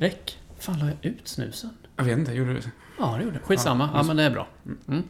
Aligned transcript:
Räck. 0.00 0.38
Fan, 0.58 0.78
la 0.78 0.86
jag 0.86 0.96
ut 1.02 1.28
snusen? 1.28 1.70
Jag 1.96 2.04
vet 2.04 2.18
inte, 2.18 2.32
gjorde 2.32 2.52
du 2.52 2.60
det? 2.60 2.70
Ja, 2.98 3.14
det 3.18 3.24
gjorde 3.24 3.36
jag. 3.36 3.44
Skitsamma. 3.44 3.90
Ja, 3.94 4.02
men 4.02 4.16
det 4.16 4.22
är 4.22 4.30
bra. 4.30 4.46
Mm. 4.88 5.02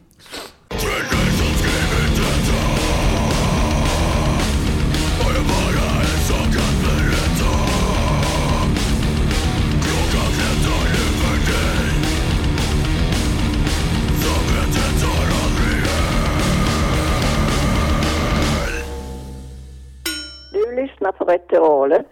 Du 20.51 20.75
lyssnar 20.75 21.11
på 21.11 21.25
Ritualen. 21.25 22.03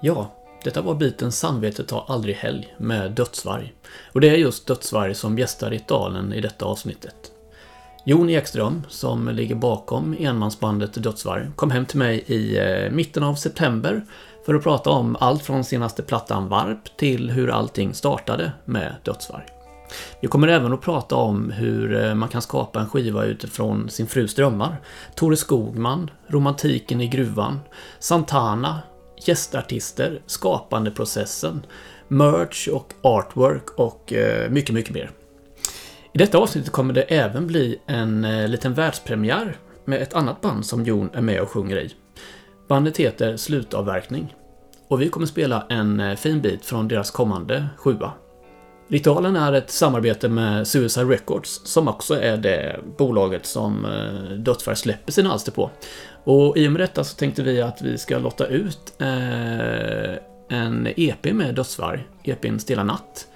Ja, 0.00 0.30
detta 0.64 0.82
var 0.82 0.94
biten 0.94 1.32
Samvetet 1.32 1.88
tar 1.88 2.04
aldrig 2.08 2.34
helg 2.34 2.74
med 2.78 3.12
Dödsvarg. 3.12 3.74
Och 4.12 4.20
det 4.20 4.28
är 4.28 4.36
just 4.36 4.66
Dödsvarg 4.66 5.14
som 5.14 5.38
gästar 5.38 5.70
ritualen 5.70 6.32
i 6.32 6.40
detta 6.40 6.64
avsnittet. 6.64 7.32
Jon 8.04 8.30
Ekström, 8.30 8.82
som 8.88 9.28
ligger 9.28 9.54
bakom 9.54 10.16
enmansbandet 10.18 11.02
Dödsvarg, 11.02 11.50
kom 11.56 11.70
hem 11.70 11.86
till 11.86 11.98
mig 11.98 12.24
i 12.26 12.58
eh, 12.58 12.90
mitten 12.90 13.22
av 13.22 13.34
september 13.34 14.04
för 14.46 14.54
att 14.54 14.62
prata 14.62 14.90
om 14.90 15.16
allt 15.20 15.42
från 15.42 15.64
senaste 15.64 16.02
plattan 16.02 16.48
Varp 16.48 16.96
till 16.96 17.30
hur 17.30 17.50
allting 17.50 17.94
startade 17.94 18.52
med 18.64 18.96
Dödsvarg. 19.04 19.44
Vi 20.20 20.28
kommer 20.28 20.48
även 20.48 20.72
att 20.72 20.80
prata 20.80 21.16
om 21.16 21.50
hur 21.50 22.04
eh, 22.04 22.14
man 22.14 22.28
kan 22.28 22.42
skapa 22.42 22.80
en 22.80 22.88
skiva 22.88 23.24
utifrån 23.24 23.90
sin 23.90 24.06
frus 24.06 24.34
drömmar. 24.34 24.80
Tore 25.14 25.36
Skogman, 25.36 26.10
romantiken 26.26 27.00
i 27.00 27.08
gruvan, 27.08 27.60
Santana, 27.98 28.78
gästartister, 29.28 30.22
skapandeprocessen, 30.26 31.66
merch 32.08 32.68
och 32.68 32.92
artwork 33.02 33.70
och 33.70 34.12
eh, 34.12 34.50
mycket, 34.50 34.74
mycket 34.74 34.94
mer. 34.94 35.10
I 36.12 36.18
detta 36.18 36.38
avsnittet 36.38 36.72
kommer 36.72 36.94
det 36.94 37.02
även 37.02 37.46
bli 37.46 37.80
en 37.86 38.24
eh, 38.24 38.48
liten 38.48 38.74
världspremiär 38.74 39.56
med 39.84 40.02
ett 40.02 40.14
annat 40.14 40.40
band 40.40 40.66
som 40.66 40.84
Jon 40.84 41.10
är 41.14 41.20
med 41.20 41.40
och 41.40 41.48
sjunger 41.48 41.76
i. 41.76 41.94
Bandet 42.68 42.96
heter 42.96 43.36
Slutavverkning. 43.36 44.34
Och 44.88 45.02
vi 45.02 45.08
kommer 45.08 45.26
spela 45.26 45.66
en 45.68 46.00
eh, 46.00 46.16
fin 46.16 46.40
bit 46.40 46.64
från 46.64 46.88
deras 46.88 47.10
kommande 47.10 47.66
sjua. 47.76 48.12
Ritualen 48.88 49.36
är 49.36 49.52
ett 49.52 49.70
samarbete 49.70 50.28
med 50.28 50.68
Suicide 50.68 51.06
Records 51.06 51.60
som 51.64 51.88
också 51.88 52.14
är 52.20 52.36
det 52.36 52.80
bolaget 52.98 53.46
som 53.46 53.86
Dödsfärg 54.38 54.76
släpper 54.76 55.12
sina 55.12 55.32
alster 55.32 55.52
på. 55.52 55.70
Och 56.24 56.56
i 56.56 56.68
och 56.68 56.72
med 56.72 56.80
detta 56.80 57.04
så 57.04 57.16
tänkte 57.16 57.42
vi 57.42 57.62
att 57.62 57.82
vi 57.82 57.98
ska 57.98 58.18
lotta 58.18 58.46
ut 58.46 58.94
eh, 58.98 60.14
en 60.48 60.88
EP 60.96 61.24
med 61.24 61.54
Dödsvarg, 61.54 62.08
EPn 62.24 62.58
Stilla 62.58 62.84
Natt. 62.84 63.26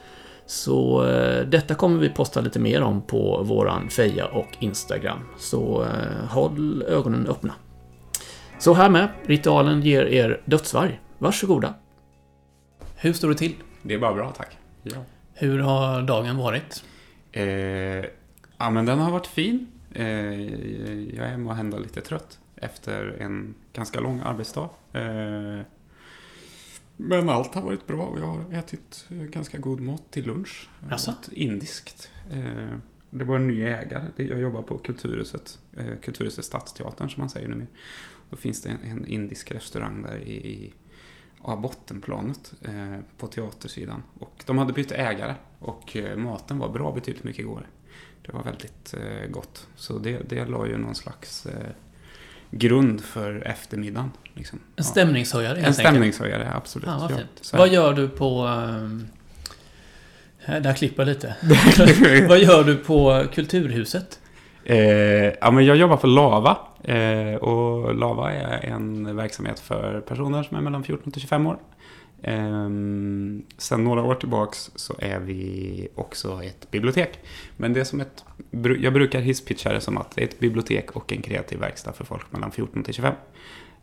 Så 0.46 1.06
eh, 1.06 1.46
detta 1.46 1.74
kommer 1.74 1.98
vi 1.98 2.08
posta 2.08 2.40
lite 2.40 2.58
mer 2.58 2.82
om 2.82 3.02
på 3.02 3.42
våran 3.42 3.88
Feja 3.90 4.26
och 4.26 4.48
Instagram. 4.58 5.18
Så 5.38 5.82
eh, 5.82 6.28
håll 6.28 6.82
ögonen 6.82 7.26
öppna. 7.26 7.54
Så 8.58 8.74
här 8.74 8.90
med, 8.90 9.08
ritualen 9.26 9.82
ger 9.82 10.04
er 10.04 10.40
Dödsvarg. 10.44 11.00
Varsågoda. 11.18 11.74
Hur 12.96 13.12
står 13.12 13.28
det 13.28 13.34
till? 13.34 13.54
Det 13.82 13.94
är 13.94 13.98
bara 13.98 14.14
bra, 14.14 14.30
tack. 14.36 14.58
Ja. 14.82 14.96
Hur 15.34 15.58
har 15.58 16.02
dagen 16.02 16.36
varit? 16.36 16.84
Eh, 17.32 17.44
ja, 18.58 18.70
men 18.70 18.86
den 18.86 18.98
har 18.98 19.10
varit 19.10 19.26
fin. 19.26 19.66
Eh, 19.94 20.04
jag 21.14 21.28
är 21.28 21.36
måhända 21.36 21.78
lite 21.78 22.00
trött 22.00 22.38
efter 22.64 23.16
en 23.20 23.54
ganska 23.72 24.00
lång 24.00 24.20
arbetsdag. 24.24 24.70
Eh, 24.92 25.60
men 26.96 27.28
allt 27.28 27.54
har 27.54 27.62
varit 27.62 27.86
bra 27.86 28.02
och 28.02 28.18
jag 28.18 28.26
har 28.26 28.52
ätit 28.52 29.06
eh, 29.10 29.16
ganska 29.16 29.58
god 29.58 29.80
mat 29.80 30.10
till 30.10 30.26
lunch. 30.26 30.68
Åt 31.08 31.28
Indiskt. 31.32 32.10
Eh, 32.32 32.76
det 33.10 33.24
var 33.24 33.36
en 33.36 33.46
ny 33.46 33.62
ägare. 33.62 34.04
Jag 34.16 34.40
jobbar 34.40 34.62
på 34.62 34.78
Kulturhuset. 34.78 35.58
Kulturhuset 36.02 36.44
Stadsteatern 36.44 37.10
som 37.10 37.20
man 37.20 37.30
säger 37.30 37.48
nu. 37.48 37.66
Då 38.30 38.36
finns 38.36 38.62
det 38.62 38.68
en, 38.84 39.06
indisk 39.06 39.50
restaurang 39.50 40.02
där 40.02 40.16
i, 40.16 40.32
i 40.32 40.74
ja, 41.44 41.56
bottenplanet 41.56 42.54
eh, 42.62 42.98
på 43.18 43.26
teatersidan. 43.26 44.02
Och 44.18 44.42
de 44.46 44.58
hade 44.58 44.72
bytt 44.72 44.92
ägare 44.92 45.34
och 45.58 45.96
eh, 45.96 46.16
maten 46.16 46.58
var 46.58 46.68
bra 46.68 46.92
betydligt 46.92 47.24
mycket 47.24 47.46
godare. 47.46 47.66
Det 48.22 48.32
var 48.32 48.42
väldigt 48.42 48.94
eh, 48.94 49.30
gott. 49.30 49.68
Så 49.76 49.98
det, 49.98 50.28
det 50.28 50.44
la 50.44 50.66
ju 50.66 50.78
någon 50.78 50.94
slags 50.94 51.46
eh, 51.46 51.70
grund 52.50 53.00
för 53.00 53.42
eftermiddagen. 53.46 54.10
Liksom. 54.34 54.58
En 54.58 54.64
Ja. 54.76 54.82
stämningshöjare 54.84 55.56
En 55.58 55.64
helt 55.64 55.78
enkelt. 55.78 55.88
stämningshöjare, 55.88 56.52
absolut. 56.54 56.88
Ja, 56.88 56.98
vad 57.00 57.10
Ja, 57.10 57.58
Vad 57.58 57.68
gör 57.68 57.92
du 57.92 58.08
på... 58.08 58.46
här, 60.44 60.60
där 60.60 60.72
klipper 60.74 61.02
jag 61.02 61.08
lite. 61.08 61.34
Vad 62.28 62.38
gör 62.38 62.64
du 62.64 62.76
på 62.76 63.24
Kulturhuset? 63.34 64.20
Eh, 64.64 64.76
ja, 65.40 65.50
men 65.50 65.64
jag 65.64 65.76
jobbar 65.76 65.96
för 65.96 66.08
Lava. 66.08 66.56
Eh, 66.84 67.34
och 67.34 67.94
Lava 67.94 68.32
är 68.32 68.64
en 68.70 69.16
verksamhet 69.16 69.60
för 69.60 70.00
personer 70.00 70.42
som 70.42 70.56
är 70.56 70.60
mellan 70.60 70.84
14 70.84 71.12
till 71.12 71.20
25 71.22 71.46
år. 71.46 71.56
Eh, 72.26 72.68
sen 73.58 73.84
några 73.84 74.02
år 74.02 74.14
tillbaks 74.14 74.70
så 74.74 74.94
är 74.98 75.18
vi 75.18 75.88
också 75.94 76.42
ett 76.42 76.70
bibliotek. 76.70 77.18
Men 77.56 77.72
det 77.72 77.80
är 77.80 77.84
som 77.84 78.00
ett... 78.00 78.24
Jag 78.80 78.92
brukar 78.92 79.20
hisspitcha 79.20 79.72
det 79.72 79.80
som 79.80 79.98
att 79.98 80.10
det 80.10 80.20
är 80.20 80.24
ett 80.24 80.38
bibliotek 80.38 80.90
och 80.90 81.12
en 81.12 81.22
kreativ 81.22 81.58
verkstad 81.58 81.92
för 81.92 82.04
folk 82.04 82.32
mellan 82.32 82.50
14 82.50 82.82
till 82.82 82.94
25. 82.94 83.14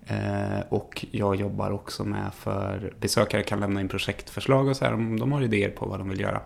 Eh, 0.05 0.59
och 0.69 1.05
jag 1.11 1.35
jobbar 1.35 1.71
också 1.71 2.03
med 2.03 2.33
för 2.33 2.93
besökare 2.99 3.43
kan 3.43 3.59
lämna 3.59 3.81
in 3.81 3.87
projektförslag 3.87 4.67
och 4.67 4.77
så 4.77 4.85
här 4.85 4.93
om 4.93 5.19
de 5.19 5.31
har 5.31 5.41
idéer 5.41 5.69
på 5.69 5.85
vad 5.85 5.99
de 5.99 6.09
vill 6.09 6.19
göra. 6.19 6.41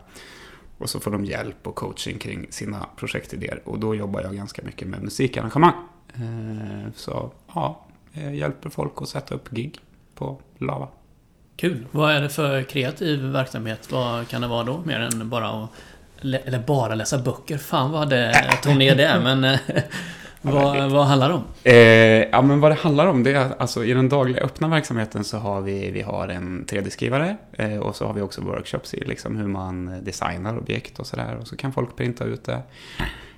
Och 0.78 0.90
så 0.90 1.00
får 1.00 1.12
de 1.12 1.26
hjälp 1.26 1.68
och 1.68 1.76
coaching 1.76 2.18
kring 2.18 2.48
sina 2.50 2.90
projektidéer. 2.96 3.62
Och 3.66 3.80
då 3.80 3.96
jobbar 3.96 4.22
jag 4.22 4.36
ganska 4.36 4.62
mycket 4.64 4.88
med 4.88 5.04
musikarrangemang. 5.04 5.74
Eh, 6.16 6.92
så 6.96 7.32
ja, 7.54 7.86
jag 8.12 8.36
hjälper 8.36 8.70
folk 8.70 8.94
att 8.96 9.10
sätta 9.10 9.36
upp 9.36 9.50
gig 9.50 9.80
på 10.16 10.42
Lava. 10.58 10.88
Kul. 11.58 11.86
Vad 11.92 12.12
är 12.12 12.22
det 12.22 12.30
för 12.30 12.64
kreativ 12.64 13.20
verksamhet? 13.20 13.92
Vad 13.92 14.28
kan 14.28 14.42
det 14.42 14.48
vara 14.48 14.64
då? 14.64 14.82
Mer 14.86 15.00
än 15.00 15.30
bara 15.30 15.48
att... 15.48 15.70
Eller 16.22 16.60
bara 16.60 16.96
läsa 16.96 17.18
böcker. 17.18 17.58
Fan 17.58 17.92
vad 17.92 18.10
det 18.10 18.48
tog 18.64 18.78
ner 18.78 18.96
det. 18.96 19.22
Men 19.24 19.44
eh, 19.44 19.60
vad, 20.42 20.92
vad 20.92 21.06
handlar 21.06 21.30
det 21.30 21.36
om? 21.36 21.44
Eh, 21.64 21.76
ja, 22.32 22.42
men 22.42 22.60
vad 22.60 22.72
det 22.72 22.76
handlar 22.76 23.08
om 23.08 23.24
det 23.24 23.32
är 23.32 23.52
alltså, 23.58 23.86
i 23.86 23.94
den 23.94 24.10
dagliga 24.10 24.42
öppna 24.42 24.68
verksamheten 24.68 25.24
så 25.24 25.38
har 25.38 25.62
vi, 25.62 25.92
vi 25.92 26.02
har 26.02 26.28
en 26.28 26.66
3D-skrivare 26.66 27.38
eh, 27.54 27.78
och 27.78 27.96
så 27.96 28.06
har 28.06 28.14
vi 28.14 28.22
också 28.22 28.42
workshops 28.42 28.94
i 28.94 29.06
liksom, 29.06 29.38
hur 29.38 29.48
man 29.48 30.04
designar 30.04 30.58
objekt 30.58 31.00
och 31.00 31.08
sådär. 31.08 31.38
Och 31.42 31.48
så 31.48 31.58
kan 31.58 31.74
folk 31.74 31.96
printa 31.96 32.24
ut 32.24 32.44
det. 32.44 32.62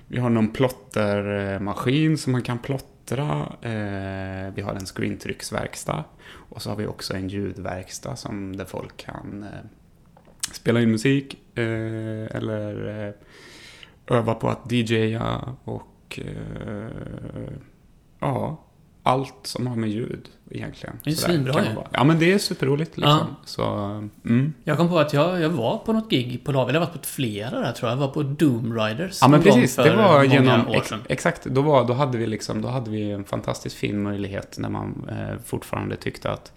Vi 0.06 0.18
har 0.18 0.30
någon 0.30 0.48
plottermaskin 0.48 2.18
som 2.18 2.32
man 2.32 2.42
kan 2.42 2.58
plottra. 3.08 3.56
Eh, 3.62 4.54
vi 4.54 4.62
har 4.62 4.74
en 4.74 4.86
screentrycksverkstad. 4.86 6.04
Och 6.50 6.62
så 6.62 6.70
har 6.70 6.76
vi 6.76 6.86
också 6.86 7.14
en 7.14 7.28
ljudverkstad 7.28 8.16
som 8.16 8.56
där 8.56 8.64
folk 8.64 8.96
kan 8.96 9.42
eh, 9.42 9.66
spela 10.52 10.80
in 10.80 10.90
musik 10.90 11.34
eh, 11.54 12.36
eller 12.36 13.06
eh, 13.06 13.14
öva 14.16 14.34
på 14.34 14.48
att 14.48 14.72
DJa 14.72 15.56
och 15.64 16.20
eh, 16.24 17.52
ja, 18.18 18.64
allt 19.08 19.34
som 19.42 19.66
har 19.66 19.76
med 19.76 19.90
ljud 19.90 20.28
egentligen. 20.50 20.96
Det 21.04 21.10
är 21.10 21.14
svinbra 21.14 21.64
ju. 21.64 21.70
Ja, 21.90 22.04
men 22.04 22.18
det 22.18 22.32
är 22.32 22.38
superroligt 22.38 22.96
liksom. 22.96 23.26
Ja. 23.30 23.36
Så, 23.44 23.64
mm. 24.24 24.52
Jag 24.64 24.76
kom 24.76 24.88
på 24.88 24.98
att 24.98 25.12
jag, 25.12 25.40
jag 25.40 25.48
var 25.48 25.78
på 25.78 25.92
något 25.92 26.10
gig 26.10 26.44
på. 26.44 26.50
Eller 26.50 26.60
jag 26.60 26.80
har 26.80 26.86
varit 26.86 26.92
på 26.92 27.08
flera 27.08 27.60
där 27.60 27.72
tror 27.72 27.90
jag. 27.90 27.96
Jag 27.96 28.00
var 28.00 28.08
på 28.08 28.22
Doom 28.22 28.78
Riders. 28.78 29.18
Ja 29.20 29.28
men 29.28 29.42
precis, 29.42 29.76
det 29.76 29.96
var 29.96 30.24
genom, 30.24 30.60
ex, 30.68 30.92
exakt, 31.08 31.44
då, 31.44 31.62
var, 31.62 31.84
då, 31.84 31.92
hade 31.92 32.18
vi 32.18 32.26
liksom, 32.26 32.62
då 32.62 32.68
hade 32.68 32.90
vi 32.90 33.10
en 33.10 33.24
fantastiskt 33.24 33.76
fin 33.76 34.02
möjlighet 34.02 34.58
när 34.58 34.68
man 34.68 35.08
eh, 35.10 35.38
fortfarande 35.44 35.96
tyckte 35.96 36.30
att 36.30 36.52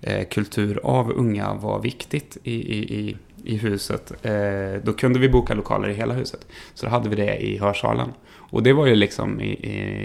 eh, 0.00 0.28
kultur 0.28 0.80
av 0.84 1.12
unga 1.12 1.54
var 1.54 1.80
viktigt 1.80 2.36
i, 2.42 2.54
i, 2.54 3.00
i, 3.00 3.16
i 3.44 3.56
huset. 3.56 4.12
Eh, 4.22 4.82
då 4.82 4.92
kunde 4.92 5.18
vi 5.18 5.28
boka 5.28 5.54
lokaler 5.54 5.88
i 5.88 5.94
hela 5.94 6.14
huset. 6.14 6.46
Så 6.74 6.86
då 6.86 6.90
hade 6.90 7.08
vi 7.08 7.16
det 7.16 7.36
i 7.36 7.58
hörsalen. 7.58 8.12
Och 8.50 8.62
det 8.62 8.72
var 8.72 8.86
ju 8.86 8.94
liksom 8.94 9.40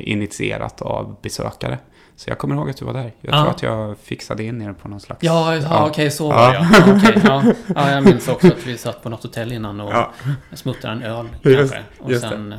initierat 0.03 0.81
av 0.81 1.15
besökare. 1.21 1.77
Så 2.15 2.29
jag 2.29 2.37
kommer 2.37 2.55
ihåg 2.55 2.69
att 2.69 2.77
du 2.77 2.85
var 2.85 2.93
där. 2.93 3.11
Jag 3.21 3.33
Ja. 3.35 3.41
tror 3.41 3.49
att 3.49 3.63
jag 3.63 3.97
fixade 3.97 4.43
in 4.43 4.61
er 4.61 4.73
på 4.73 4.87
någon 4.87 4.99
slags... 4.99 5.23
Ja, 5.23 5.55
ja, 5.55 5.61
Ja. 5.63 5.87
okej, 5.87 6.11
så 6.11 6.23
Ja. 6.23 6.35
var 6.35 6.53
ja. 6.53 6.67
ja, 6.73 6.95
okej, 6.97 7.21
ja. 7.25 7.43
ja. 7.75 7.91
Jag 7.91 8.03
minns 8.03 8.27
också 8.27 8.47
att 8.47 8.67
vi 8.67 8.77
satt 8.77 9.03
på 9.03 9.09
något 9.09 9.23
hotell 9.23 9.51
innan 9.51 9.79
och 9.81 9.91
Ja. 9.93 10.11
smuttade 10.53 10.93
en 10.93 11.03
öl 11.03 11.25
Just- 11.43 11.57
kanske. 11.57 11.79
Och 11.99 12.11
just 12.11 12.23
det. 12.23 12.29
sen... 12.29 12.55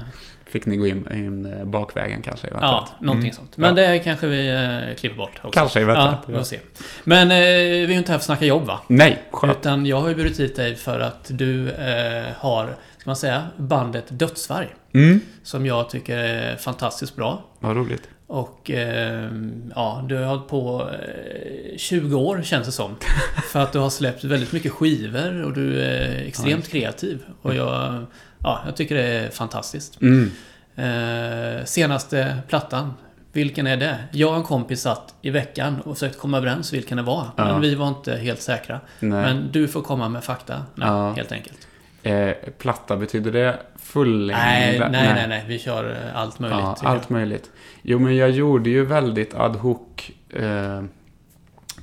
Fick 0.46 0.66
ni 0.66 0.76
gå 0.76 0.86
in, 0.86 1.06
in 1.12 1.52
eh, 1.52 1.64
bakvägen 1.64 2.22
kanske? 2.22 2.46
Ja, 2.46 2.56
eventuellt? 2.58 3.00
någonting 3.00 3.30
Mm. 3.30 3.36
sånt. 3.36 3.56
Men 3.56 3.76
Ja. 3.76 3.88
det 3.88 3.98
kanske 3.98 4.26
vi 4.26 4.48
eh, 4.50 4.96
klipper 4.96 5.16
bort 5.16 5.30
också. 5.42 5.50
Kanske, 5.50 5.80
Ja, 5.80 5.84
eventuellt. 5.84 6.18
vi 6.26 6.34
får 6.34 6.42
se. 6.42 6.58
Men 7.04 7.30
eh, 7.30 7.36
vi 7.36 7.84
är 7.84 7.88
ju 7.88 7.94
inte 7.94 8.12
här 8.12 8.18
för 8.18 8.22
att 8.22 8.22
snacka 8.24 8.44
jobb 8.44 8.66
va? 8.66 8.80
Nej, 8.86 9.22
skönt. 9.30 9.56
Utan 9.60 9.86
jag 9.86 10.00
har 10.00 10.08
ju 10.08 10.14
bjudit 10.14 10.40
hit 10.40 10.56
dig 10.56 10.76
för 10.76 11.00
att 11.00 11.26
du 11.28 11.70
eh, 11.70 12.24
har, 12.38 12.76
ska 13.00 13.10
man 13.10 13.16
säga, 13.16 13.46
bandet 13.56 14.04
Dödsvarg. 14.08 14.74
Mm. 14.92 15.20
Som 15.42 15.66
jag 15.66 15.90
tycker 15.90 16.18
är 16.18 16.56
fantastiskt 16.56 17.16
bra. 17.16 17.44
Vad 17.60 17.76
roligt. 17.76 18.08
Och 18.26 18.70
eh, 18.70 19.30
ja, 19.74 20.04
du 20.08 20.16
har 20.16 20.24
hållit 20.24 20.48
på 20.48 20.90
eh, 20.92 21.76
20 21.76 22.16
år 22.18 22.42
känns 22.42 22.66
det 22.66 22.72
som. 22.72 22.96
För 23.52 23.60
att 23.60 23.72
du 23.72 23.78
har 23.78 23.90
släppt 23.90 24.24
väldigt 24.24 24.52
mycket 24.52 24.72
skivor 24.72 25.42
och 25.44 25.52
du 25.52 25.82
är 25.82 26.24
extremt 26.26 26.68
kreativ. 26.68 27.22
Och 27.42 27.54
jag, 27.54 28.06
ja, 28.38 28.60
jag 28.66 28.76
tycker 28.76 28.94
det 28.94 29.02
är 29.02 29.30
fantastiskt. 29.30 30.00
Mm. 30.00 30.30
Eh, 30.76 31.64
senaste 31.64 32.36
plattan, 32.48 32.94
vilken 33.32 33.66
är 33.66 33.76
det? 33.76 33.98
Jag 34.12 34.30
och 34.30 34.36
en 34.36 34.42
kompis 34.42 34.80
satt 34.80 35.14
i 35.22 35.30
veckan 35.30 35.80
och 35.80 35.96
försökte 35.96 36.18
komma 36.18 36.36
överens 36.36 36.72
vilken 36.72 36.96
det 36.96 37.02
var. 37.02 37.26
Ja. 37.36 37.44
Men 37.44 37.60
vi 37.60 37.74
var 37.74 37.88
inte 37.88 38.16
helt 38.16 38.42
säkra. 38.42 38.80
Nej. 39.00 39.10
Men 39.10 39.48
du 39.52 39.68
får 39.68 39.82
komma 39.82 40.08
med 40.08 40.24
fakta 40.24 40.62
nu, 40.74 40.84
Ja. 40.86 41.12
helt 41.12 41.32
enkelt. 41.32 41.66
Eh, 42.02 42.32
platta, 42.58 42.96
betyder 42.96 43.32
det 43.32 43.58
fullängd? 43.76 44.38
Nej, 44.38 44.78
nej, 44.78 44.90
nej, 44.90 45.28
nej. 45.28 45.44
Vi 45.48 45.58
kör 45.58 45.90
eh, 45.90 46.16
allt 46.16 46.38
möjligt. 46.38 46.58
Ja, 46.60 46.76
allt 46.82 47.10
möjligt. 47.10 47.50
Jo, 47.82 47.98
men 47.98 48.16
jag 48.16 48.30
gjorde 48.30 48.70
ju 48.70 48.84
väldigt 48.84 49.34
ad 49.34 49.58
hoc 49.58 50.10
eh, 50.30 50.82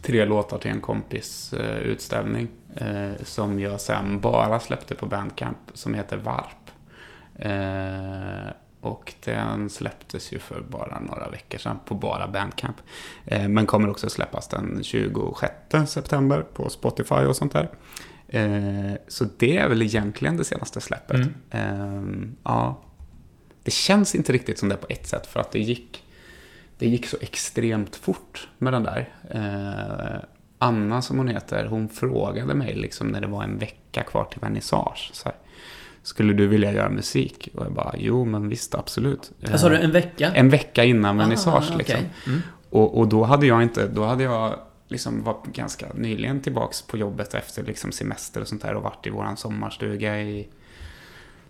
tre 0.02 0.26
låtar 0.26 0.58
till 0.58 0.72
en 0.72 0.82
kompis 0.82 1.54
eh, 1.54 1.78
utställning. 1.78 2.48
Eh, 2.76 3.24
som 3.24 3.60
jag 3.60 3.82
sen 3.82 4.20
bara 4.20 4.60
släppte 4.60 4.96
på 4.96 5.06
Bandcamp, 5.06 5.58
som 5.74 5.94
heter 5.94 6.18
Varp. 6.18 6.72
Eh, 7.36 8.52
och 8.82 9.14
den 9.26 9.70
släpptes 9.70 10.34
ju 10.34 10.40
för 10.40 10.62
bara 10.62 11.00
några 11.00 11.30
veckor 11.30 11.58
sedan 11.58 11.80
på 11.86 11.96
bara 11.96 12.28
Bandcamp. 12.28 12.76
Men 13.26 13.66
kommer 13.66 13.90
också 13.90 14.10
släppas 14.10 14.48
den 14.48 14.80
26 14.84 15.54
september 15.88 16.46
på 16.54 16.70
Spotify 16.70 17.16
och 17.16 17.36
sånt 17.36 17.54
där. 17.54 17.70
Eh, 18.28 18.94
så 19.08 19.26
det 19.38 19.58
är 19.58 19.70
väl 19.70 19.82
egentligen 19.82 20.38
det 20.38 20.44
senaste 20.44 20.82
släppet. 20.82 21.16
Mm. 21.16 21.34
Eh, 21.52 22.30
ja. 22.44 22.82
Det 23.64 23.72
känns 23.72 24.16
inte 24.16 24.34
riktigt 24.34 24.60
som 24.60 24.70
det 24.70 24.76
på 24.78 24.88
ett 24.90 25.08
sätt 25.08 25.28
för 25.28 25.40
att 25.40 25.52
det 25.52 25.60
gick, 25.60 26.04
det 26.78 26.88
gick 26.88 27.06
så 27.08 27.18
extremt 27.22 27.96
fort 27.96 28.48
med 28.58 28.74
den 28.74 28.84
där. 28.84 29.10
Eh, 29.30 30.24
Anna 30.60 31.02
som 31.02 31.18
hon 31.18 31.28
heter, 31.28 31.66
hon 31.66 31.90
frågade 31.90 32.54
mig 32.54 32.76
liksom 32.76 33.08
när 33.08 33.22
det 33.22 33.28
var 33.28 33.44
en 33.44 33.58
vecka 33.58 34.04
kvar 34.04 34.24
till 34.32 34.40
vernissage. 34.42 35.10
Så 35.14 35.30
här, 35.30 35.36
Skulle 36.04 36.34
du 36.34 36.48
vilja 36.48 36.72
göra 36.72 36.90
musik? 36.90 37.50
Och 37.56 37.66
jag 37.66 37.74
bara, 37.74 37.96
jo 37.98 38.26
men 38.26 38.50
visst 38.50 38.76
absolut. 38.76 39.32
jag. 39.40 39.60
Sa 39.60 39.70
du 39.70 39.78
en 39.78 39.92
vecka? 39.92 40.32
En 40.36 40.50
vecka 40.50 40.84
innan 40.84 41.18
vernissage 41.18 41.54
Ah, 41.72 41.76
okej. 41.76 41.78
liksom. 41.78 42.00
Mm. 42.28 42.42
Och, 42.70 42.98
och 43.00 43.08
då 43.08 43.24
hade 43.24 43.46
jag 43.48 43.64
inte, 43.64 43.88
då 43.88 44.04
hade 44.06 44.24
jag 44.24 44.60
liksom 44.88 45.24
varit 45.24 45.46
ganska 45.46 45.88
nyligen 45.94 46.42
tillbaks 46.42 46.82
på 46.82 46.98
jobbet 46.98 47.34
efter 47.34 47.64
liksom 47.64 47.92
semester 47.92 48.42
och 48.42 48.48
sånt 48.48 48.62
där 48.62 48.74
och 48.74 48.84
varit 48.84 49.08
i 49.08 49.10
våran 49.10 49.38
sommarstuga 49.38 50.22
i 50.22 50.48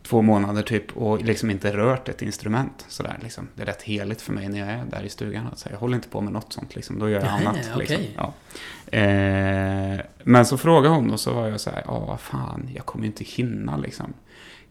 två 0.04 0.22
månader 0.22 0.62
typ 0.62 0.98
och 0.98 1.22
liksom 1.22 1.50
inte 1.50 1.78
rört 1.78 2.10
ett 2.10 2.22
instrument 2.22 2.86
sådär 2.88 3.20
liksom. 3.24 3.48
Det 3.56 3.62
är 3.62 3.66
rätt 3.66 3.82
heligt 3.82 4.22
för 4.22 4.34
mig 4.34 4.50
när 4.50 4.60
jag 4.60 4.70
är 4.70 4.84
där 4.90 5.04
i 5.04 5.10
stugan. 5.10 5.48
Alltså, 5.48 5.70
jag 5.70 5.78
håller 5.78 5.96
inte 5.96 6.10
på 6.10 6.22
med 6.22 6.34
något 6.34 6.54
sånt 6.54 6.76
liksom, 6.76 7.00
då 7.00 7.10
gör 7.10 7.20
jag 7.22 7.32
Nej, 7.32 7.46
annat. 7.46 7.70
okej. 7.76 7.88
Liksom. 7.88 8.04
Ja. 8.16 8.34
Eh, 8.98 10.00
men 10.24 10.46
så 10.46 10.58
frågade 10.58 10.96
hon 10.96 11.12
och 11.12 11.20
så 11.20 11.34
var 11.34 11.48
jag 11.48 11.60
så 11.60 11.70
här, 11.70 11.84
ja 11.86 12.00
vad 12.00 12.20
fan, 12.20 12.70
jag 12.76 12.86
kommer 12.86 13.04
ju 13.06 13.08
inte 13.08 13.24
hinna 13.24 13.78
liksom. 13.78 14.14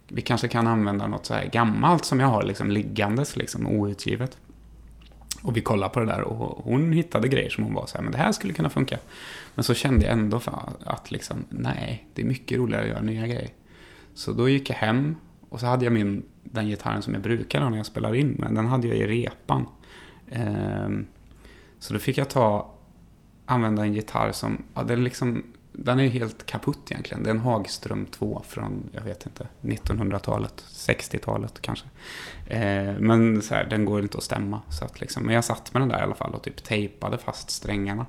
Vi 0.09 0.23
kanske 0.23 0.49
kan 0.49 0.67
använda 0.67 1.07
något 1.07 1.27
så 1.27 1.35
här 1.35 1.45
gammalt 1.45 2.05
som 2.05 2.21
jag 2.21 2.29
har 2.29 2.43
liksom 2.43 2.71
liggandes 2.71 3.37
liksom 3.37 3.67
outgivet. 3.67 4.39
Och 5.47 5.57
vi 5.57 5.61
kollade 5.61 5.95
på 5.95 6.01
det 6.01 6.07
där 6.07 6.21
och 6.21 6.65
hon 6.65 6.93
hittade 6.93 7.29
grejer 7.29 7.51
som 7.51 7.65
hon 7.65 7.75
var 7.75 7.87
så 7.87 7.97
här, 7.97 8.03
men 8.03 8.13
det 8.13 8.19
här 8.19 8.33
skulle 8.33 8.53
kunna 8.53 8.71
funka. 8.71 8.99
Men 9.55 9.65
så 9.65 9.75
kände 9.75 10.05
jag 10.05 10.13
ändå 10.13 10.41
att 10.85 11.11
liksom, 11.11 11.45
nej, 11.49 12.07
det 12.15 12.23
är 12.23 12.27
mycket 12.27 12.59
roligare 12.59 12.83
att 12.83 12.89
göra 12.89 13.01
nya 13.01 13.27
grejer. 13.27 13.51
Så 14.15 14.33
då 14.33 14.49
gick 14.49 14.71
jag 14.71 14.77
hem 14.77 15.17
och 15.49 15.61
så 15.61 15.67
hade 15.67 15.85
jag 15.85 15.93
min, 15.93 16.23
den 16.43 16.69
gitarren 16.69 17.03
som 17.03 17.15
jag 17.15 17.23
brukar 17.23 17.61
ha 17.61 17.71
när 17.71 17.77
jag 17.77 17.87
spelar 17.87 18.15
in, 18.15 18.37
men 18.39 18.55
den 18.55 18.67
hade 18.67 18.89
jag 18.89 18.97
i 18.97 19.07
repan. 19.07 19.67
Ehm, 20.31 21.07
så 21.79 21.93
då 21.93 21.99
fick 21.99 22.19
jag 22.19 22.31
ta, 22.31 22.75
använda 23.45 23.83
en 23.83 23.95
gitarr 23.95 24.33
som, 24.33 24.63
ja, 24.75 24.83
den 24.83 25.05
liksom, 25.05 25.43
den 25.79 26.01
är 26.01 26.09
helt 26.09 26.47
kaputt 26.47 26.91
egentligen. 26.91 27.23
Det 27.23 27.31
är 27.31 27.35
en 27.35 27.41
Hagström 27.41 28.07
2 28.07 28.43
från, 28.49 28.91
jag 28.93 29.03
vet 29.03 29.27
inte, 29.27 29.47
1900-talet, 29.61 30.65
60-talet 30.73 31.61
kanske. 31.61 31.87
Eh, 32.47 32.95
men 32.99 33.43
så 33.43 33.55
här, 33.55 33.65
den 33.65 33.85
går 33.85 34.03
inte 34.03 34.19
att 34.19 34.25
stämma. 34.25 34.61
Så 34.71 34.85
att 34.85 35.01
liksom, 35.01 35.23
men 35.23 35.35
jag 35.35 35.45
satt 35.45 35.73
med 35.73 35.83
den 35.83 35.89
där 35.89 35.99
i 35.99 36.03
alla 36.03 36.15
fall 36.15 36.35
och 36.35 36.43
typ 36.43 36.65
tejpade 36.65 37.19
fast 37.19 37.51
strängarna. 37.51 38.07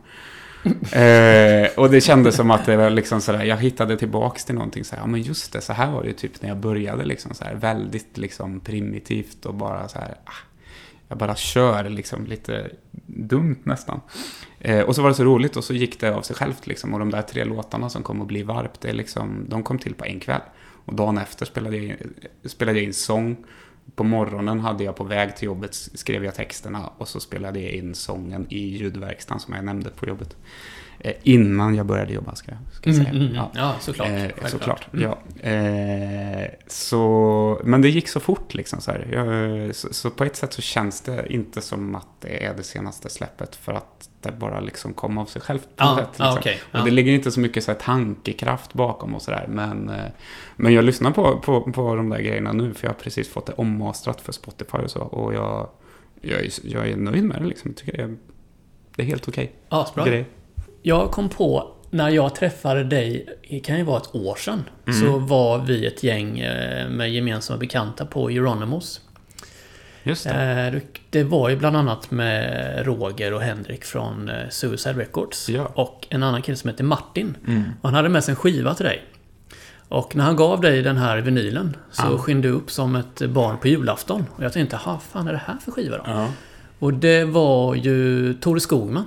eh, 0.91 1.69
och 1.77 1.89
det 1.89 2.01
kändes 2.01 2.35
som 2.35 2.51
att 2.51 2.65
det 2.65 2.77
var 2.77 2.89
liksom 2.89 3.21
sådär, 3.21 3.43
jag 3.43 3.57
hittade 3.57 3.97
tillbaks 3.97 4.45
till 4.45 4.55
någonting 4.55 4.83
så 4.83 4.95
här, 4.95 5.03
ja 5.03 5.07
men 5.07 5.21
just 5.21 5.53
det, 5.53 5.61
så 5.61 5.73
här 5.73 5.91
var 5.91 6.01
det 6.01 6.07
ju 6.07 6.13
typ 6.13 6.41
när 6.41 6.49
jag 6.49 6.57
började 6.57 7.05
liksom 7.05 7.33
så 7.33 7.43
här, 7.45 7.55
väldigt 7.55 8.17
liksom 8.17 8.59
primitivt 8.59 9.45
och 9.45 9.53
bara 9.53 9.87
så 9.87 9.99
här, 9.99 10.15
ah, 10.23 10.47
jag 11.07 11.17
bara 11.17 11.35
kör 11.35 11.89
liksom 11.89 12.25
lite 12.25 12.69
dumt 13.05 13.59
nästan. 13.63 14.01
Eh, 14.59 14.81
och 14.81 14.95
så 14.95 15.01
var 15.01 15.09
det 15.09 15.15
så 15.15 15.24
roligt 15.24 15.56
och 15.56 15.63
så 15.63 15.74
gick 15.74 16.00
det 16.00 16.15
av 16.15 16.21
sig 16.21 16.36
självt 16.36 16.68
liksom. 16.68 16.94
Och 16.94 17.00
de 17.00 17.12
där 17.12 17.21
tre 17.21 17.44
låtarna 17.44 17.89
som 17.89 18.04
kom 18.04 18.21
att 18.21 18.27
bli 18.27 18.44
varp, 18.44 18.81
det 18.81 18.94
liksom, 18.94 19.45
de 19.50 19.63
kom 19.63 19.80
till 19.80 19.94
på 19.94 20.06
en 20.06 20.19
kväll. 20.19 20.42
Och 20.86 20.94
dagen 20.94 21.18
efter 21.18 21.45
spelade 21.45 21.77
jag, 21.77 21.86
in, 21.86 22.13
spelade 22.45 22.77
jag 22.77 22.86
in 22.86 22.94
sång. 22.94 23.38
På 23.95 24.04
morgonen 24.04 24.59
hade 24.59 24.83
jag 24.83 24.95
på 24.95 25.04
väg 25.04 25.36
till 25.36 25.45
jobbet, 25.45 25.75
skrev 25.75 26.25
jag 26.25 26.36
texterna 26.36 26.89
och 26.98 27.07
så 27.07 27.19
spelade 27.19 27.59
jag 27.59 27.71
in 27.71 27.95
sången 27.95 28.45
i 28.50 28.59
ljudverkstan 28.59 29.39
som 29.39 29.54
jag 29.54 29.65
nämnde 29.65 29.89
på 29.89 30.07
jobbet. 30.07 30.36
Eh, 30.99 31.13
innan 31.23 31.75
jag 31.75 31.85
började 31.85 32.13
jobba 32.13 32.35
ska 32.35 32.51
jag, 32.51 32.59
ska 32.73 32.89
jag 32.89 32.95
Mm, 32.99 33.05
säga. 33.13 33.23
mm, 33.23 33.35
Ja. 33.35 33.51
ja. 33.55 33.75
såklart. 33.79 34.09
Eh, 34.09 34.47
såklart, 34.47 34.88
Mm. 34.94 35.09
ja. 35.09 35.49
Eh, 35.49 36.47
så, 36.67 37.61
men 37.63 37.81
det 37.81 37.89
gick 37.89 38.07
så 38.07 38.19
fort 38.19 38.53
liksom. 38.53 38.81
Så. 38.81 38.91
Jag, 39.11 39.75
så, 39.75 39.94
så 39.94 40.09
på 40.09 40.23
ett 40.23 40.35
sätt 40.35 40.53
så 40.53 40.61
känns 40.61 41.01
det 41.01 41.33
inte 41.33 41.61
som 41.61 41.95
att 41.95 42.07
det 42.21 42.45
är 42.45 42.53
det 42.57 42.63
senaste 42.63 43.09
släppet 43.09 43.55
för 43.55 43.73
att 43.73 44.09
det 44.21 44.31
bara 44.31 44.59
liksom 44.59 44.94
kom 44.94 45.17
av 45.17 45.25
sig 45.25 45.41
självt 45.41 45.67
på 45.75 45.85
något 45.85 45.97
sätt. 45.97 46.07
ja, 46.17 46.23
Liksom. 46.25 46.38
okej. 46.39 46.59
Och 46.71 46.79
Ja. 46.79 46.83
det 46.85 46.91
ligger 46.91 47.11
inte 47.11 47.31
så 47.31 47.39
mycket 47.39 47.63
så 47.63 47.71
här, 47.71 47.79
tankekraft 47.79 48.73
bakom 48.73 49.15
och 49.15 49.21
sådär. 49.21 49.45
Men, 49.49 49.89
eh, 49.89 49.95
men 50.55 50.73
jag 50.73 50.83
lyssnar 50.85 51.11
på, 51.11 51.38
på, 51.39 51.61
på 51.71 51.95
de 51.95 52.09
där 52.09 52.19
grejerna 52.21 52.53
nu 52.53 52.73
för 52.73 52.88
jag 52.88 52.94
har 52.94 52.99
precis 52.99 53.29
fått 53.29 53.45
det 53.45 53.53
ommastrat 53.53 54.21
för 54.21 54.31
Spotify 54.31 54.77
och 54.77 54.91
så. 54.91 54.99
Och 54.99 55.33
jag, 55.33 55.69
jag, 56.21 56.39
är, 56.45 56.49
jag 56.63 56.88
är 56.89 56.95
nöjd 56.97 57.23
med 57.23 57.41
det 57.41 57.47
liksom. 57.47 57.71
Jag 57.71 57.77
tycker 57.77 57.97
det 57.97 58.03
är, 58.03 58.15
det 58.95 59.01
är 59.03 59.07
helt 59.07 59.27
okej. 59.27 59.51
Asbra. 59.69 60.05
grej. 60.05 60.25
Jag 60.87 61.11
kom 61.11 61.29
på, 61.29 61.71
när 61.89 62.09
jag 62.09 62.35
träffade 62.35 62.83
dig, 62.83 63.25
det 63.49 63.59
kan 63.59 63.77
ju 63.77 63.83
vara 63.83 63.97
ett 63.97 64.15
år 64.15 64.35
sedan, 64.35 64.63
Mm. 64.87 64.99
så 65.01 65.17
var 65.17 65.57
vi 65.59 65.85
ett 65.85 66.03
gäng 66.03 66.39
eh, 66.39 66.89
med 66.89 67.11
gemensamma 67.11 67.59
bekanta 67.59 68.05
på 68.05 68.29
Euronymous. 68.29 69.01
Just 70.03 70.23
det. 70.23 70.71
Eh, 70.75 70.81
Det 71.09 71.23
var 71.23 71.49
ju 71.49 71.55
bland 71.55 71.77
annat 71.77 72.11
med 72.11 72.85
Roger 72.85 73.33
och 73.33 73.41
Henrik 73.41 73.83
från 73.83 74.29
eh, 74.29 74.49
Suicide 74.49 74.99
Records. 74.99 75.49
Ja. 75.49 75.71
Och 75.75 76.07
en 76.09 76.23
annan 76.23 76.41
kille 76.41 76.57
som 76.57 76.69
heter 76.69 76.83
Martin. 76.83 77.37
Mm. 77.47 77.63
Han 77.83 77.93
hade 77.93 78.09
med 78.09 78.23
sig 78.23 78.31
en 78.31 78.35
skiva 78.35 78.73
till 78.73 78.85
dig. 78.85 79.01
Och 79.89 80.15
när 80.15 80.23
han 80.23 80.35
gav 80.35 80.61
dig 80.61 80.81
den 80.81 80.97
här 80.97 81.17
vinylen 81.17 81.75
så 81.91 82.03
Ja. 82.11 82.17
sken 82.17 82.41
du 82.41 82.49
upp 82.49 82.71
som 82.71 82.95
ett 82.95 83.21
barn 83.29 83.57
på 83.57 83.67
julafton. 83.67 84.25
Och 84.35 84.44
jag 84.44 84.53
tänkte, 84.53 84.79
vad 84.85 85.01
fan 85.01 85.27
är 85.27 85.31
det 85.31 85.41
här 85.45 85.57
för 85.65 85.71
skiva 85.71 85.97
då? 85.97 86.03
Ja, 86.06 86.27
Och 86.79 86.94
det 86.94 87.23
var 87.25 87.75
ju 87.75 88.33
Tore 88.33 88.59
Skogman. 88.59 89.06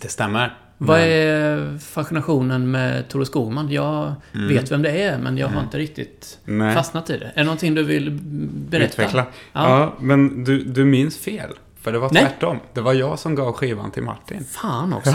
det 0.00 0.08
stämmer. 0.08 0.56
Vad 0.86 1.00
Men- 1.00 1.08
är 1.10 1.78
fascinationen 1.78 2.70
med 2.70 3.08
Tore 3.08 3.26
Skogman? 3.26 3.70
Jag 3.72 4.12
Mm. 4.34 4.48
vet 4.48 4.72
vem 4.72 4.82
det 4.82 4.90
är, 5.02 5.18
men 5.18 5.38
jag 5.38 5.48
har 5.48 5.60
inte 5.62 5.78
riktigt 5.78 6.38
Nej. 6.44 6.74
fastnat 6.74 7.10
i 7.10 7.18
det. 7.18 7.26
Är 7.26 7.32
det 7.36 7.44
någonting 7.44 7.74
du 7.74 7.82
vill 7.82 8.10
berätta? 8.70 8.86
Utveckla. 9.02 9.26
Ja. 9.52 9.78
Ja. 9.80 9.92
men 10.00 10.44
du, 10.44 10.64
du 10.64 10.84
minns 10.84 11.18
fel. 11.18 11.50
För 11.80 11.92
det 11.92 11.98
var 11.98 12.10
Nej. 12.12 12.22
tvärtom. 12.22 12.58
Det 12.74 12.80
var 12.80 12.92
jag 12.92 13.18
som 13.18 13.34
gav 13.34 13.52
skivan 13.52 13.90
till 13.90 14.02
Martin. 14.02 14.44
Fan 14.44 14.92
också. 14.98 15.14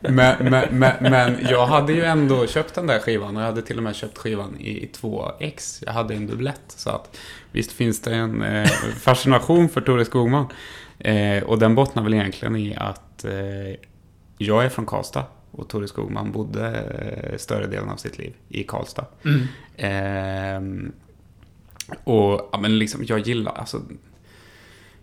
Men, 0.00 0.36
men, 0.50 0.64
men, 0.70 0.92
men 1.00 1.36
jag 1.50 1.66
hade 1.66 1.92
ju 1.92 2.04
ändå 2.04 2.46
köpt 2.46 2.74
den 2.74 2.86
där 2.86 2.98
skivan 2.98 3.36
och 3.36 3.42
jag 3.42 3.46
hade 3.46 3.62
till 3.62 3.76
och 3.76 3.82
med 3.82 3.94
köpt 3.96 4.18
skivan 4.18 4.60
i 4.60 4.90
2x. 5.00 5.82
Jag 5.86 5.92
hade 5.92 6.14
en 6.14 6.26
dubblett. 6.26 6.60
Så 6.66 6.90
att 6.90 7.16
visst 7.52 7.72
finns 7.72 8.00
det 8.02 8.14
en 8.14 8.42
eh, 8.42 8.68
fascination 9.00 9.68
för 9.68 9.80
Tore 9.80 10.04
Skogman. 10.04 10.46
Eh, 10.98 11.42
och 11.42 11.58
den 11.58 11.74
bottnar 11.74 12.02
väl 12.02 12.14
egentligen 12.14 12.56
i 12.56 12.76
att 12.76 13.24
eh, 13.24 13.30
jag 14.38 14.64
är 14.64 14.68
från 14.68 14.86
Karlstad. 14.86 15.24
Och 15.50 15.68
Tore 15.68 15.88
Skogman 15.88 16.32
bodde 16.32 16.68
eh, 16.70 17.38
större 17.38 17.66
delen 17.66 17.88
av 17.88 17.96
sitt 17.96 18.18
liv 18.18 18.34
i 18.48 18.64
Karlstad. 18.64 19.06
Mm. 19.24 19.40
Ehm, 19.76 20.92
och 22.04 22.48
ja, 22.52 22.58
men 22.60 22.78
liksom, 22.78 23.04
jag 23.04 23.18
gillar, 23.18 23.52
alltså, 23.52 23.82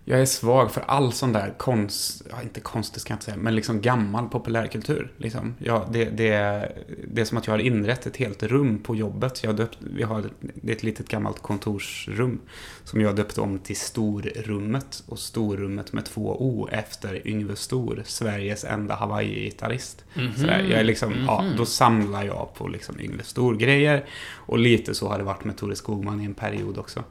jag 0.08 0.20
är 0.22 0.26
svag 0.26 0.72
för 0.72 0.82
all 0.88 1.14
sån 1.14 1.34
där 1.34 1.54
konst, 1.58 2.22
ja, 2.30 2.42
inte 2.42 2.60
konstigt 2.60 3.02
ska 3.02 3.12
jag 3.12 3.16
inte 3.16 3.26
säga, 3.26 3.38
men 3.38 3.56
liksom 3.56 3.82
gammal 3.82 4.28
populärkultur. 4.30 5.12
Liksom. 5.18 5.56
Ja, 5.60 5.88
det, 5.92 6.06
det, 6.06 6.72
det 7.08 7.22
är 7.22 7.26
som 7.26 7.38
att 7.38 7.48
jag 7.48 7.54
har 7.54 7.60
inrett 7.60 8.06
ett 8.06 8.18
helt 8.18 8.44
rum 8.44 8.80
på 8.84 8.96
jobbet. 8.96 9.44
Jag 9.44 9.52
har 9.52 9.58
döpt, 9.58 9.78
vi 9.80 10.04
har, 10.04 10.20
ett- 10.20 10.70
ett 10.70 10.84
litet 10.84 11.08
gammalt 11.10 11.42
kontorsrum 11.42 12.40
som 12.84 13.02
jag 13.02 13.16
döpte 13.16 13.42
om 13.42 13.60
till 13.60 13.76
Storrummet. 13.76 15.04
Och 15.08 15.20
Storrummet 15.20 15.94
med 15.94 16.06
två 16.06 16.36
O 16.40 16.70
efter 16.72 17.28
Yngve 17.28 17.56
Stor, 17.56 18.02
Sveriges 18.06 18.64
enda 18.64 18.96
Hawaii-gitarrist. 18.96 20.04
Mhm. 20.14 20.34
Sådär, 20.36 20.60
jag 20.70 20.80
är 20.80 20.84
liksom, 20.84 21.14
ja, 21.28 21.42
Mhm. 21.42 21.58
då 21.58 21.66
samlar 21.66 22.24
jag 22.24 22.50
på 22.58 22.68
liksom 22.68 23.00
Yngve 23.00 23.24
Stor-grejer. 23.24 24.06
Och 24.34 24.60
lite 24.60 24.96
så 24.96 25.08
har 25.10 25.18
det 25.18 25.24
varit 25.24 25.44
med 25.44 25.58
Tore 25.58 25.76
Skogman 25.76 26.22
i 26.22 26.26
en 26.26 26.34
period 26.34 26.78
också. 26.78 27.04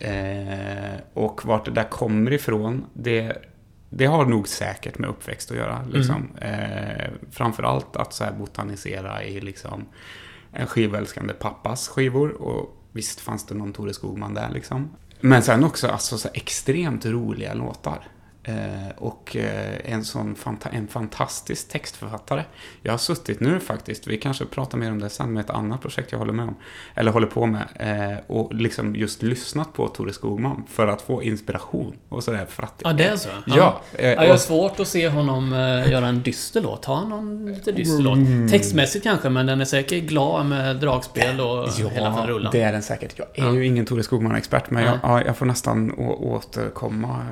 Eh, 0.00 1.00
och 1.14 1.44
vart 1.44 1.64
det 1.64 1.70
där 1.70 1.88
kommer 1.90 2.32
ifrån, 2.32 2.86
det, 2.92 3.36
det 3.90 4.06
har 4.06 4.24
nog 4.24 4.48
säkert 4.48 4.98
med 4.98 5.10
uppväxt 5.10 5.50
att 5.50 5.56
göra. 5.56 5.82
Liksom. 5.90 6.28
Eh, 6.40 7.10
framförallt 7.30 7.96
att 7.96 8.12
så 8.12 8.24
här 8.24 8.32
botanisera 8.32 9.24
i 9.24 9.40
liksom 9.40 9.84
en 10.52 10.66
skivälskande 10.66 11.34
pappas 11.34 11.88
skivor. 11.88 12.30
Och 12.30 12.76
visst 12.92 13.20
fanns 13.20 13.46
det 13.46 13.54
någon 13.54 13.72
Tore 13.72 13.94
Skogman 13.94 14.34
där 14.34 14.50
liksom. 14.50 14.90
Men 15.20 15.42
sen 15.42 15.64
också 15.64 15.88
alltså, 15.88 16.18
så 16.18 16.28
extremt 16.34 17.06
roliga 17.06 17.54
låtar. 17.54 18.08
Eh, 18.48 18.88
och 18.96 19.36
eh, 19.36 19.92
en 19.92 20.04
sån 20.04 20.34
fanta 20.34 20.68
en 20.68 20.88
fantastisk 20.88 21.68
textförfattare. 21.68 22.44
Jag 22.82 22.92
har 22.92 22.98
suttit 22.98 23.40
nu 23.40 23.60
faktiskt, 23.60 24.06
vi 24.06 24.16
kanske 24.16 24.44
pratar 24.44 24.78
mer 24.78 24.90
om 24.90 24.98
det 25.00 25.08
sen 25.10 25.32
med 25.32 25.40
ett 25.44 25.50
annat 25.50 25.80
projekt 25.80 26.12
jag 26.12 26.18
håller 26.18 26.32
med 26.32 26.48
om. 26.48 26.56
Eller 26.94 27.12
håller 27.12 27.26
på 27.26 27.46
med. 27.46 27.62
Eh, 27.74 28.18
och 28.26 28.54
liksom 28.54 28.96
just 28.96 29.22
lyssnat 29.22 29.72
på 29.72 29.88
Tore 29.88 30.12
Skogman 30.12 30.64
för 30.68 30.86
att 30.86 31.02
få 31.02 31.22
inspiration. 31.22 31.94
Och 32.08 32.24
sådär 32.24 32.46
för 32.48 32.62
att... 32.62 32.74
Ja, 32.84 32.92
det 32.92 33.04
är 33.04 33.16
så? 33.16 33.28
Ja. 33.46 33.80
Ja, 33.98 34.02
jag 34.02 34.28
har 34.30 34.36
svårt 34.36 34.80
att 34.80 34.88
se 34.88 35.08
honom 35.08 35.52
göra 35.90 36.06
en 36.06 36.22
dyster 36.22 36.60
låt. 36.60 36.84
Har 36.84 36.96
han 36.96 37.08
någon 37.08 37.46
lite 37.46 37.72
dyster 37.72 38.02
låt? 38.02 38.16
Mm. 38.16 38.48
Textmässigt 38.48 39.04
kanske, 39.04 39.28
men 39.28 39.46
den 39.46 39.60
är 39.60 39.64
säkert 39.64 40.04
glad 40.04 40.46
med 40.46 40.76
dragspel 40.76 41.40
och 41.40 41.72
hela 41.72 42.14
faderullan. 42.14 42.52
det 42.52 42.62
är 42.62 42.72
den 42.72 42.82
säkert. 42.82 43.14
Jag 43.18 43.26
är 43.34 43.44
Ja. 43.44 43.54
ju 43.54 43.66
ingen 43.66 43.86
Tore 43.86 44.02
Skogman-expert, 44.02 44.70
men 44.70 44.84
jag, 44.84 44.98
ja, 45.02 45.22
jag 45.22 45.36
får 45.36 45.46
nästan 45.46 45.92
återkomma 45.98 47.26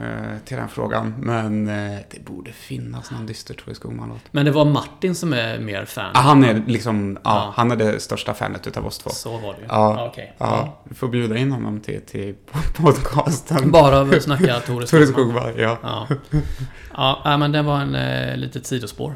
till 0.45 0.57
den 0.57 0.69
frågan. 0.69 1.04
Men 1.19 1.69
eh, 1.69 1.99
det 2.11 2.25
borde 2.25 2.53
finnas 2.53 3.11
någon 3.11 3.27
dyster 3.27 3.55
Tore 3.55 3.75
Skogman-låt. 3.75 4.21
Men 4.31 4.45
det 4.45 4.51
var 4.51 4.65
Martin 4.65 5.15
som 5.15 5.33
är 5.33 5.59
mer 5.59 5.85
fan. 5.85 6.11
Ah, 6.15 6.21
han 6.21 6.45
är 6.45 6.63
liksom, 6.67 7.19
ja, 7.25 7.31
Ja. 7.31 7.53
han 7.57 7.71
är 7.71 7.77
det 7.77 8.01
största 8.01 8.35
fanet 8.35 8.67
utav 8.67 8.87
oss 8.87 8.99
två. 8.99 9.11
Så 9.11 9.39
var 9.39 9.53
det 9.55 9.61
ju. 9.61 9.67
Ja, 9.69 9.95
Ja, 9.99 10.07
okej. 10.09 10.35
ja, 10.39 10.81
vi 10.89 10.95
får 10.95 11.09
bjuda 11.09 11.37
in 11.37 11.53
honom 11.53 11.81
till, 11.81 12.01
till 12.01 12.35
podcasten. 12.77 13.71
Bara 13.71 14.21
snacka 14.21 14.61
Tore 14.61 14.87
Tore 14.87 15.07
Skogman. 15.07 15.43
Skogman, 15.43 15.53
ja. 15.59 15.79
Ja. 16.93 17.21
ja, 17.25 17.37
men 17.37 17.53
det 17.53 17.63
var 17.63 17.79
en 17.81 17.95
eh, 17.95 18.37
litet 18.37 18.67
sidospår. 18.67 19.15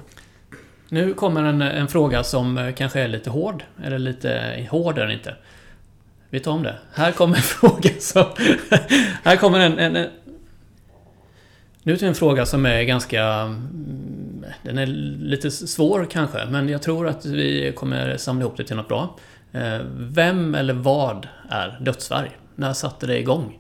Nu 0.89 1.15
kommer 1.15 1.43
en, 1.43 1.63
en 1.63 1.89
fråga 1.89 2.25
som 2.25 2.59
eh, 2.59 2.75
kanske 2.75 3.01
är 3.01 3.09
lite 3.09 3.31
hård. 3.31 3.63
Eller 3.85 3.99
lite 3.99 4.67
hård 4.71 4.99
är 4.99 5.03
den 5.03 5.11
inte. 5.11 5.35
Vi 6.31 6.41
tar 6.41 6.53
om 6.53 6.63
det. 6.63 6.77
Här 6.95 7.13
kommer 7.13 7.37
en 7.37 7.43
fråga 7.61 7.91
som... 8.01 8.25
här 9.25 9.37
kommer 9.37 9.61
en, 9.61 9.79
en... 9.97 10.09
Nu 11.89 11.97
till 11.97 12.09
en 12.09 12.15
fråga 12.15 12.47
som 12.47 12.67
är 12.67 12.83
ganska... 12.83 13.23
mm, 13.25 14.45
Den 14.63 14.79
är 14.79 14.87
lite 14.87 15.51
svår 15.51 16.07
kanske, 16.11 16.47
men 16.51 16.69
jag 16.69 16.83
tror 16.83 17.09
att 17.09 17.27
vi 17.27 17.73
kommer 17.77 18.17
samla 18.17 18.45
ihop 18.45 18.57
det 18.57 18.65
till 18.65 18.77
något 18.77 18.89
bra. 18.89 19.19
Eh, 19.53 19.81
Vem 19.97 20.55
eller 20.55 20.75
vad 20.75 21.29
är 21.49 21.79
dödsvarg? 21.81 22.37
När 22.55 22.73
satte 22.73 23.07
det 23.07 23.19
igång? 23.19 23.59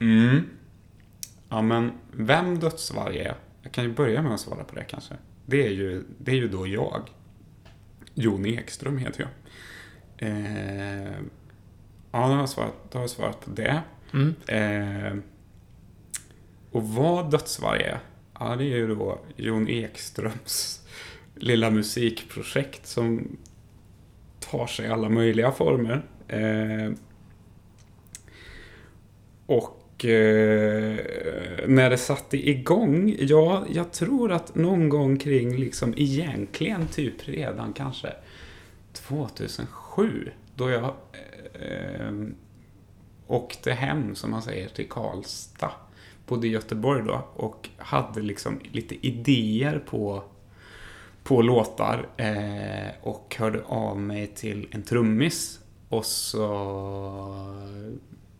Mm. 0.00 0.44
Ja, 1.48 1.62
men 1.62 1.92
vem 2.12 2.58
dödsvarg 2.58 3.18
är? 3.18 3.34
Jag 3.62 3.72
kan 3.72 3.84
ju 3.84 3.92
börja 3.92 4.22
med 4.22 4.34
att 4.34 4.40
svara 4.40 4.64
på 4.64 4.74
det 4.74 4.84
kanske. 4.84 5.14
Det 5.46 5.66
är 5.66 5.70
ju, 5.70 6.04
det 6.18 6.30
är 6.30 6.36
ju 6.36 6.48
då 6.48 6.66
jag. 6.66 7.10
Jon 8.14 8.46
Ekström 8.46 8.98
heter 8.98 9.20
jag. 9.20 9.30
Eh, 10.28 11.12
ja, 12.12 12.26
då 12.26 12.32
har 12.32 12.38
jag 12.38 12.48
svarat, 12.48 12.74
då 12.90 12.98
har 12.98 13.02
jag 13.02 13.10
svarat 13.10 13.44
på 13.44 13.50
det. 13.50 13.82
Mm. 14.12 14.34
Eh, 14.46 15.22
och 16.74 16.88
vad 16.88 17.30
dödsvarg 17.30 17.82
är? 17.82 17.98
Ja, 18.38 18.56
det 18.56 18.64
är 18.64 18.76
ju 18.76 18.94
då 18.94 19.20
Jon 19.36 19.68
Ekströms 19.68 20.86
lilla 21.34 21.70
musikprojekt 21.70 22.86
som 22.86 23.36
tar 24.40 24.66
sig 24.66 24.88
alla 24.88 25.08
möjliga 25.08 25.52
former. 25.52 26.02
Eh, 26.28 26.92
och 29.46 30.04
eh, 30.04 30.98
när 31.66 31.90
det 31.90 31.98
satte 31.98 32.48
igång, 32.50 33.16
ja, 33.18 33.64
jag 33.72 33.92
tror 33.92 34.32
att 34.32 34.54
någon 34.54 34.88
gång 34.88 35.18
kring 35.18 35.56
liksom 35.56 35.94
egentligen 35.96 36.86
typ 36.86 37.28
redan 37.28 37.72
kanske 37.72 38.12
2007 38.92 40.30
då 40.54 40.70
jag 40.70 40.94
eh, 41.52 42.06
eh, 42.06 42.12
åkte 43.26 43.72
hem, 43.72 44.14
som 44.14 44.30
man 44.30 44.42
säger, 44.42 44.68
till 44.68 44.88
Karlstad. 44.88 45.72
Bodde 46.26 46.46
i 46.46 46.50
Göteborg 46.50 47.02
då 47.06 47.28
och 47.34 47.68
hade 47.76 48.20
liksom 48.22 48.60
lite 48.72 49.06
idéer 49.06 49.78
på, 49.78 50.24
på 51.22 51.42
låtar 51.42 52.08
eh, 52.16 52.92
och 53.02 53.36
hörde 53.38 53.62
av 53.66 54.00
mig 54.00 54.26
till 54.26 54.68
en 54.70 54.82
trummis 54.82 55.60
och 55.88 56.04
så 56.04 56.44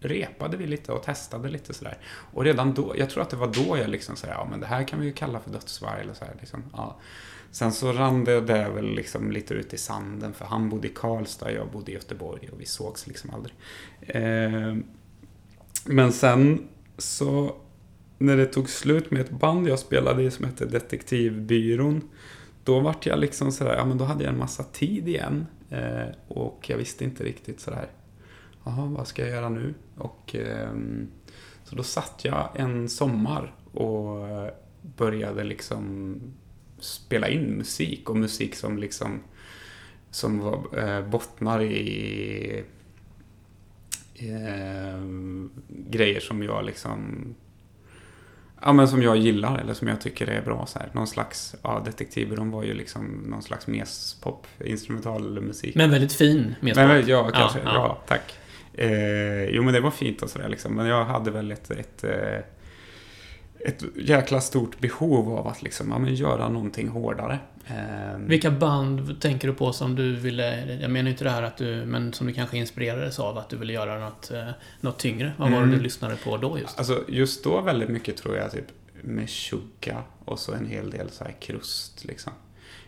repade 0.00 0.57
vi 0.57 0.67
lite 0.67 0.93
och 0.93 1.03
testade 1.03 1.49
lite 1.49 1.75
sådär. 1.75 1.99
Och 2.33 2.45
redan 2.45 2.75
då, 2.75 2.95
jag 2.99 3.11
tror 3.11 3.23
att 3.23 3.31
det 3.31 3.37
var 3.37 3.47
då 3.47 3.79
jag 3.79 3.88
liksom 3.88 4.17
sådär, 4.17 4.35
ja 4.35 4.47
men 4.50 4.61
det 4.61 4.67
här 4.67 4.85
kan 4.85 5.00
vi 5.00 5.07
ju 5.07 5.12
kalla 5.12 5.41
för 5.41 5.50
dödsvarg 5.50 6.00
eller 6.00 6.14
sådär 6.14 6.37
liksom. 6.41 6.64
Ja. 6.73 6.97
Sen 7.50 7.73
så 7.73 7.93
rann 7.93 8.25
det 8.25 8.41
där 8.41 8.71
väl 8.71 8.95
liksom 8.95 9.31
lite 9.31 9.55
ut 9.55 9.75
i 9.75 9.79
sanden 9.79 10.35
för 10.35 10.45
han 10.45 10.69
bodde 10.69 10.88
i 10.88 10.91
Karlstad, 10.95 11.53
jag 11.53 11.69
bodde 11.71 11.91
i 11.91 11.95
Göteborg 11.95 12.49
och 12.53 12.61
vi 12.61 12.67
sågs 12.67 13.07
liksom 13.07 13.31
aldrig. 13.31 13.55
Eh, 14.00 14.76
men 15.85 16.12
sen 16.12 16.69
så 16.99 17.57
när 18.18 18.37
det 18.37 18.47
tog 18.47 18.68
slut 18.68 19.11
med 19.11 19.21
ett 19.21 19.30
band 19.30 19.68
jag 19.68 19.78
spelade 19.78 20.23
i 20.23 20.30
som 20.30 20.44
hette 20.44 20.66
Detektivbyrån 20.66 22.02
då 22.64 22.80
vart 22.80 23.06
jag 23.06 23.18
liksom 23.18 23.52
sådär, 23.52 23.76
ja 23.76 23.85
men 23.85 23.99
då 23.99 24.04
hade 24.04 24.25
jag 24.25 24.33
en 24.33 24.38
massa 24.38 24.62
tid 24.62 25.09
igen 25.09 25.47
eh, 25.71 26.06
och 26.28 26.66
jag 26.68 26.76
visste 26.76 27.04
inte 27.04 27.25
riktigt 27.25 27.61
sådär 27.61 27.87
Jaha, 28.64 28.87
vad 28.87 29.09
ska 29.09 29.23
jag 29.23 29.30
göra 29.30 29.49
nu? 29.49 29.75
Och 29.97 30.35
eh, 30.35 30.73
så 31.64 31.76
då 31.76 31.83
satt 31.83 32.21
jag 32.25 32.49
en 32.54 32.88
sommar 32.88 33.54
och 33.73 34.28
eh, 34.28 34.52
började 34.97 35.44
liksom 35.44 36.16
spela 36.78 37.28
in 37.28 37.44
musik 37.44 38.11
och 38.11 38.16
musik 38.16 38.54
som 38.54 38.78
liksom 38.78 39.21
som 40.11 40.38
var, 40.38 40.78
eh, 40.78 41.09
bottnar 41.09 41.62
i 41.62 42.64
eh, 44.14 45.04
grejer 45.68 46.21
som 46.21 46.42
jag 46.42 46.64
liksom 46.64 47.35
Ja 48.66 48.73
men 48.73 48.88
som 48.88 49.02
jag 49.02 49.16
gillar 49.16 49.59
eller 49.59 49.75
som 49.75 49.88
jag 49.88 50.00
tycker 50.00 50.26
är 50.26 50.42
bra 50.42 50.66
så 50.66 50.78
här. 50.78 50.88
Någon 50.92 51.06
slags, 51.06 51.54
ja 51.62 51.83
Detektivbyrån 51.85 52.50
var 52.50 52.62
ju 52.62 52.75
liksom 52.75 53.06
någon 53.26 53.42
slags 53.42 53.66
mespop, 53.66 54.47
instrumental 54.64 55.40
musik. 55.40 55.75
Men 55.75 55.90
väldigt 55.90 56.12
fin 56.12 56.54
medspråk. 56.61 56.88
men, 56.88 57.06
ja, 57.06 57.30
kanske. 57.35 57.59
Ja, 57.59 57.64
Ja, 57.64 57.75
ja. 57.75 58.02
tack. 58.06 58.38
Eh, 58.75 59.44
jo, 59.44 59.62
men 59.62 59.75
det 59.75 59.80
var 59.80 59.90
fint 59.90 60.23
och 60.23 60.30
sådär 60.30 60.49
liksom. 60.49 60.75
Men 60.75 60.87
jag 60.87 61.04
hade 61.04 61.30
väl 61.30 61.50
ett, 61.52 61.71
ett, 61.71 62.04
eh, 62.04 62.38
ett 63.64 63.85
jäkla 63.97 64.40
stort 64.40 64.80
behov 64.80 65.38
av 65.38 65.47
att 65.49 65.62
liksom, 65.62 65.90
ja, 65.90 65.99
men 65.99 66.14
göra 66.14 66.49
någonting 66.49 66.88
hårdare. 66.88 67.38
Eh, 67.66 68.18
Vilka 68.18 68.50
band 68.50 69.21
tänker 69.21 69.49
du 69.49 69.54
på 69.54 69.73
som 69.73 69.94
du 69.94 70.16
ville... 70.16 70.76
Jag 70.80 70.90
menar 70.90 71.11
inte 71.11 71.25
det 71.25 71.30
här 71.30 71.42
att 71.42 71.56
du... 71.56 71.85
Men 71.87 72.12
som 72.12 72.26
du 72.26 72.33
kanske 72.33 72.56
inspirerades 72.59 73.18
av 73.18 73.38
att 73.38 73.49
du 73.49 73.56
ville 73.56 73.73
göra 73.73 73.99
något, 73.99 74.30
eh, 74.30 74.49
något 74.80 74.99
tyngre. 74.99 75.33
Vad 75.37 75.50
var 75.50 75.59
det 75.59 75.64
Mm. 75.64 75.76
du 75.76 75.83
lyssnade 75.83 76.16
på 76.16 76.37
då 76.37 76.59
just? 76.59 76.78
Alltså 76.78 77.04
just 77.09 77.44
då 77.44 77.61
väldigt 77.61 77.88
mycket 77.88 78.16
tror 78.16 78.37
jag 78.37 78.52
typ 78.52 78.66
med 79.02 79.30
Suga 79.30 80.02
och 80.25 80.38
så 80.38 80.52
en 80.52 80.66
hel 80.66 80.90
del 80.90 81.11
så 81.11 81.25
här 81.25 81.35
krust 81.40 82.04
liksom. 82.04 82.33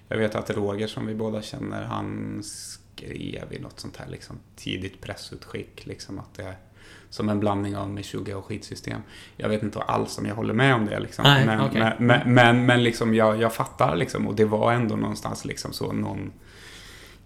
Jag 0.09 0.19
vet 0.19 0.35
att 0.35 0.51
Roger 0.51 0.87
som 0.87 1.07
vi 1.07 1.15
båda 1.15 1.43
känner, 1.43 1.85
han 1.85 2.41
skrev 2.45 3.53
i 3.53 3.59
något 3.61 3.81
sånt 3.81 3.97
här 3.97 4.07
liksom 4.09 4.39
tidigt 4.57 5.01
pressutskick 5.01 5.87
liksom 5.87 6.19
att 6.19 6.35
det 6.35 6.43
är 6.43 6.57
som 7.17 7.29
en 7.29 7.41
blandning 7.41 7.77
av 7.77 7.91
Meshuggah 7.91 8.39
och 8.39 8.45
skitsystem. 8.45 9.01
Jag 9.37 9.49
vet 9.49 9.63
inte 9.63 9.81
alls 9.81 10.19
om 10.19 10.27
jag 10.27 10.35
håller 10.35 10.55
med 10.55 10.75
om 10.75 10.87
det 10.87 11.01
liksom. 11.01 11.23
Nej, 11.23 11.47
men, 11.47 11.61
okej. 11.61 11.81
men, 11.81 12.07
men, 12.07 12.35
men, 12.35 12.67
men 12.67 12.83
liksom 12.83 13.15
jag, 13.15 13.41
jag 13.41 13.55
fattar 13.55 13.97
liksom 13.97 14.27
och 14.27 14.35
det 14.35 14.45
var 14.45 14.73
ändå 14.73 14.97
någonstans 14.97 15.45
liksom 15.45 15.73
så 15.73 15.93
någon 15.93 16.33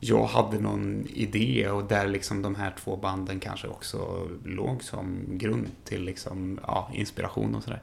jag 0.02 0.24
hade 0.24 0.58
någon 0.58 1.06
idé 1.14 1.68
och 1.70 1.84
där 1.84 2.06
liksom 2.06 2.42
de 2.42 2.54
här 2.54 2.74
två 2.84 2.96
banden 2.96 3.40
kanske 3.40 3.68
också 3.68 4.28
låg 4.44 4.82
som 4.82 5.24
grund 5.28 5.68
till 5.84 6.02
liksom, 6.02 6.60
ja, 6.62 6.90
inspiration 6.94 7.54
och 7.54 7.62
sådär. 7.62 7.82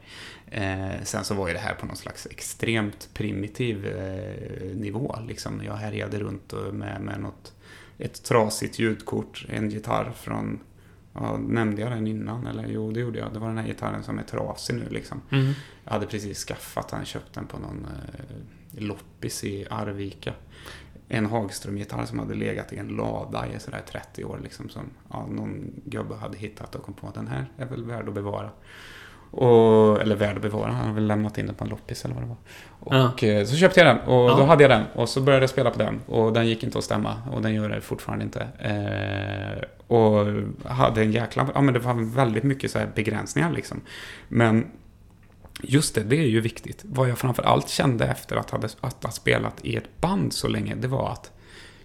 Eh, 0.52 1.04
sen 1.04 1.24
så 1.24 1.34
var 1.34 1.48
ju 1.48 1.54
det 1.54 1.60
här 1.60 1.74
på 1.74 1.86
någon 1.86 1.96
slags 1.96 2.26
extremt 2.26 3.10
primitiv 3.14 3.86
eh, 3.86 4.76
nivå. 4.76 5.16
Liksom. 5.28 5.64
Jag 5.66 5.74
härjade 5.74 6.20
runt 6.20 6.54
och 6.54 6.74
med, 6.74 7.02
med 7.02 7.20
något, 7.20 7.54
ett 7.98 8.24
trasigt 8.24 8.80
ljudkort, 8.80 9.46
en 9.50 9.70
gitarr 9.70 10.12
från, 10.16 10.60
ja, 11.18 11.38
nämnde 11.38 11.82
jag 11.82 11.92
den 11.92 12.08
innan? 12.08 12.48
Eller 12.48 12.68
jo, 12.68 12.92
det 12.92 13.00
gjorde 13.00 13.20
jag. 13.20 13.34
Det 13.34 13.40
var 13.40 13.48
den 13.48 13.58
här 13.58 13.68
gitarren 13.68 14.04
som 14.04 14.20
är 14.20 14.24
trasig 14.24 14.76
nu 14.76 14.90
liksom. 14.90 15.22
Mm. 15.32 15.54
Jag 15.84 15.92
hade 15.92 16.06
precis 16.06 16.46
skaffat 16.46 16.90
den, 16.90 17.06
köpt 17.06 17.34
den 17.34 17.46
på 17.46 17.60
någon 17.60 17.86
eh, 17.86 18.82
loppis 18.84 19.44
i 19.44 19.66
Arvika. 19.70 20.34
En 21.08 21.26
Hagström-gitarr 21.26 22.06
som 22.06 22.20
hade 22.20 22.34
legat 22.34 22.74
i 22.74 22.78
en 22.78 22.88
lada 22.88 23.48
i 23.48 23.60
sådär 23.60 23.82
30 23.92 24.24
år. 24.24 24.40
Liksom, 24.44 24.70
som 24.70 24.84
ja, 25.12 25.28
någon 25.32 25.72
gubbe 25.86 26.16
hade 26.16 26.38
hittat 26.38 26.76
och 26.76 26.84
kom 26.84 26.94
på 26.94 27.08
att 27.08 27.14
den 27.14 27.28
här 27.28 27.46
är 27.58 27.66
väl 27.66 27.84
värd 27.84 28.08
att 28.08 28.14
bevara. 28.14 28.50
Och, 29.32 30.02
eller 30.02 30.16
värd 30.16 30.36
att 30.36 30.42
bevara. 30.42 30.72
Han 30.72 30.76
hade 30.82 30.94
väl 30.94 31.08
lämnat 31.08 31.38
in 31.38 31.46
den 31.46 31.56
på 31.56 31.64
en 31.64 31.70
loppis 31.70 32.06
eller 32.06 32.16
vad 32.16 32.24
det 32.24 32.28
var. 32.28 32.38
Ja. 32.98 33.10
Och 33.10 33.24
eh, 33.24 33.46
så 33.46 33.56
köpte 33.56 33.80
jag 33.80 33.88
den 33.96 34.00
och 34.08 34.30
Ja. 34.30 34.36
då 34.38 34.44
hade 34.44 34.64
jag 34.64 34.72
den. 34.72 34.84
Och 34.96 35.10
så 35.10 35.22
började 35.22 35.44
jag 35.44 35.50
spela 35.50 35.72
på 35.72 35.80
den. 35.80 36.02
Och 36.06 36.34
den 36.34 36.48
gick 36.48 36.64
inte 36.64 36.78
att 36.78 36.84
stämma. 36.84 37.22
Och 37.32 37.42
den 37.42 37.54
gör 37.54 37.70
det 37.70 37.82
fortfarande 37.82 38.26
inte. 38.26 38.48
Eh, 38.60 39.64
och 39.88 40.26
hade 40.72 41.02
en 41.02 41.12
jäkla... 41.12 41.48
Ja 41.56 41.62
men 41.62 41.74
det 41.74 41.80
var 41.80 41.94
väldigt 42.16 42.44
mycket 42.44 42.72
så 42.72 42.80
här 42.80 42.90
begränsningar 42.96 43.52
liksom. 43.52 43.82
Men 44.28 44.68
just 45.62 45.96
det, 45.96 46.04
det 46.04 46.16
är 46.16 46.28
ju 46.28 46.42
viktigt. 46.42 46.82
Vad 46.86 47.10
jag 47.10 47.18
framför 47.18 47.44
allt 47.44 47.70
kände 47.70 48.06
efter 48.06 48.36
att 48.36 48.50
ha, 48.50 48.60
att 48.82 49.04
ha 49.04 49.12
spelat 49.12 49.54
i 49.62 49.76
ett 49.76 50.02
band 50.02 50.34
så 50.34 50.48
länge, 50.48 50.76
det 50.76 50.88
var 50.88 51.12
att 51.12 51.32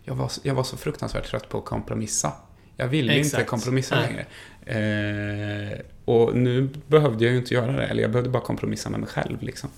jag 0.04 0.14
var, 0.14 0.30
jag 0.42 0.54
var 0.54 0.62
så 0.62 0.76
fruktansvärt 0.76 1.26
trött 1.26 1.48
på 1.48 1.58
att 1.58 1.64
kompromissa. 1.64 2.32
Jag 2.76 2.88
ville 2.88 3.12
inte 3.16 3.26
Exakt. 3.26 3.50
kompromissa 3.50 3.94
Nej. 3.96 4.06
längre. 4.06 4.26
Eh, 5.72 5.78
och 6.04 6.36
nu 6.36 6.68
behövde 6.86 7.24
jag 7.24 7.32
ju 7.32 7.38
inte 7.38 7.54
göra 7.54 7.72
det, 7.72 7.86
eller 7.86 8.02
jag 8.02 8.10
behövde 8.10 8.30
bara 8.30 8.42
kompromissa 8.42 8.90
med 8.90 9.00
mig 9.00 9.08
själv. 9.08 9.42
Liksom. 9.42 9.70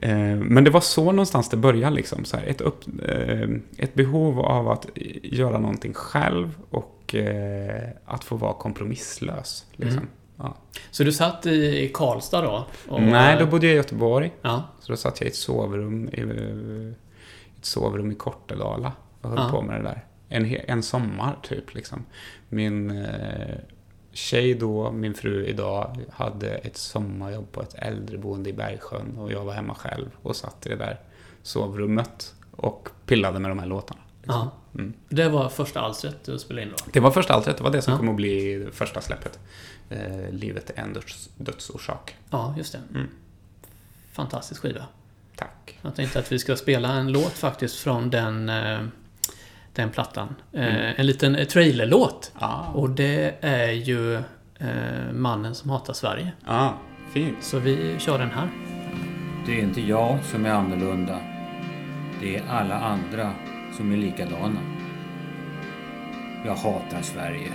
Eh, 0.00 0.16
men 0.36 0.64
det 0.64 0.70
var 0.70 0.80
så 0.80 1.04
någonstans 1.04 1.48
det 1.50 1.56
började, 1.56 1.96
liksom, 1.96 2.24
så 2.24 2.36
här, 2.36 2.46
ett, 2.46 2.60
upp, 2.60 2.84
eh, 3.08 3.48
ett 3.78 3.94
behov 3.94 4.40
av 4.40 4.68
att 4.68 4.86
göra 5.22 5.58
någonting 5.58 5.94
själv 5.94 6.54
och 6.70 7.14
eh, 7.14 7.88
att 8.04 8.24
få 8.24 8.36
vara 8.36 8.52
kompromisslös. 8.54 9.66
Liksom. 9.72 9.98
Mm. 9.98 10.08
Ja. 10.38 10.56
Så 10.90 11.04
du 11.04 11.12
satt 11.12 11.46
i 11.46 11.78
i 11.84 11.90
Karlstad 11.94 12.40
då? 12.42 12.66
och- 12.88 13.02
Nej, 13.02 13.36
då 13.40 13.46
bodde 13.46 13.66
jag 13.66 13.72
i 13.74 13.76
Göteborg. 13.76 14.32
Ja. 14.42 14.62
Så 14.80 14.92
då 14.92 14.96
satt 14.96 15.20
jag 15.20 15.26
i 15.26 15.30
ett 15.30 15.36
sovrum 15.36 16.08
i, 16.12 16.20
ett 17.58 17.64
sovrum 17.64 18.10
i 18.12 18.14
Kortedala 18.14 18.92
och 19.20 19.30
höll 19.30 19.38
Ja. 19.38 19.48
på 19.50 19.62
med 19.62 19.80
det 19.80 19.82
där. 19.88 20.04
En, 20.28 20.44
en 20.68 20.82
sommar 20.82 21.36
typ 21.42 21.74
liksom. 21.74 22.04
Min 22.48 22.90
eh, 23.04 23.54
tjej 24.12 24.54
då, 24.54 24.92
min 24.92 25.14
fru 25.14 25.46
idag, 25.46 26.04
hade 26.12 26.48
ett 26.50 26.76
sommarjobb 26.76 27.52
på 27.52 27.62
ett 27.62 27.74
äldreboende 27.74 28.50
i 28.50 28.52
Bergsjön 28.52 29.16
och 29.18 29.32
jag 29.32 29.44
var 29.44 29.52
hemma 29.52 29.74
själv 29.74 30.06
och 30.22 30.36
satt 30.36 30.66
i 30.66 30.68
det 30.68 30.76
där 30.76 31.00
sovrummet 31.42 32.34
och 32.50 32.88
pillade 33.06 33.38
med 33.38 33.50
de 33.50 33.58
här 33.58 33.66
låtarna. 33.66 34.00
liksom. 34.22 34.34
ja. 34.40 34.50
Mm. 34.80 34.92
Det 35.08 35.28
var 35.28 35.48
första 35.48 35.80
alstret 35.80 36.24
du 36.24 36.38
spelade 36.38 36.62
in 36.66 36.72
då? 36.78 36.84
Det 36.92 37.00
var 37.00 37.10
första 37.10 37.34
allt 37.34 37.44
det 37.44 37.60
var 37.60 37.70
det 37.70 37.82
som 37.82 37.92
Ja. 37.92 37.98
kom 37.98 38.08
att 38.08 38.16
bli 38.16 38.66
första 38.72 39.00
släppet. 39.00 39.38
Eh, 39.90 40.30
Livet 40.30 40.70
är 40.70 40.82
en 40.82 40.92
döds, 40.92 41.30
dödsorsak. 41.36 42.16
Ja, 42.30 42.54
just 42.58 42.72
det. 42.72 42.80
Mm. 42.94 43.06
Fantastisk 44.12 44.62
skiva. 44.62 44.84
Tack. 45.36 45.78
Jag 45.82 45.94
tänkte 45.94 46.18
att 46.18 46.32
vi 46.32 46.38
ska 46.38 46.56
spela 46.56 46.92
en 46.92 47.12
låt 47.12 47.32
faktiskt 47.32 47.76
från 47.76 48.10
den, 48.10 48.48
eh, 48.48 48.80
den 49.76 49.90
plattan. 49.90 50.34
Eh, 50.52 50.66
Mm. 50.66 50.94
En 50.96 51.06
liten 51.06 51.46
trailerlåt. 51.46 52.32
Ah. 52.34 52.60
Och 52.74 52.90
det 52.90 53.34
är 53.40 53.70
ju 53.72 54.14
eh, 54.58 55.12
Mannen 55.12 55.54
som 55.54 55.70
hatar 55.70 55.92
Sverige. 55.92 56.32
ah, 56.46 56.70
fint. 57.12 57.36
Så 57.40 57.58
vi 57.58 57.96
kör 57.98 58.18
den 58.18 58.30
här. 58.30 58.48
Det 59.46 59.52
är 59.58 59.62
inte 59.62 59.80
jag 59.80 60.18
som 60.24 60.46
är 60.46 60.50
annorlunda. 60.50 61.18
Det 62.20 62.36
är 62.36 62.42
alla 62.50 62.74
andra 62.74 63.32
som 63.76 63.92
är 63.92 63.96
likadana. 63.96 64.60
Jag 66.44 66.54
hatar 66.54 67.02
Sverige. 67.02 67.52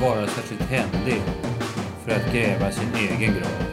Vara 0.00 0.26
särskilt 0.26 0.62
händig 0.62 1.22
för 2.04 2.12
att 2.12 2.32
gräva 2.32 2.72
sin 2.72 2.88
egen 2.94 3.34
grav. 3.34 3.69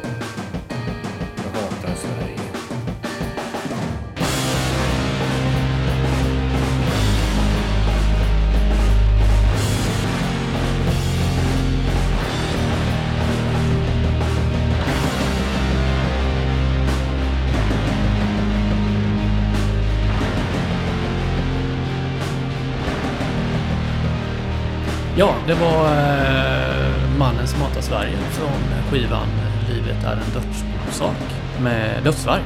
Det 25.48 25.54
var 25.54 25.86
eh, 25.86 27.18
Mannen 27.18 27.48
som 27.48 27.62
hatar 27.62 27.82
Sverige 27.82 28.18
från 28.18 28.92
skivan 28.92 29.28
Livet 29.70 30.04
är 30.04 30.12
en 30.12 30.34
dödsorsak 30.34 31.16
med 31.62 32.04
Dödsvarg. 32.04 32.42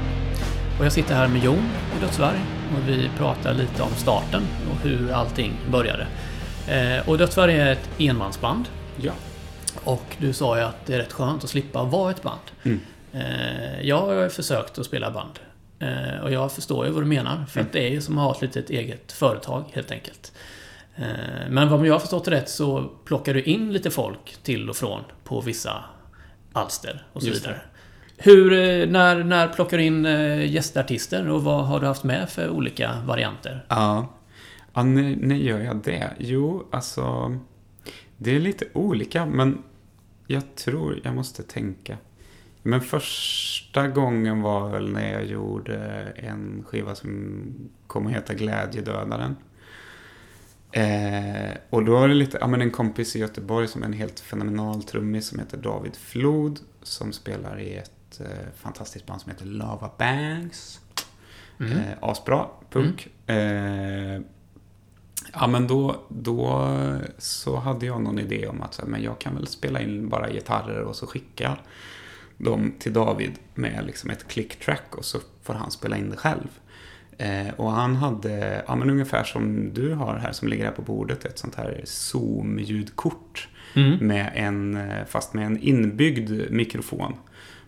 Och 0.80 0.86
jag 0.86 0.92
sitter 0.92 1.16
här 1.16 1.28
med 1.28 1.44
Jon 1.44 1.70
i 1.98 2.02
Dödsvarg 2.02 2.40
och 2.74 2.90
vi 2.90 3.10
pratar 3.18 3.54
lite 3.54 3.84
om 3.84 3.90
starten 3.96 4.42
och 4.72 4.88
hur 4.88 5.12
allting 5.12 5.54
började. 5.72 6.08
Eh, 6.68 7.10
och 7.10 7.18
Dödsvarg 7.18 7.56
är 7.56 7.72
ett 7.72 7.90
enmansband 7.98 8.66
Ja. 8.98 9.12
och 9.84 10.16
du 10.18 10.34
sa 10.34 10.58
ju 10.58 10.64
att 10.64 10.86
det 10.86 10.94
är 10.94 10.98
rätt 10.98 11.14
skönt 11.14 11.44
att 11.44 11.50
slippa 11.50 11.84
vara 11.84 12.12
ett 12.12 12.24
band. 12.24 12.40
Mm. 12.64 12.80
Eh, 13.14 13.82
jag 13.82 13.98
har 14.02 14.30
försökt 14.30 14.80
att 14.80 14.86
spela 14.86 15.12
band. 15.12 15.40
Eh, 15.80 16.24
och 16.24 16.32
jag 16.32 16.52
förstår 16.52 16.86
ju 16.86 16.92
vad 16.92 17.04
du 17.04 17.08
menar. 17.08 17.46
För 17.50 17.62
att 17.62 17.74
det 17.74 17.88
är 17.88 17.92
ju 17.92 18.02
som 18.02 18.18
att 18.18 18.24
ha 18.24 18.36
ett 18.36 18.42
litet 18.42 18.70
eget 18.70 19.12
företag 19.12 19.64
helt 19.74 19.92
enkelt. 19.92 20.32
Eh, 20.96 21.50
men 21.50 21.74
om 21.74 21.86
jag 21.86 21.94
har 21.94 22.00
förstått 22.00 22.28
rätt 22.28 22.50
så 22.50 22.92
plockar 23.06 23.34
du 23.34 23.44
in 23.44 23.74
lite 23.74 23.92
folk 23.92 24.38
till 24.44 24.70
och 24.70 24.76
från 24.76 25.02
på 25.24 25.42
vissa 25.42 25.84
alster 26.54 27.08
och 27.14 27.22
så 27.22 27.28
Just 27.28 27.44
vidare. 27.44 27.62
Hur, 28.18 28.54
eh, 28.54 28.90
när, 28.90 29.24
när 29.24 29.48
plockar 29.48 29.78
du 29.78 29.84
in 29.84 30.06
eh, 30.06 30.52
gästartister 30.52 31.30
och 31.30 31.44
vad 31.44 31.66
har 31.66 31.80
du 31.80 31.88
haft 31.88 32.04
med 32.04 32.30
för 32.30 32.50
olika 32.50 33.02
varianter? 33.06 33.66
Ja. 33.68 34.08
ja 34.74 34.84
när, 34.84 35.16
när 35.16 35.36
gör 35.36 35.60
jag 35.60 35.84
det? 35.84 36.12
Jo, 36.20 36.68
alltså... 36.72 37.38
Det 38.18 38.36
är 38.36 38.40
lite 38.40 38.66
olika, 38.74 39.26
men 39.26 39.64
jag 40.28 40.56
tror 40.56 41.00
jag 41.04 41.16
måste 41.16 41.44
tänka. 41.44 41.98
Men 42.64 42.82
första 42.82 43.88
gången 43.88 44.42
var 44.42 44.70
väl 44.70 44.92
när 44.92 45.14
jag 45.14 45.26
gjorde 45.26 45.78
en 46.16 46.64
skiva 46.68 46.96
som 46.96 47.44
kom 47.88 48.08
att 48.08 48.14
heta 48.14 48.34
Glädjedödaren. 48.34 49.36
Eh, 50.72 51.58
och 51.70 51.86
då 51.86 51.92
var 51.92 52.08
det 52.08 52.14
lite, 52.14 52.38
ja 52.42 52.48
men 52.48 52.62
en 52.62 52.72
kompis 52.72 53.16
i 53.16 53.20
Göteborg 53.20 53.68
som 53.68 53.82
är 53.82 53.86
en 53.86 53.94
helt 53.94 54.20
fenomenal 54.20 54.84
trummis 54.84 55.28
som 55.28 55.40
heter 55.40 55.58
David 55.58 55.96
Flod. 55.96 56.60
Som 56.84 57.14
spelar 57.14 57.60
i 57.60 57.76
ett 57.76 58.22
eh, 58.22 58.54
fantastiskt 58.56 59.06
band 59.06 59.22
som 59.22 59.32
heter 59.32 59.46
Lava 59.46 59.92
Banks. 59.98 60.80
Mm. 61.60 61.78
Eh, 61.78 61.98
asbra, 62.02 62.48
punk. 62.70 63.08
Eh, 63.28 64.22
ja 65.34 65.48
men 65.48 65.68
då, 65.68 65.96
då 66.10 66.68
så 67.18 67.56
hade 67.56 67.86
jag 67.86 68.02
någon 68.02 68.20
idé 68.20 68.48
om 68.48 68.62
att 68.62 68.74
så 68.74 68.86
men 68.86 69.04
jag 69.04 69.20
kan 69.20 69.36
väl 69.36 69.48
spela 69.48 69.82
in 69.82 70.10
bara 70.10 70.32
gitarrer 70.32 70.82
och 70.82 70.96
så 70.96 71.08
skicka 71.08 71.58
dem 72.38 72.74
till 72.80 72.94
David 72.94 73.32
med 73.54 73.86
liksom 73.86 74.10
ett 74.10 74.28
click-track 74.28 74.96
och 74.96 75.06
så 75.06 75.20
får 75.44 75.54
han 75.54 75.72
spela 75.72 75.98
in 75.98 76.10
det 76.10 76.18
själv. 76.18 76.60
Eh, 77.22 77.54
och 77.58 77.72
han 77.72 77.96
hade, 77.96 78.64
ja 78.68 78.76
men 78.76 78.90
ungefär 78.90 79.24
som 79.24 79.74
du 79.74 79.94
har 79.94 80.16
här 80.18 80.32
som 80.32 80.48
ligger 80.48 80.66
här 80.66 80.72
på 80.72 80.82
bordet, 80.82 81.26
ett 81.26 81.40
sånt 81.40 81.56
här 81.56 81.82
Zoom-ljudkort. 81.86 83.48
Mm. 83.74 84.08
Med 84.08 84.32
en, 84.36 84.78
eh, 84.78 85.06
fast 85.08 85.34
med 85.34 85.46
en 85.46 85.58
inbyggd 85.62 86.52
mikrofon. 86.52 87.14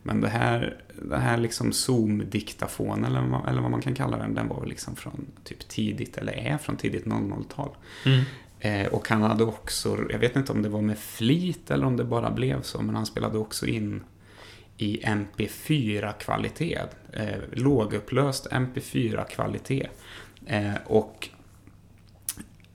Men 0.04 0.22
det 0.22 0.28
här, 0.30 0.78
det 1.02 1.18
här 1.18 1.38
liksom 1.38 1.72
Zoom-diktafonen, 1.72 3.06
eller, 3.06 3.22
vad- 3.22 3.50
eller 3.50 3.62
vad 3.62 3.72
man 3.72 3.82
kan 3.82 3.96
kalla 3.96 4.18
den, 4.18 4.34
den 4.36 4.48
var 4.48 4.66
liksom 4.66 4.96
från 4.96 5.26
typ 5.44 5.68
tidigt, 5.68 6.18
eller 6.18 6.34
är 6.34 6.58
från 6.58 6.76
tidigt 6.78 7.06
00-tal. 7.06 7.70
Mm. 8.06 8.24
Eh, 8.60 8.88
och 8.94 9.10
han 9.10 9.22
hade 9.22 9.44
också, 9.44 9.98
jag 10.10 10.20
vet 10.20 10.36
inte 10.36 10.52
om 10.52 10.62
det 10.62 10.70
var 10.70 10.82
med 10.82 10.98
flit 10.98 11.72
eller 11.72 11.86
om 11.86 11.98
det 11.98 12.04
bara 12.04 12.32
blev 12.32 12.62
så, 12.62 12.82
men 12.82 12.96
han 12.96 13.06
spelade 13.06 13.38
också 13.38 13.66
in 13.66 14.02
i 14.78 15.02
MP4-kvalitet. 15.06 16.80
Eh, 17.14 17.26
lågupplöst 17.52 18.48
MP4-kvalitet. 18.52 19.88
Eh, 20.46 20.74
och 20.86 21.30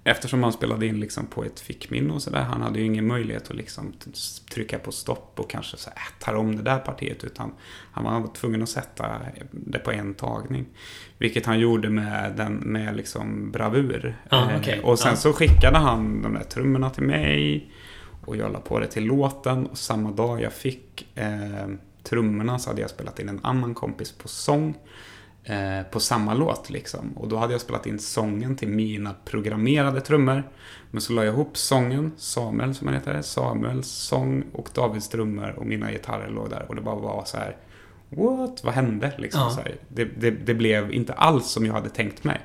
eftersom 0.04 0.42
han 0.42 0.52
spelade 0.52 0.86
in 0.86 1.00
liksom 1.00 1.26
på 1.26 1.44
ett 1.44 1.60
fickminne 1.60 2.12
och 2.12 2.22
sådär, 2.22 2.42
han 2.42 2.62
hade 2.62 2.78
ju 2.78 2.84
ingen 2.84 3.06
möjlighet 3.06 3.50
att 3.50 3.56
liksom 3.56 3.92
trycka 4.54 4.78
på 4.78 4.92
stopp 4.92 5.40
och 5.40 5.50
kanske 5.50 5.76
så 5.76 5.90
här, 5.90 5.96
"Äh, 5.96 6.24
tar 6.24 6.34
om 6.34 6.56
det 6.56 6.62
där 6.62 6.78
partiet, 6.78 7.24
utan 7.24 7.52
han 7.92 8.04
var 8.22 8.34
tvungen 8.34 8.62
att 8.62 8.68
sätta 8.68 9.20
det 9.50 9.78
på 9.78 9.92
en 9.92 10.14
tagning. 10.14 10.66
Vilket 11.18 11.46
han 11.46 11.58
gjorde 11.58 11.90
med, 11.90 12.32
den, 12.36 12.54
med 12.54 12.96
liksom 12.96 13.50
bravur. 13.50 14.16
Ja, 14.30 14.50
Eh, 14.50 14.58
okej. 14.60 14.80
Och 14.80 14.98
sen 14.98 15.10
Ja. 15.10 15.16
så 15.16 15.32
skickade 15.32 15.78
han 15.78 16.22
de 16.22 16.34
där 16.34 16.44
trummorna 16.44 16.90
till 16.90 17.02
mig 17.02 17.70
och 18.26 18.36
jag 18.36 18.52
la 18.52 18.60
på 18.60 18.78
det 18.80 18.86
till 18.86 19.04
låten 19.04 19.66
och 19.66 19.78
samma 19.78 20.10
dag 20.10 20.42
jag 20.42 20.52
fick 20.52 21.08
eh, 21.14 21.66
trummorna 22.08 22.58
så 22.58 22.70
hade 22.70 22.80
jag 22.80 22.90
spelat 22.90 23.18
in 23.18 23.28
en 23.28 23.40
annan 23.42 23.74
kompis 23.74 24.12
på 24.12 24.28
sång. 24.28 24.74
Eh, 25.44 25.82
på 25.90 26.00
samma 26.00 26.34
låt 26.34 26.70
liksom. 26.70 27.12
Och 27.16 27.28
då 27.28 27.36
hade 27.36 27.52
jag 27.52 27.60
spelat 27.60 27.86
in 27.86 27.98
sången 27.98 28.56
till 28.56 28.68
mina 28.68 29.14
programmerade 29.24 30.00
trummor. 30.00 30.42
Men 30.90 31.00
så 31.00 31.12
la 31.12 31.24
jag 31.24 31.34
ihop 31.34 31.56
sången, 31.56 32.12
Samuel 32.16 32.74
som 32.74 32.86
han 32.86 32.96
heter, 32.96 33.22
Samuels 33.22 33.88
sång 33.88 34.44
och 34.52 34.68
Davids 34.74 35.08
trummor 35.08 35.54
och 35.56 35.66
mina 35.66 35.90
gitarrer 35.90 36.30
låg 36.30 36.50
där. 36.50 36.64
Och 36.68 36.74
det 36.74 36.80
bara 36.80 36.94
var 36.94 37.24
så 37.24 37.36
här, 37.36 37.56
what? 38.08 38.60
Vad 38.64 38.74
hände? 38.74 39.12
Liksom, 39.18 39.40
Ja. 39.40 39.50
så. 39.50 39.60
Det, 39.88 40.04
det, 40.04 40.30
det 40.30 40.54
blev 40.54 40.92
inte 40.92 41.12
alls 41.12 41.46
som 41.46 41.66
jag 41.66 41.72
hade 41.72 41.88
tänkt 41.88 42.24
mig. 42.24 42.40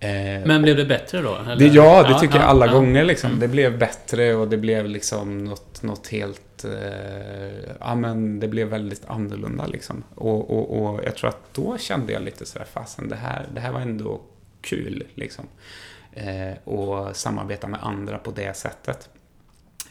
Eh, 0.00 0.46
Men 0.46 0.62
blev 0.62 0.76
det 0.76 0.84
bättre 0.84 1.22
då? 1.22 1.38
Det, 1.58 1.66
ja, 1.66 2.02
det 2.08 2.20
tycker 2.20 2.36
jag 2.36 2.44
alla 2.44 2.66
ja. 2.66 2.72
gånger. 2.72 3.04
Liksom. 3.04 3.28
Mm. 3.30 3.40
Det 3.40 3.48
blev 3.48 3.78
bättre 3.78 4.34
och 4.34 4.48
det 4.48 4.56
blev 4.56 4.86
liksom 4.88 5.44
något, 5.44 5.73
något 5.84 6.06
helt... 6.08 6.64
Eh, 6.64 7.70
ja, 7.80 7.94
men 7.94 8.40
det 8.40 8.48
blev 8.48 8.68
väldigt 8.68 9.04
annorlunda 9.04 9.66
liksom. 9.66 10.04
Och, 10.14 10.50
och, 10.50 10.82
och 10.82 11.04
jag 11.04 11.16
tror 11.16 11.28
att 11.28 11.54
då 11.54 11.78
kände 11.78 12.12
jag 12.12 12.22
lite 12.22 12.46
sådär, 12.46 12.66
fasen 12.72 13.08
det 13.08 13.16
här, 13.16 13.46
det 13.54 13.60
här 13.60 13.72
var 13.72 13.80
ändå 13.80 14.20
kul 14.60 15.04
liksom. 15.14 15.44
Eh, 16.12 16.52
och 16.64 17.16
samarbeta 17.16 17.66
med 17.68 17.80
andra 17.82 18.18
på 18.18 18.30
det 18.30 18.56
sättet. 18.56 19.08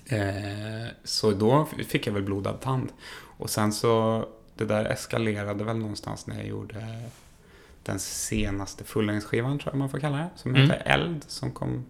Eh, 0.06 0.88
så 1.04 1.32
då 1.32 1.68
fick 1.88 2.08
jag 2.08 2.14
väl 2.14 2.24
blodad 2.24 2.62
tand. 2.62 2.90
Och 3.38 3.50
sen 3.50 3.74
så, 3.74 4.26
det 4.56 4.66
där 4.66 4.86
eskalerade 4.86 5.64
väl 5.64 5.78
någonstans 5.78 6.28
när 6.28 6.38
jag 6.38 6.48
gjorde 6.48 6.86
den 7.84 8.00
senaste 8.00 8.84
fullängdsskivan, 8.84 9.60
tror 9.60 9.74
jag 9.74 9.80
man 9.80 9.90
får 9.90 10.00
kalla 10.00 10.18
det, 10.18 10.30
som 10.36 10.56
Mm. 10.56 10.62
heter 10.70 10.84
Eld, 10.86 11.24
som 11.28 11.52
kom 11.52 11.86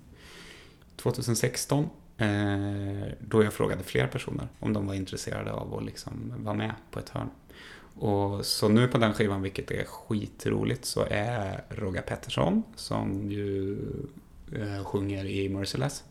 2016. 0.95 1.89
Eh, 2.17 3.07
då 3.19 3.43
jag 3.43 3.53
frågade 3.53 3.83
fler 3.83 4.07
personer 4.07 4.47
om 4.59 4.73
de 4.73 4.87
var 4.87 4.93
intresserade 4.93 5.51
av 5.51 5.77
att 5.77 5.85
liksom 5.85 6.33
vara 6.37 6.55
med 6.55 6.73
på 6.91 6.99
ett 6.99 7.09
hörn. 7.09 7.29
Och 7.99 8.45
så 8.45 8.69
nu 8.69 8.87
på 8.87 8.97
den 8.97 9.13
skivan, 9.13 9.41
vilket 9.41 9.71
är 9.71 9.83
skitroligt, 9.83 10.85
så 10.85 11.05
är 11.09 11.63
Roger 11.69 12.01
Pettersson, 12.01 12.63
som 12.75 13.31
ju 13.31 13.77
eh, 14.55 14.83
sjunger 14.83 15.25
i 15.25 15.49
Merciless, 15.49 16.03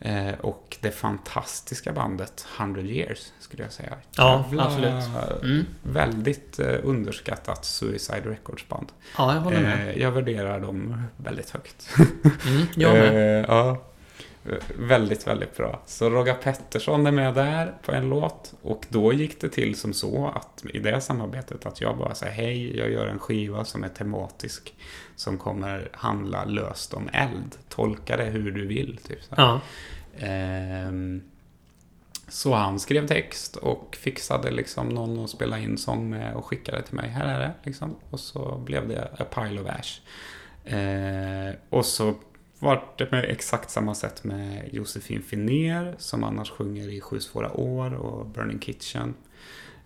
eh, 0.00 0.32
och 0.40 0.76
det 0.80 0.90
fantastiska 0.90 1.92
bandet 1.92 2.46
100 2.58 2.80
Years, 2.80 3.32
skulle 3.40 3.62
jag 3.62 3.72
säga. 3.72 3.94
Ja, 4.16 4.44
Jävla, 4.44 4.64
absolut. 4.64 5.42
Mm. 5.42 5.66
Väldigt 5.82 6.58
eh, 6.58 6.76
underskattat 6.82 7.64
Suicide 7.64 8.30
Records-band. 8.30 8.92
Ja, 9.18 9.34
jag 9.34 9.40
håller 9.40 9.60
med. 9.60 9.88
Eh, 9.88 10.02
jag 10.02 10.12
värderar 10.12 10.60
dem 10.60 11.02
väldigt 11.16 11.50
högt. 11.50 11.88
Mm, 12.46 12.66
jag 12.76 12.92
med. 12.92 13.40
Eh, 13.40 13.46
ja. 13.48 13.89
Eh, 14.50 14.56
Väldigt, 14.78 15.26
väldigt 15.26 15.56
bra. 15.56 15.82
Så 15.86 16.10
Roger 16.10 16.34
Pettersson 16.34 17.06
är 17.06 17.12
med 17.12 17.34
där 17.34 17.74
på 17.82 17.92
en 17.92 18.08
låt. 18.08 18.54
Och 18.62 18.86
då 18.88 19.12
gick 19.12 19.40
det 19.40 19.48
till 19.48 19.74
som 19.74 19.92
så 19.92 20.32
att 20.34 20.64
i 20.74 20.78
det 20.78 21.00
samarbetet 21.00 21.66
att 21.66 21.80
jag 21.80 21.98
bara 21.98 22.14
säger 22.14 22.32
hej, 22.32 22.78
jag 22.78 22.90
gör 22.90 23.06
en 23.06 23.18
skiva 23.18 23.64
som 23.64 23.84
är 23.84 23.88
tematisk. 23.88 24.74
Som 25.16 25.38
kommer 25.38 25.88
handla 25.92 26.44
löst 26.44 26.94
om 26.94 27.08
eld. 27.12 27.56
Tolka 27.68 28.16
det 28.16 28.24
hur 28.24 28.50
du 28.50 28.66
vill. 28.66 28.96
Typ 28.96 29.22
så. 29.22 29.34
Ja. 29.36 29.60
Ehm, 30.18 31.22
så 32.28 32.54
han 32.54 32.80
skrev 32.80 33.06
text 33.06 33.56
och 33.56 33.96
fixade 34.00 34.50
liksom 34.50 34.88
någon 34.88 35.24
att 35.24 35.30
spela 35.30 35.58
in 35.58 35.78
sång 35.78 36.10
med 36.10 36.34
och 36.34 36.44
skickade 36.44 36.82
till 36.82 36.94
mig. 36.94 37.08
Här 37.08 37.24
är 37.24 37.38
det. 37.38 37.52
Liksom. 37.62 37.96
Och 38.10 38.20
så 38.20 38.62
blev 38.64 38.88
det 38.88 39.08
A 39.18 39.24
Pile 39.34 39.60
of 39.60 39.66
Ash. 39.68 40.00
Eh, 40.74 41.54
och 41.70 41.86
så 41.86 42.14
varit 42.60 42.98
det 42.98 43.10
med 43.10 43.24
exakt 43.24 43.70
samma 43.70 43.94
sätt 43.94 44.24
med 44.24 44.68
Josefin 44.72 45.22
Finer 45.22 45.94
som 45.98 46.24
annars 46.24 46.50
sjunger 46.50 46.88
i 46.88 47.00
Sju 47.00 47.20
svåra 47.20 47.52
år 47.52 47.94
och 47.94 48.26
Burning 48.26 48.60
Kitchen. 48.60 49.14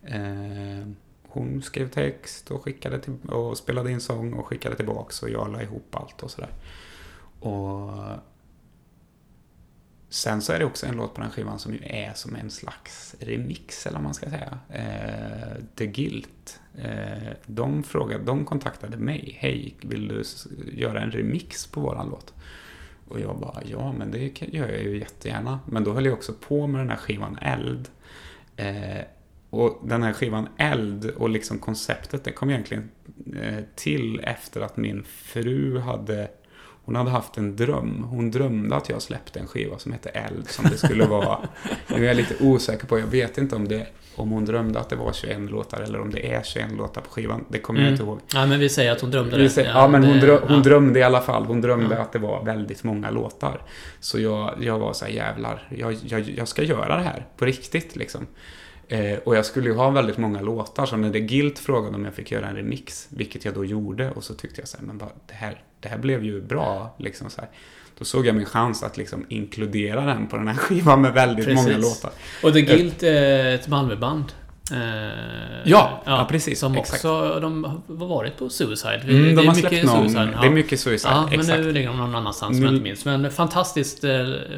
Eh, 0.02 0.88
hon 1.22 1.62
skrev 1.62 1.90
text 1.90 2.50
och, 2.50 2.62
skickade 2.62 2.98
till, 2.98 3.14
och 3.28 3.58
spelade 3.58 3.90
in 3.90 4.00
sång 4.00 4.32
och 4.32 4.46
skickade 4.46 4.76
tillbaks 4.76 5.22
och 5.22 5.30
jag 5.30 5.52
la 5.52 5.62
ihop 5.62 5.96
allt 5.96 6.22
och 6.22 6.30
sådär. 6.30 6.50
Och 7.40 7.90
Sen 10.14 10.42
så 10.42 10.52
är 10.52 10.58
det 10.58 10.64
också 10.64 10.86
en 10.86 10.96
låt 10.96 11.14
på 11.14 11.20
den 11.20 11.30
skivan 11.30 11.58
som 11.58 11.72
ju 11.72 11.80
är 11.82 12.12
som 12.14 12.36
en 12.36 12.50
slags 12.50 13.16
remix, 13.20 13.86
eller 13.86 13.96
vad 13.96 14.04
man 14.04 14.14
ska 14.14 14.30
säga. 14.30 14.58
Eh, 14.68 15.64
The 15.74 15.86
Guilt. 15.86 16.60
Eh, 16.78 17.32
de, 17.46 17.82
frågade, 17.82 18.24
de 18.24 18.44
kontaktade 18.44 18.96
mig. 18.96 19.36
Hej, 19.40 19.74
vill 19.80 20.08
du 20.08 20.24
göra 20.72 21.00
en 21.00 21.10
remix 21.10 21.66
på 21.66 21.80
våran 21.80 22.08
låt? 22.10 22.34
Och 23.08 23.20
jag 23.20 23.38
bara, 23.38 23.62
ja 23.64 23.92
men 23.92 24.10
det 24.10 24.42
gör 24.42 24.68
jag 24.68 24.82
ju 24.82 24.98
jättegärna. 24.98 25.60
Men 25.66 25.84
då 25.84 25.92
höll 25.92 26.04
jag 26.04 26.14
också 26.14 26.32
på 26.32 26.66
med 26.66 26.80
den 26.80 26.90
här 26.90 26.96
skivan 26.96 27.38
Eld. 27.42 27.88
Eh, 28.56 29.04
och 29.50 29.80
den 29.84 30.02
här 30.02 30.12
skivan 30.12 30.48
Eld 30.56 31.10
och 31.10 31.30
liksom 31.30 31.58
konceptet, 31.58 32.24
det 32.24 32.32
kom 32.32 32.50
egentligen 32.50 32.90
eh, 33.40 33.64
till 33.74 34.20
efter 34.20 34.60
att 34.60 34.76
min 34.76 35.04
fru 35.04 35.78
hade 35.78 36.28
hon 36.84 36.96
hade 36.96 37.10
haft 37.10 37.36
en 37.38 37.56
dröm. 37.56 38.04
Hon 38.10 38.30
drömde 38.30 38.76
att 38.76 38.88
jag 38.88 39.02
släppte 39.02 39.38
en 39.40 39.46
skiva 39.46 39.78
som 39.78 39.92
hette 39.92 40.08
Eld, 40.08 40.48
som 40.48 40.64
det 40.70 40.76
skulle 40.78 41.04
vara. 41.06 41.38
Nu 41.88 41.96
är 42.04 42.08
jag 42.08 42.16
lite 42.16 42.34
osäker 42.44 42.86
på, 42.86 42.98
jag 42.98 43.06
vet 43.06 43.38
inte 43.38 43.56
om, 43.56 43.68
det, 43.68 43.86
om 44.16 44.30
hon 44.30 44.44
drömde 44.44 44.80
att 44.80 44.88
det 44.88 44.96
var 44.96 45.12
21 45.12 45.40
låtar 45.50 45.80
eller 45.80 46.00
om 46.00 46.10
det 46.10 46.32
är 46.34 46.42
21 46.42 46.66
låtar 46.78 47.00
på 47.00 47.10
skivan. 47.10 47.44
Det 47.48 47.58
kommer 47.58 47.80
jag 47.80 47.86
Mm. 47.88 47.92
inte 47.94 48.04
ihåg. 48.04 48.20
ja, 48.34 48.46
men 48.46 48.60
vi 48.60 48.68
säger 48.68 48.92
att 48.92 49.00
hon 49.00 49.10
drömde 49.10 49.36
det. 49.38 49.50
säger, 49.50 49.70
ja, 49.70 49.88
men 49.88 50.04
hon, 50.04 50.14
det- 50.14 50.20
drö, 50.20 50.38
hon 50.48 50.56
ja. 50.56 50.62
drömde 50.62 50.98
i 50.98 51.02
alla 51.02 51.20
fall. 51.20 51.44
Hon 51.44 51.60
drömde 51.60 51.94
Ja. 51.94 52.00
att 52.02 52.12
det 52.12 52.18
var 52.18 52.44
väldigt 52.44 52.84
många 52.84 53.10
låtar. 53.10 53.62
Så 54.00 54.20
jag, 54.20 54.54
jag 54.60 54.78
var 54.78 54.92
så 54.92 55.04
här, 55.04 55.12
jävlar, 55.12 55.68
jag, 55.76 55.96
jag, 56.06 56.20
jag 56.20 56.48
ska 56.48 56.62
göra 56.62 56.96
det 56.96 57.02
här 57.02 57.26
på 57.36 57.44
riktigt 57.44 57.96
liksom. 57.96 58.26
Eh, 58.88 59.18
och 59.18 59.36
jag 59.36 59.46
skulle 59.46 59.68
ju 59.68 59.74
ha 59.74 59.90
väldigt 59.90 60.18
många 60.18 60.40
låtar, 60.40 60.86
så 60.86 60.96
när 60.96 61.10
det 61.10 61.20
Guilt 61.20 61.58
frågade 61.58 61.96
om 61.96 62.04
jag 62.04 62.14
fick 62.14 62.30
göra 62.30 62.46
en 62.48 62.56
remix, 62.56 63.08
vilket 63.10 63.44
jag 63.44 63.54
då 63.54 63.64
gjorde, 63.64 64.10
och 64.10 64.24
så 64.24 64.34
tyckte 64.34 64.60
jag 64.60 64.68
så 64.68 64.76
här, 64.76 64.84
men 64.84 64.98
vad, 64.98 65.08
det, 65.26 65.34
här, 65.34 65.62
det 65.80 65.88
här 65.88 65.98
blev 65.98 66.24
ju 66.24 66.42
bra, 66.42 66.94
liksom 66.98 67.30
så 67.30 67.40
här. 67.40 67.50
Då 67.98 68.04
såg 68.04 68.26
jag 68.26 68.34
min 68.34 68.46
chans 68.46 68.82
att 68.82 68.96
liksom 68.96 69.26
inkludera 69.28 70.04
den 70.04 70.26
på 70.26 70.36
den 70.36 70.48
här 70.48 70.54
skivan 70.58 71.02
med 71.02 71.12
väldigt 71.12 71.46
Precis. 71.46 71.64
många 71.64 71.78
låtar. 71.78 72.10
Och 72.42 72.52
The 72.52 72.62
Guilt 72.62 73.02
är 73.02 73.54
ett 73.54 73.68
Malmöband. 73.68 74.24
Eh, 74.72 74.78
Ja, 75.64 76.02
ja, 76.04 76.26
precis, 76.30 76.58
Som 76.60 76.74
exakt. 76.76 77.04
också, 77.04 77.40
de 77.40 77.64
har 77.64 77.80
varit 77.86 78.38
på 78.38 78.48
Suicide. 78.48 79.00
Mm, 79.04 79.22
de 79.36 79.42
är 79.42 79.46
har 79.46 79.54
mycket 79.54 79.70
släppt 79.70 79.86
någon, 79.86 80.00
Suicide. 80.00 80.30
Ja. 80.34 80.40
det 80.40 80.46
är 80.46 80.50
mycket 80.50 80.80
Suicide, 80.80 81.14
Ja, 81.14 81.26
men 81.30 81.40
exakt. 81.40 81.58
nu 81.60 81.72
ligger 81.72 81.88
de 81.88 81.96
någon 81.98 82.14
annanstans 82.14 82.56
som 82.56 82.64
jag 82.64 82.74
inte 82.74 82.82
minns. 82.84 83.04
Men 83.04 83.30
fantastiskt 83.30 84.04
eh, 84.04 84.10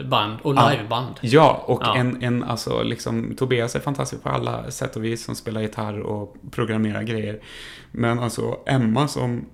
band 0.04 0.38
och 0.42 0.54
liveband. 0.70 1.14
Ja, 1.20 1.62
och 1.66 1.80
Ja. 1.84 1.96
En, 1.96 2.22
en, 2.22 2.42
alltså 2.44 2.82
liksom, 2.82 3.34
Tobias 3.38 3.74
är 3.76 3.80
fantastisk 3.80 4.22
på 4.22 4.28
alla 4.28 4.70
sätt 4.70 4.96
och 4.96 5.04
vis 5.04 5.24
som 5.24 5.34
spelar 5.34 5.60
gitarr 5.60 6.00
och 6.00 6.36
programmerar 6.50 7.02
grejer. 7.02 7.40
Men 7.92 8.18
alltså 8.18 8.56
Emma 8.66 9.08
som 9.08 9.44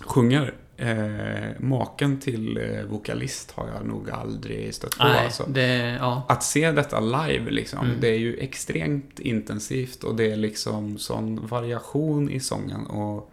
sjunger, 0.00 0.54
eh, 0.78 1.50
maken 1.60 2.20
till 2.20 2.56
eh, 2.56 2.82
vokalist 2.84 3.50
har 3.50 3.68
jag 3.68 3.86
nog 3.86 4.10
aldrig 4.10 4.74
stött 4.74 4.98
på. 4.98 5.04
Nej, 5.04 5.24
alltså. 5.24 5.44
det... 5.48 5.96
Ja. 6.00 6.26
Att 6.28 6.42
se 6.42 6.70
detta 6.72 7.00
live, 7.00 7.50
liksom, 7.50 7.78
Mm. 7.86 8.00
det 8.00 8.08
är 8.08 8.18
ju 8.18 8.36
extremt 8.36 9.18
intensivt 9.18 10.04
och 10.04 10.14
det 10.16 10.30
är 10.32 10.36
liksom 10.36 10.98
sån 10.98 11.46
variation 11.46 12.30
i 12.30 12.40
sången. 12.40 12.86
Och 12.86 13.32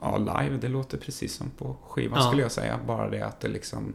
ja, 0.00 0.18
live, 0.18 0.56
det 0.60 0.68
låter 0.68 0.98
precis 0.98 1.34
som 1.34 1.50
på 1.50 1.76
skivan 1.88 2.18
Ja. 2.20 2.26
skulle 2.26 2.42
jag 2.42 2.52
säga. 2.52 2.78
Bara 2.86 3.10
det 3.10 3.22
att 3.26 3.40
det 3.40 3.48
liksom 3.48 3.94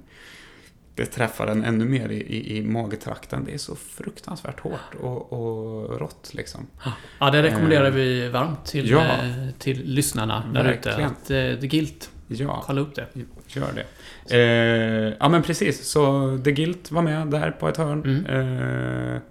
det 0.96 1.06
träffar 1.06 1.48
en 1.48 1.64
ännu 1.64 1.86
mer 1.86 2.10
i, 2.10 2.22
i, 2.22 2.58
i 2.58 2.62
magetrakten. 2.62 3.44
Det 3.46 3.54
är 3.54 3.58
så 3.58 3.76
fruktansvärt 3.76 4.60
hårt 4.60 4.96
och, 5.02 5.34
och 5.34 6.00
rått 6.00 6.30
liksom. 6.34 6.68
ja, 7.20 7.32
det 7.32 7.44
rekommenderar 7.44 7.86
Eh, 7.86 7.92
vi 7.92 8.30
varmt 8.30 8.66
till, 8.66 8.90
ja. 8.90 9.02
eh, 9.04 9.50
till 9.60 9.84
lyssnarna 9.86 10.44
där 10.54 10.72
ute. 10.74 10.96
Att 11.06 11.32
eh, 11.32 11.60
The 11.62 11.68
Guilt, 11.68 12.12
Ja, 12.40 12.64
kolla 12.66 12.82
upp 12.82 12.96
det. 12.96 13.06
gör 13.48 13.68
det. 13.76 13.86
Eh, 14.38 15.14
ja 15.20 15.30
men 15.30 15.44
precis, 15.44 15.88
så 15.88 16.38
The 16.44 16.52
Guilt 16.52 16.92
var 16.92 17.02
med 17.02 17.28
där 17.28 17.52
på 17.52 17.70
ett 17.70 17.78
hörn. 17.78 18.04
Mm. 18.04 18.26
Eh, 18.26 19.22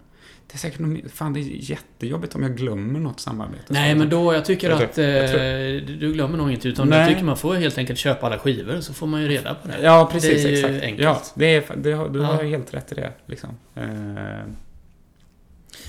det 0.46 0.54
är 0.54 0.58
säkert 0.58 0.78
något, 0.80 0.98
fan 1.12 1.32
det 1.32 1.40
är 1.40 1.70
jättejobbigt 1.70 2.34
om 2.34 2.42
jag 2.42 2.56
glömmer 2.56 3.00
något 3.00 3.20
samarbete. 3.20 3.64
Nej, 3.68 3.94
men 3.94 4.08
då, 4.08 4.34
jag 4.34 4.44
tycker 4.44 4.70
Jag 4.70 4.82
att 4.82 4.94
tror- 4.94 5.06
jag 5.06 5.76
eh, 5.76 5.82
du 5.82 6.12
glömmer 6.12 6.38
nog 6.38 6.50
inte. 6.52 6.68
Utan 6.68 6.88
Nej. 6.88 6.98
jag 6.98 7.08
tycker 7.08 7.24
man 7.24 7.36
får 7.36 7.54
helt 7.54 7.78
enkelt 7.78 7.98
köpa 7.98 8.26
alla 8.26 8.38
skivor 8.38 8.80
så 8.80 8.94
får 8.94 9.06
man 9.06 9.22
ju 9.22 9.28
reda 9.28 9.54
på 9.54 9.68
det. 9.68 9.78
Ja, 9.82 10.08
precis. 10.12 10.42
Det 10.42 10.48
är 10.48 10.52
exakt. 10.52 10.82
enkelt. 10.84 11.00
Ja, 11.04 11.22
det 11.34 11.46
är, 11.54 11.76
det 11.76 12.08
du 12.08 12.18
Ja. 12.20 12.24
har 12.26 12.44
helt 12.44 12.74
rätt 12.74 12.92
i 12.92 12.94
det. 12.94 13.12
Liksom. 13.26 13.48
Eh, 13.74 13.84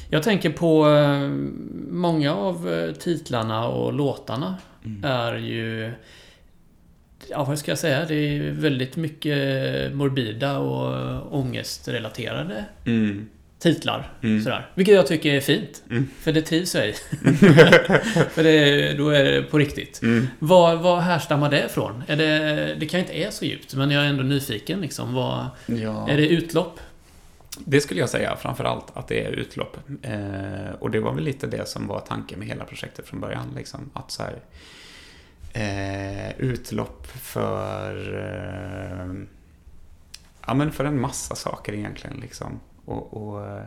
Jag 0.09 0.23
tänker 0.23 0.49
på 0.49 0.89
eh, 0.89 1.29
många 1.91 2.35
av 2.35 2.69
eh, 2.73 2.91
titlarna 2.91 3.67
och 3.67 3.93
låtarna 3.93 4.55
Mm. 4.85 5.03
är 5.03 5.33
ju... 5.35 5.91
Ja, 7.29 7.43
vad 7.43 7.59
ska 7.59 7.71
jag 7.71 7.77
säga? 7.79 8.05
Det 8.05 8.15
är 8.15 8.51
väldigt 8.51 8.95
mycket 8.95 9.93
morbida 9.93 10.57
och 10.57 11.35
ångestrelaterade 11.39 12.65
mm, 12.85 13.29
titlar. 13.59 14.11
Mm. 14.21 14.43
Sådär. 14.43 14.69
Vilket 14.75 14.95
jag 14.95 15.07
tycker 15.07 15.33
är 15.33 15.39
fint. 15.41 15.83
Mm. 15.89 16.07
För 16.19 16.31
det 16.33 16.41
trivs 16.41 16.75
jag 16.75 16.87
i. 16.87 16.93
för 18.31 18.43
det, 18.43 18.93
då 18.93 19.09
är 19.09 19.23
det 19.23 19.41
på 19.43 19.57
riktigt. 19.57 20.01
mm. 20.01 20.27
Vad, 20.39 20.79
vad 20.79 21.01
härstammar 21.01 21.51
det 21.51 21.65
ifrån? 21.65 22.03
Är 22.07 22.15
det, 22.15 22.75
det 22.79 22.85
kan 22.85 22.99
inte 22.99 23.13
är 23.13 23.31
så 23.31 23.45
djupt, 23.45 23.75
men 23.75 23.91
jag 23.91 24.03
är 24.05 24.07
ändå 24.09 24.23
nyfiken. 24.23 24.81
Liksom. 24.81 25.13
Vad, 25.13 25.45
Ja. 25.65 26.09
Är 26.09 26.17
det 26.17 26.27
utlopp? 26.27 26.79
Det 27.65 27.81
skulle 27.81 27.99
jag 27.99 28.09
säga 28.09 28.35
framför 28.35 28.63
allt 28.63 28.85
att 28.93 29.07
det 29.07 29.25
är 29.25 29.31
utlopp. 29.31 29.77
Eh, 30.01 30.71
och 30.79 30.91
det 30.91 30.99
var 30.99 31.13
väl 31.13 31.23
lite 31.23 31.47
det 31.47 31.67
som 31.67 31.87
var 31.87 31.99
tanken 31.99 32.39
med 32.39 32.47
hela 32.47 32.65
projektet 32.65 33.07
från 33.07 33.19
början. 33.19 33.53
Liksom, 33.57 33.89
att 33.93 34.11
så 34.11 34.23
här, 34.23 34.35
eh, 35.53 36.39
utlopp 36.39 37.07
för, 37.07 38.13
eh, 38.13 39.13
ja, 40.47 40.53
men 40.53 40.71
för 40.71 40.85
en 40.85 41.01
massa 41.01 41.35
saker 41.35 41.73
egentligen. 41.73 42.17
Liksom. 42.17 42.59
Och, 42.85 43.13
och 43.13 43.47
eh, 43.47 43.63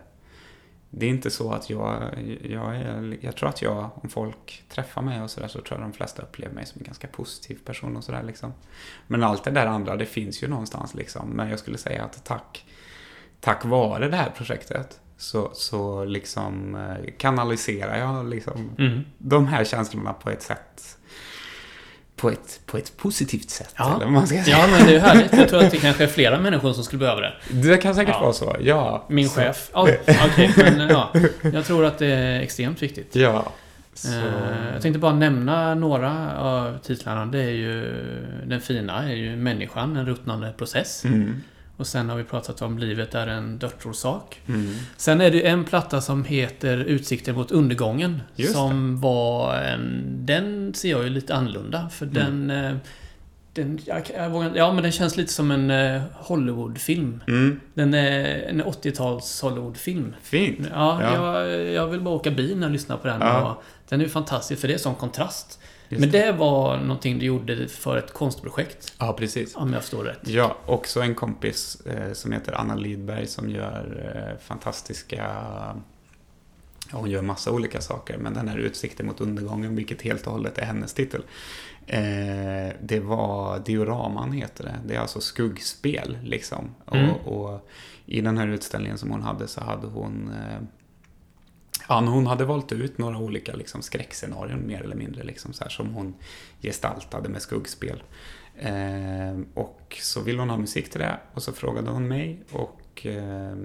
det 0.90 1.07
är 1.07 1.11
inte 1.11 1.31
så 1.31 1.53
att 1.53 1.70
jag, 1.70 2.03
jag 2.42 2.77
är, 2.77 3.18
jag 3.20 3.37
tror 3.37 3.49
att 3.49 3.62
jag, 3.62 3.90
om 3.94 4.09
folk 4.09 4.64
träffar 4.68 5.03
mig 5.03 5.23
och 5.23 5.31
sådär 5.31 5.49
så 5.49 5.61
tror 5.61 5.81
jag 5.81 5.88
de 5.88 5.92
flesta 5.92 6.23
upplever 6.23 6.55
mig 6.55 6.66
som 6.66 6.79
en 6.79 6.85
ganska 6.85 7.09
positiv 7.09 7.59
person 7.64 7.97
och 7.97 8.05
sådär 8.05 8.23
liksom. 8.23 8.53
Men 9.07 9.23
allt 9.23 9.44
det 9.44 9.51
där 9.51 9.66
andra, 9.66 9.97
det 9.97 10.07
finns 10.07 10.42
ju 10.42 10.49
någonstans 10.49 10.94
liksom. 10.94 11.29
Men 11.29 11.49
jag 11.51 11.59
skulle 11.59 11.79
säga 11.79 12.05
att 12.05 12.25
tack, 12.25 12.66
tack 13.40 13.64
vare 13.64 14.09
det 14.09 14.16
här 14.16 14.31
projektet 14.31 15.01
så, 15.16 15.51
så 15.55 16.05
liksom 16.05 16.75
eh, 16.75 17.12
kanaliserar 17.18 17.99
jag 17.99 18.29
liksom 18.29 18.70
Mm. 18.79 19.01
de 19.18 19.47
här 19.47 19.64
känslorna 19.64 20.12
på 20.12 20.31
ett 20.31 20.42
sätt 20.42 20.99
på 22.16 22.31
ett, 22.31 22.61
på 22.66 22.77
ett 22.79 22.96
positivt 22.96 23.50
sätt. 23.50 23.74
Ja. 23.79 23.96
Eller 23.96 24.07
man 24.07 24.27
ska 24.27 24.42
säga. 24.44 24.59
Ja, 24.59 24.66
men 24.66 24.87
det 24.87 24.96
är 24.96 25.00
härligt. 25.00 25.33
Jag 25.37 25.48
tror 25.48 25.64
att 25.64 25.70
det 25.70 25.77
kanske 25.77 26.05
är 26.05 26.09
flera 26.09 26.38
människor 26.40 26.72
som 26.72 26.85
skulle 26.85 27.00
behöva 27.00 27.20
det. 27.20 27.33
Det 27.50 27.77
kan 27.77 27.94
säkert 27.94 28.14
Ja. 28.14 28.20
vara 28.20 28.33
så, 28.33 28.57
ja. 28.61 29.05
Min 29.09 29.29
så, 29.29 29.40
chef. 29.40 29.70
Ja, 29.72 29.88
okej. 30.27 30.50
men 30.57 30.88
ja. 30.88 31.12
Jag 31.53 31.64
tror 31.64 31.85
att 31.85 31.98
det 31.98 32.07
är 32.07 32.40
extremt 32.40 32.83
viktigt. 32.83 33.16
Ja. 33.16 33.53
Så, 33.94 34.09
Eh, 34.09 34.72
Jag 34.72 34.83
tänkte 34.83 34.98
bara 34.98 35.12
nämna 35.14 35.74
några 35.74 36.38
av 36.38 36.79
titlarna. 36.79 37.27
Det 37.27 37.42
är 37.42 37.50
ju 37.50 37.85
den 38.46 38.61
fina 38.61 39.03
är 39.11 39.14
ju 39.14 39.37
människan, 39.37 39.96
en 39.96 40.07
ruttnande 40.07 40.53
process. 40.59 41.05
mm, 41.05 41.42
Och 41.76 41.87
sen 41.87 42.08
har 42.08 42.16
vi 42.16 42.24
pratat 42.24 42.62
om 42.62 42.78
livet 42.78 43.14
är 43.14 43.26
en 43.26 43.58
dödsorsak. 43.58 44.40
mm. 44.46 44.74
Sen 44.96 45.20
är 45.20 45.30
det 45.30 45.46
en 45.46 45.64
platta 45.64 46.00
som 46.00 46.24
heter 46.24 46.76
Utsikter 46.78 47.32
mot 47.32 47.50
undergången. 47.52 48.22
Just 48.37 48.52
som 48.52 49.00
var 49.00 49.54
en... 49.54 50.04
Den 50.26 50.74
ser 50.74 50.90
jag 50.90 51.02
ju 51.04 51.08
lite 51.10 51.34
annorlunda. 51.34 51.88
För 51.92 52.06
Mm. 52.06 52.46
den... 52.48 52.50
eh, 52.64 52.76
den 53.52 53.78
jag, 53.84 54.02
jag 54.16 54.30
vågar, 54.30 54.52
ja, 54.54 54.72
men 54.72 54.82
den 54.82 54.92
känns 54.92 55.16
lite 55.16 55.32
som 55.32 55.50
en 55.50 55.70
eh, 55.70 56.02
Hollywoodfilm. 56.14 57.20
Mm. 57.28 57.60
Den 57.74 57.94
är 57.94 58.42
en 58.42 58.62
80-tals 58.64 59.40
Hollywoodfilm. 59.42 60.14
Fint. 60.22 60.58
Ja, 60.74 60.98
Ja. 61.02 61.40
Jag, 61.42 61.62
jag 61.72 61.87
vill 61.87 62.00
bara 62.00 62.14
åka 62.14 62.30
bil 62.30 62.56
när 62.56 62.66
jag 62.66 62.72
lyssnar 62.72 62.96
på 62.96 63.06
den. 63.06 63.20
Ja. 63.20 63.60
Den 63.88 64.00
är 64.00 64.04
ju 64.04 64.10
fantastisk 64.10 64.60
för 64.60 64.68
det 64.68 64.74
är 64.74 64.78
sån 64.78 64.94
kontrast. 64.94 65.60
Just 65.88 66.01
Men 66.01 66.11
det 66.11 66.33
var 66.33 66.77
någonting 66.77 67.18
du 67.18 67.27
gjorde 67.27 67.68
för 67.68 67.97
ett 67.97 68.12
konstprojekt. 68.12 68.94
Ja, 68.99 69.12
precis. 69.12 69.57
Om 69.57 69.73
jag 69.73 69.83
förstår 69.83 70.05
rätt. 70.05 70.29
Ja, 70.29 70.57
också 70.66 71.01
en 71.01 71.14
kompis 71.14 71.83
eh, 71.87 72.12
som 72.12 72.33
heter 72.33 72.53
Anna 72.53 72.75
Lidberg 72.75 73.27
som 73.27 73.51
gör 73.51 74.12
eh, 74.14 74.38
fantastiska... 74.40 75.44
Ja, 76.92 76.99
hon 76.99 77.11
gör 77.11 77.23
massa 77.23 77.51
olika 77.51 77.81
saker, 77.81 78.18
men 78.18 78.35
den 78.35 78.49
här 78.49 78.59
Utsikten 78.59 79.07
mot 79.07 79.20
undergången, 79.20 79.77
vilket 79.77 80.03
helt 80.03 80.27
och 80.27 80.33
hållet 80.33 80.59
är 80.59 80.64
hennes 80.64 80.94
titel. 80.94 81.23
Eh, 81.87 82.73
det 82.83 83.01
var 83.01 83.59
Dioraman 83.59 84.33
heter 84.33 84.64
det. 84.64 84.75
Det 84.87 84.94
är 84.94 85.01
alltså 85.01 85.20
skuggspel 85.20 86.18
liksom. 86.23 86.75
Mm. 86.92 87.11
Och, 87.11 87.53
och 87.53 87.68
i 88.07 88.20
den 88.20 88.38
här 88.38 88.49
utställningen 88.49 88.99
som 88.99 89.11
hon 89.11 89.23
hade 89.23 89.49
så 89.49 89.61
hade 89.61 89.87
hon... 89.87 90.33
Ja, 91.88 92.01
hon 92.01 92.27
hade 92.27 92.44
valt 92.44 92.73
ut 92.73 92.99
några 92.99 93.18
olika 93.18 93.55
liksom, 93.55 93.83
skräckscenarion 93.83 94.66
mer 94.66 94.83
eller 94.83 94.97
mindre 94.97 95.23
liksom, 95.23 95.53
så 95.53 95.64
här, 95.64 95.70
som 95.70 95.94
hon 95.94 96.14
gestaltade 96.62 97.29
med 97.29 97.42
skuggspel. 97.42 98.03
Eh, 98.57 99.38
och 99.55 99.99
så 100.01 100.20
ville 100.20 100.38
hon 100.38 100.51
ha 100.51 100.57
musik 100.57 100.90
till 100.90 101.01
det 101.01 101.18
och 101.35 101.42
så 101.42 101.53
frågade 101.53 101.90
hon 101.90 102.09
mig 102.09 102.42
och 102.53 103.07
eh, 103.07 103.57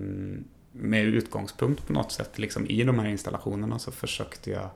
med 0.71 1.05
utgångspunkt 1.05 1.87
på 1.87 1.93
något 1.93 2.11
sätt 2.11 2.39
liksom, 2.39 2.65
i 2.67 2.83
de 2.83 2.99
här 2.99 3.07
installationerna 3.07 3.79
så 3.79 3.91
försökte 3.91 4.49
jag 4.49 4.69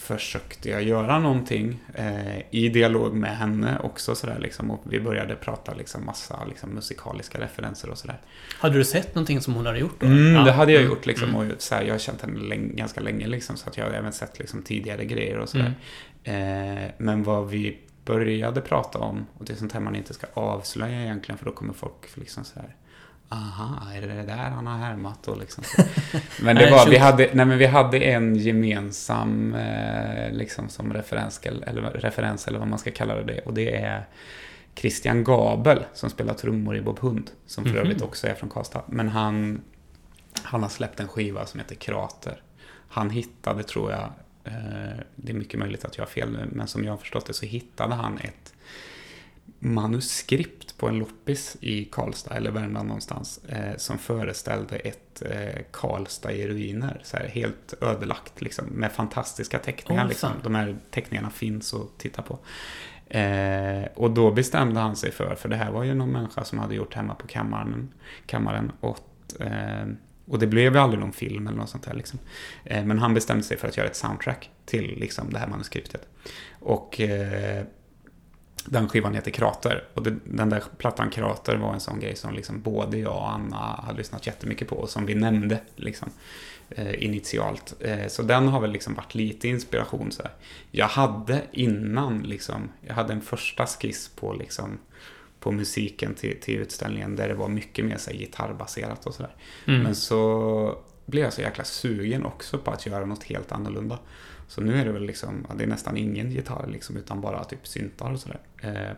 försökte 0.00 0.70
jag 0.70 0.82
göra 0.82 1.18
någonting 1.18 1.78
eh, 1.94 2.38
i 2.50 2.68
dialog 2.68 3.14
med 3.14 3.36
henne 3.36 3.78
också 3.82 4.14
sådär 4.14 4.38
liksom 4.38 4.70
och 4.70 4.80
vi 4.84 5.00
började 5.00 5.34
prata 5.36 5.74
liksom 5.74 6.06
massa 6.06 6.44
liksom, 6.44 6.70
musikaliska 6.70 7.40
referenser 7.40 7.90
och 7.90 7.98
sådär. 7.98 8.20
Hade 8.58 8.74
du 8.78 8.84
sett 8.84 9.14
någonting 9.14 9.40
som 9.40 9.54
hon 9.54 9.66
hade 9.66 9.78
gjort 9.78 10.00
då? 10.00 10.06
Mm, 10.06 10.34
Ja. 10.34 10.42
Det 10.44 10.52
hade 10.52 10.72
jag 10.72 10.80
Mm. 10.82 10.92
gjort 10.92 11.06
liksom. 11.06 11.28
Mm. 11.28 11.50
Och 11.50 11.62
så 11.62 11.74
här, 11.74 11.82
jag 11.82 11.94
har 11.94 11.98
känt 11.98 12.22
henne 12.22 12.38
länge, 12.40 12.72
ganska 12.74 13.00
länge 13.00 13.26
liksom, 13.26 13.56
så 13.56 13.68
att 13.68 13.76
jag 13.76 13.84
har 13.84 13.92
även 13.92 14.12
sett 14.12 14.38
liksom, 14.38 14.62
tidigare 14.62 15.04
grejer 15.04 15.38
och 15.38 15.48
sådär. 15.48 15.74
Mm. 16.24 16.78
Eh, 16.84 16.90
men 16.98 17.22
vad 17.22 17.48
vi 17.48 17.78
började 18.04 18.60
prata 18.60 18.98
om, 18.98 19.26
och 19.38 19.44
det 19.44 19.52
är 19.52 19.56
sånt 19.56 19.72
här 19.72 19.80
man 19.80 19.96
inte 19.96 20.14
ska 20.14 20.26
avslöja 20.34 21.02
egentligen 21.02 21.38
för 21.38 21.44
då 21.44 21.52
kommer 21.52 21.72
folk 21.72 22.06
liksom 22.14 22.44
så 22.44 22.58
här 22.60 22.76
Aha, 23.32 23.92
är 23.94 24.00
det 24.00 24.06
det 24.06 24.22
där 24.22 24.36
han 24.50 24.66
har 24.66 24.78
härmat 24.78 25.28
och 25.28 25.38
liksom. 25.38 25.64
Men 26.42 26.56
det 26.56 26.70
var, 26.70 26.86
vi 26.90 26.96
hade, 26.98 27.30
nej 27.32 27.46
men 27.46 27.58
vi 27.58 27.66
hade 27.66 27.98
en 27.98 28.36
gemensam 28.36 29.54
eh, 29.54 30.32
liksom 30.32 30.68
som 30.68 30.92
referens 30.92 31.40
eller, 31.42 31.82
referens 31.90 32.48
eller 32.48 32.58
vad 32.58 32.68
man 32.68 32.78
ska 32.78 32.90
kalla 32.90 33.14
det 33.22 33.40
och 33.40 33.54
det 33.54 33.76
är 33.76 34.06
Christian 34.74 35.24
Gabel 35.24 35.84
som 35.94 36.10
spelar 36.10 36.34
trummor 36.34 36.76
i 36.76 36.80
Bob 36.82 36.98
Hund. 36.98 37.30
Som 37.46 37.64
för 37.64 37.70
Mhm. 37.70 37.78
övrigt 37.80 38.02
också 38.02 38.26
är 38.26 38.34
från 38.34 38.48
Karlstad. 38.50 38.82
Men 38.86 39.08
han, 39.08 39.60
han 40.42 40.62
har 40.62 40.70
släppt 40.70 41.00
en 41.00 41.08
skiva 41.08 41.46
som 41.46 41.60
heter 41.60 41.74
Krater. 41.74 42.42
Han 42.88 43.10
hittade, 43.10 43.62
tror 43.62 43.90
jag, 43.90 44.10
eh, 44.44 44.98
det 45.16 45.32
är 45.32 45.36
mycket 45.36 45.60
möjligt 45.60 45.84
att 45.84 45.96
jag 45.98 46.04
har 46.04 46.10
fel 46.10 46.30
nu, 46.30 46.48
men 46.52 46.66
som 46.66 46.84
jag 46.84 46.92
har 46.92 46.96
förstått 46.98 47.26
det 47.26 47.34
så 47.34 47.46
hittade 47.46 47.94
han 47.94 48.18
ett 48.18 48.52
manuskript 49.62 50.76
på 50.78 50.88
en 50.88 50.98
loppis 50.98 51.56
i 51.60 51.84
Karlstad, 51.84 52.34
eller 52.34 52.50
Värmland 52.50 52.88
någonstans, 52.88 53.40
eh, 53.48 53.76
som 53.76 53.98
föreställde 53.98 54.76
ett 54.76 55.22
eh, 55.22 55.62
Karlstad 55.70 56.32
i 56.32 56.48
ruiner. 56.48 57.00
Så 57.04 57.16
här, 57.16 57.28
helt 57.28 57.74
ödelagt, 57.80 58.40
liksom, 58.40 58.64
med 58.66 58.92
fantastiska 58.92 59.58
teckningar. 59.58 60.02
Åh, 60.02 60.08
liksom. 60.08 60.30
De 60.42 60.54
här 60.54 60.76
teckningarna 60.90 61.30
finns 61.30 61.74
att 61.74 61.98
titta 61.98 62.22
på. 62.22 62.38
Eh, 63.10 63.84
och 63.94 64.10
då 64.10 64.30
bestämde 64.30 64.80
han 64.80 64.96
sig 64.96 65.10
för, 65.12 65.34
för 65.34 65.48
det 65.48 65.56
här 65.56 65.70
var 65.70 65.84
ju 65.84 65.94
någon 65.94 66.12
människa 66.12 66.44
som 66.44 66.58
hade 66.58 66.74
gjort 66.74 66.94
hemma 66.94 67.14
på 67.14 67.26
kammaren, 67.26 67.92
kammaren 68.26 68.72
och, 68.80 69.40
eh, 69.40 69.86
och 70.26 70.38
det 70.38 70.46
blev 70.46 70.74
ju 70.74 70.80
aldrig 70.80 71.00
någon 71.00 71.12
film 71.12 71.46
eller 71.46 71.58
något 71.58 71.68
sånt 71.68 71.84
där. 71.84 71.94
Liksom. 71.94 72.18
Eh, 72.64 72.84
men 72.84 72.98
han 72.98 73.14
bestämde 73.14 73.44
sig 73.44 73.56
för 73.56 73.68
att 73.68 73.76
göra 73.76 73.86
ett 73.86 73.96
soundtrack 73.96 74.50
till 74.64 74.96
liksom, 75.00 75.32
det 75.32 75.38
här 75.38 75.48
manuskriptet. 75.48 76.08
Och 76.60 77.00
eh, 77.00 77.64
den 78.70 78.88
skivan 78.88 79.14
heter 79.14 79.30
Krater. 79.30 79.84
Och 79.94 80.02
det, 80.02 80.16
den 80.24 80.48
där 80.48 80.62
plattan 80.78 81.10
Krater 81.10 81.56
var 81.56 81.74
en 81.74 81.80
sån 81.80 82.00
grej 82.00 82.16
som 82.16 82.34
liksom 82.34 82.60
både 82.60 82.98
jag 82.98 83.16
och 83.16 83.32
Anna 83.32 83.56
hade 83.56 83.98
lyssnat 83.98 84.26
jättemycket 84.26 84.68
på 84.68 84.76
och 84.76 84.90
som 84.90 85.06
vi 85.06 85.14
nämnde 85.14 85.60
liksom, 85.76 86.10
eh, 86.70 87.04
initialt. 87.04 87.74
Eh, 87.80 88.06
så 88.08 88.22
den 88.22 88.48
har 88.48 88.60
väl 88.60 88.72
liksom 88.72 88.94
varit 88.94 89.14
lite 89.14 89.48
inspiration. 89.48 90.12
Så 90.12 90.22
här. 90.22 90.32
Jag 90.70 90.86
hade 90.86 91.42
innan, 91.52 92.18
liksom, 92.18 92.68
jag 92.86 92.94
hade 92.94 93.12
en 93.12 93.20
första 93.20 93.66
skiss 93.66 94.08
på, 94.08 94.32
liksom, 94.32 94.78
på 95.40 95.52
musiken 95.52 96.14
till, 96.14 96.40
till 96.40 96.54
utställningen 96.54 97.16
där 97.16 97.28
det 97.28 97.34
var 97.34 97.48
mycket 97.48 97.84
mer 97.84 97.96
så 97.96 98.10
här, 98.10 98.18
gitarrbaserat 98.18 99.06
och 99.06 99.14
sådär. 99.14 99.34
Mm. 99.66 99.82
Men 99.82 99.94
så 99.94 100.78
blev 101.06 101.24
jag 101.24 101.32
så 101.32 101.40
jäkla 101.40 101.64
sugen 101.64 102.26
också 102.26 102.58
på 102.58 102.70
att 102.70 102.86
göra 102.86 103.06
något 103.06 103.24
helt 103.24 103.52
annorlunda. 103.52 103.98
Så 104.50 104.60
nu 104.60 104.76
är 104.76 104.84
det 104.84 104.92
väl 104.92 105.06
liksom, 105.06 105.46
det 105.56 105.64
är 105.64 105.68
nästan 105.68 105.96
ingen 105.96 106.30
gitarr 106.30 106.66
liksom, 106.66 106.96
utan 106.96 107.20
bara 107.20 107.44
typ 107.44 107.66
syntar 107.66 108.12
och 108.12 108.20
sådär. 108.20 108.40
Eh, 108.62 108.96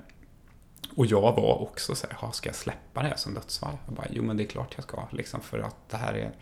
och 0.96 1.06
jag 1.06 1.20
var 1.20 1.62
också 1.62 1.94
så 1.94 2.06
här, 2.10 2.32
ska 2.32 2.48
jag 2.48 2.56
släppa 2.56 3.02
det 3.02 3.08
här 3.08 3.16
som 3.16 3.34
dödsfall? 3.34 3.76
Jag 3.86 3.94
bara, 3.94 4.06
jo 4.10 4.22
men 4.22 4.36
det 4.36 4.42
är 4.42 4.46
klart 4.46 4.72
jag 4.76 4.84
ska, 4.84 5.08
liksom, 5.10 5.40
för 5.40 5.58
att 5.58 5.76
det 5.90 5.96
här 5.96 6.14
är, 6.14 6.32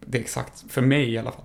det 0.00 0.18
är 0.18 0.22
exakt, 0.22 0.64
för 0.68 0.82
mig 0.82 1.12
i 1.12 1.18
alla 1.18 1.32
fall, 1.32 1.44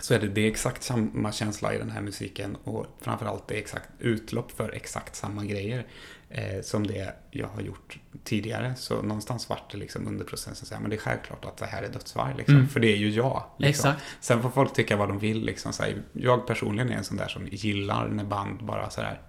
så 0.00 0.14
är 0.14 0.18
det, 0.18 0.28
det 0.28 0.40
är 0.40 0.48
exakt 0.50 0.82
samma 0.82 1.32
känsla 1.32 1.74
i 1.74 1.78
den 1.78 1.90
här 1.90 2.00
musiken 2.00 2.56
och 2.64 2.86
framförallt 3.00 3.48
det 3.48 3.54
är 3.54 3.58
exakt 3.58 3.88
utlopp 3.98 4.52
för 4.52 4.72
exakt 4.72 5.16
samma 5.16 5.44
grejer 5.44 5.86
eh, 6.30 6.62
som 6.62 6.86
det 6.86 7.14
jag 7.30 7.48
har 7.48 7.60
gjort 7.60 7.98
tidigare. 8.24 8.74
Så 8.76 9.02
någonstans 9.02 9.48
vart 9.48 9.72
det 9.72 9.78
liksom 9.78 10.06
under 10.06 10.24
processen 10.24 10.66
så 10.66 10.74
här, 10.74 10.80
men 10.80 10.90
det 10.90 10.96
är 10.96 11.00
självklart 11.00 11.44
att 11.44 11.56
det 11.56 11.66
här 11.66 11.82
är 11.82 11.88
dödsvarg, 11.88 12.34
liksom, 12.36 12.54
Mm. 12.56 12.68
för 12.68 12.80
det 12.80 12.92
är 12.92 12.96
ju 12.96 13.10
jag. 13.10 13.42
Liksom. 13.58 13.90
Exakt. 13.90 14.06
Sen 14.20 14.42
får 14.42 14.50
folk 14.50 14.72
tycka 14.74 14.96
vad 14.96 15.08
de 15.08 15.18
vill. 15.18 15.44
Liksom, 15.44 15.72
så 15.72 15.82
här, 15.82 16.02
jag 16.12 16.46
personligen 16.46 16.90
är 16.90 16.96
en 16.96 17.04
sån 17.04 17.16
där 17.16 17.28
som 17.28 17.48
gillar 17.50 18.08
när 18.08 18.24
band 18.24 18.64
bara 18.64 18.90
så 18.90 19.00
här, 19.00 19.20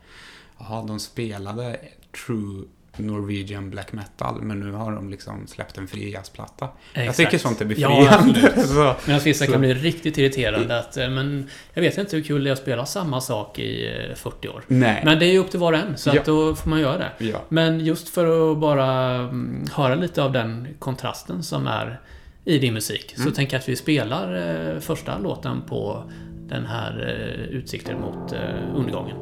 jaha, 0.58 0.84
de 0.86 1.00
spelade 1.00 1.80
true 2.26 2.64
Norwegian 3.00 3.70
black 3.70 3.94
metal, 3.94 4.42
men 4.42 4.60
nu 4.60 4.72
har 4.72 4.92
de 4.92 5.10
liksom 5.10 5.48
släppt 5.48 5.78
en 5.78 5.88
fri 5.88 6.12
jazzplatta. 6.12 6.68
Jag 6.94 7.16
tycker 7.16 7.38
sånt 7.38 7.62
är 7.62 7.66
Ja, 7.66 7.70
befriande. 7.70 8.54
absolut. 8.54 8.68
så, 9.22 9.24
vissa 9.26 9.46
Så- 9.46 9.52
kan 9.52 9.62
bli 9.62 9.74
riktigt 9.74 10.18
irriterande 10.18 10.80
att, 10.80 10.98
eh, 10.98 11.10
men 11.10 11.50
jag 11.74 11.82
vet 11.82 11.98
inte 11.98 12.16
hur 12.16 12.24
kul 12.24 12.44
det 12.44 12.50
är 12.50 12.52
att 12.54 12.60
spela 12.60 12.86
samma 12.86 13.22
sak 13.22 13.60
i 13.60 13.88
eh, 14.10 14.16
40 14.16 14.48
år. 14.50 14.64
nej. 14.68 15.02
Men 15.06 15.20
det 15.20 15.26
är 15.26 15.32
ju 15.32 15.38
upp 15.40 15.52
till 15.52 15.60
var 15.60 15.74
och 15.74 15.80
en, 15.80 15.98
så 15.98 16.10
Ja. 16.14 16.20
att 16.20 16.26
då 16.26 16.56
får 16.56 16.70
man 16.70 16.80
göra 16.80 16.98
det. 16.98 17.26
ja. 17.26 17.42
Men 17.50 17.80
just 17.86 18.10
för 18.10 18.52
att 18.52 18.58
bara 18.58 19.14
mm, 19.16 19.66
höra 19.74 19.96
lite 19.96 20.24
av 20.24 20.32
den 20.32 20.68
kontrasten 20.80 21.44
som 21.44 21.68
är 21.68 22.00
i 22.46 22.60
din 22.60 22.74
musik 22.74 23.14
så 23.16 23.22
Mm. 23.22 23.34
tänker 23.34 23.54
jag 23.56 23.60
att 23.62 23.70
vi 23.70 23.76
spelar 23.76 24.36
eh, 24.74 24.80
första 24.80 25.18
låten 25.20 25.62
på 25.70 26.04
den 26.50 26.66
här 26.66 27.16
eh, 27.50 27.56
Utsikter 27.58 27.96
mot 27.96 28.34
eh, 28.34 28.40
undergången. 28.76 29.16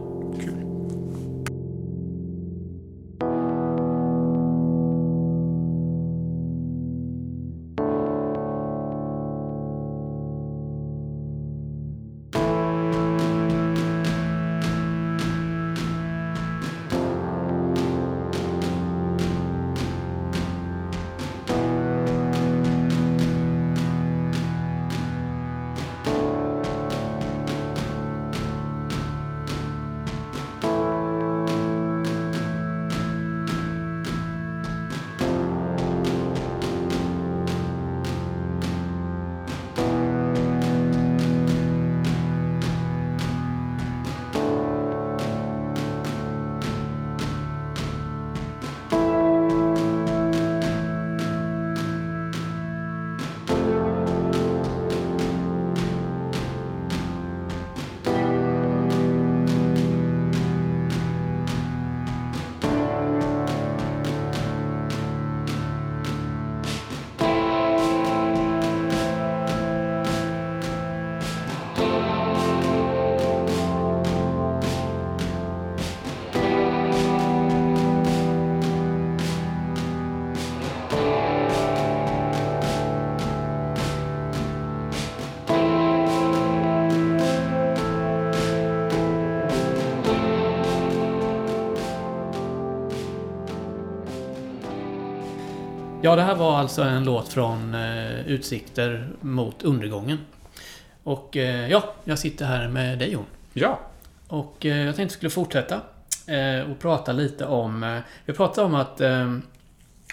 Ja, 96.05 96.15
det 96.15 96.21
här 96.21 96.35
var 96.35 96.57
alltså 96.57 96.81
en 96.81 97.03
låt 97.03 97.27
från 97.29 97.73
eh, 97.75 98.27
Utsikter 98.27 99.07
mot 99.21 99.63
undergången. 99.63 100.17
Och 101.03 101.37
eh, 101.37 101.69
ja, 101.71 101.93
jag 102.03 102.19
sitter 102.19 102.45
här 102.45 102.67
med 102.67 102.99
dig 102.99 103.11
Jon. 103.11 103.25
Ja. 103.53 103.79
Och 104.27 104.65
eh, 104.65 104.85
jag 104.85 104.95
tänkte 104.95 105.13
skulle 105.17 105.29
fortsätta 105.29 105.75
eh, 106.27 106.71
och 106.71 106.79
prata 106.79 107.11
lite 107.11 107.45
om... 107.45 107.83
Eh, 107.83 107.99
vi 108.25 108.33
pratade 108.33 108.67
om 108.67 108.75
att, 108.75 109.01
eh, 109.01 109.35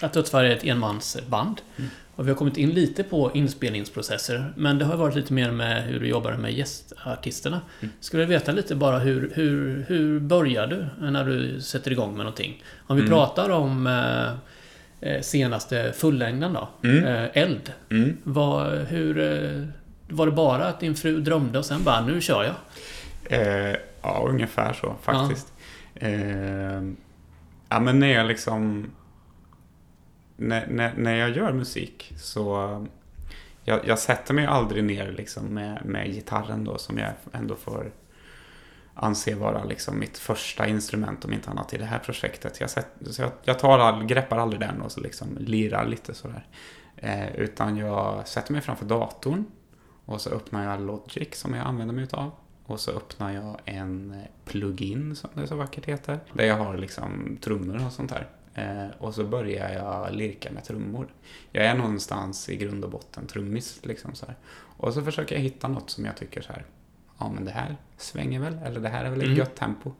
att 0.01 0.13
Dödsfall 0.13 0.45
är 0.45 0.49
ett 0.49 0.63
enmansband. 0.63 1.61
Mm. 1.77 1.89
Och 2.15 2.25
vi 2.27 2.29
har 2.31 2.37
kommit 2.37 2.57
in 2.57 2.69
lite 2.69 3.03
på 3.03 3.31
inspelningsprocesser. 3.33 4.53
Men 4.55 4.77
det 4.77 4.85
har 4.85 4.97
varit 4.97 5.15
lite 5.15 5.33
mer 5.33 5.51
med 5.51 5.83
hur 5.83 5.99
du 5.99 6.07
jobbar 6.07 6.33
med 6.33 6.53
gästartisterna. 6.53 7.61
Mm. 7.81 7.93
Skulle 7.99 8.25
vilja 8.25 8.39
veta 8.39 8.51
lite 8.51 8.75
bara 8.75 8.99
hur, 8.99 9.31
hur, 9.35 9.85
hur 9.87 10.19
börjar 10.19 10.67
du 10.67 10.85
när 11.11 11.25
du 11.25 11.61
sätter 11.61 11.91
igång 11.91 12.09
med 12.09 12.19
någonting? 12.25 12.63
Om 12.87 12.95
vi 12.95 13.01
Mm. 13.01 13.11
pratar 13.13 13.49
om 13.49 13.87
senaste 15.21 15.93
fullängden 15.95 16.53
då. 16.53 16.69
Mm. 16.83 17.05
Eh, 17.05 17.29
Eld. 17.33 17.73
Mm. 17.91 18.17
Var, 18.23 18.85
hur, 18.89 19.19
eh, 19.19 19.67
var 20.07 20.25
det 20.25 20.31
bara 20.31 20.65
att 20.65 20.79
din 20.79 20.95
fru 20.95 21.21
drömde 21.21 21.59
och 21.59 21.65
sen 21.65 21.83
bara 21.83 22.05
nu 22.05 22.21
kör 22.21 22.43
jag? 22.43 22.55
Eh, 23.39 23.75
ja, 24.01 24.25
ungefär 24.29 24.73
så 24.73 24.95
faktiskt. 25.01 25.53
Eh, 25.95 26.81
ja, 27.69 27.79
men 27.79 27.99
när 27.99 28.13
jag 28.13 28.27
liksom... 28.27 28.91
När, 30.37 30.67
när, 30.67 30.93
när 30.97 31.15
jag 31.15 31.35
gör 31.35 31.53
musik 31.53 32.13
så... 32.17 32.87
Jag, 33.63 33.87
jag 33.87 33.99
sätter 33.99 34.33
mig 34.33 34.45
aldrig 34.45 34.83
ner 34.83 35.11
liksom 35.11 35.45
med, 35.45 35.85
med 35.85 36.07
gitarren 36.13 36.63
då 36.63 36.77
som 36.77 36.97
jag 36.97 37.11
ändå 37.31 37.55
får 37.55 37.91
anser 38.95 39.35
vara 39.35 39.63
liksom 39.63 39.99
mitt 39.99 40.17
första 40.17 40.67
instrument 40.67 41.25
om 41.25 41.33
inte 41.33 41.49
annat 41.49 41.73
i 41.73 41.77
det 41.77 41.85
här 41.85 41.99
projektet. 41.99 42.59
Jag, 42.59 42.69
sett, 42.69 42.87
så 43.05 43.21
jag, 43.21 43.31
jag 43.43 43.59
tar 43.59 43.79
all, 43.79 44.05
greppar 44.05 44.37
aldrig 44.37 44.59
den 44.59 44.81
och 44.81 44.91
så 44.91 45.01
liksom 45.01 45.37
lirar 45.39 45.85
lite 45.85 46.13
sådär. 46.13 46.47
Eh, 46.95 47.35
utan 47.35 47.77
jag 47.77 48.27
sätter 48.27 48.51
mig 48.53 48.61
framför 48.61 48.85
datorn 48.85 49.45
och 50.05 50.21
så 50.21 50.29
öppnar 50.29 50.71
jag 50.71 50.81
Logic 50.81 51.35
som 51.35 51.53
jag 51.53 51.67
använder 51.67 51.95
mig 51.95 52.03
utav. 52.03 52.31
Och 52.65 52.79
så 52.79 52.91
öppnar 52.91 53.31
jag 53.31 53.57
en 53.65 54.11
eh, 54.11 54.27
plugin 54.45 55.15
som 55.15 55.29
det 55.33 55.47
så 55.47 55.55
vackert 55.55 55.85
heter. 55.85 56.19
Där 56.33 56.45
jag 56.45 56.57
har 56.57 56.77
liksom 56.77 57.37
trummor 57.41 57.85
och 57.85 57.91
sånt 57.91 58.13
där. 58.13 58.27
Eh, 58.53 58.95
och 58.99 59.13
så 59.13 59.23
börjar 59.23 59.73
jag 59.73 60.13
lirka 60.13 60.51
med 60.51 60.63
trummor. 60.63 61.07
Jag 61.51 61.65
är 61.65 61.75
någonstans 61.75 62.49
i 62.49 62.55
grund 62.55 62.83
och 62.83 62.89
botten 62.89 63.27
trummis 63.27 63.79
liksom 63.83 64.15
så 64.15 64.25
här. 64.25 64.35
Och 64.77 64.93
så 64.93 65.01
försöker 65.01 65.35
jag 65.35 65.41
hitta 65.41 65.67
något 65.67 65.89
som 65.89 66.05
jag 66.05 66.17
tycker 66.17 66.41
så 66.41 66.53
här. 66.53 66.65
Ja 67.17 67.31
men 67.35 67.45
det 67.45 67.51
här 67.51 67.75
svänger 67.97 68.39
väl, 68.39 68.57
eller 68.65 68.79
det 68.79 68.89
här 68.89 69.05
är 69.05 69.09
väl 69.09 69.19
ett 69.19 69.25
Mm. 69.25 69.37
gött 69.37 69.55
tempo. 69.55 69.91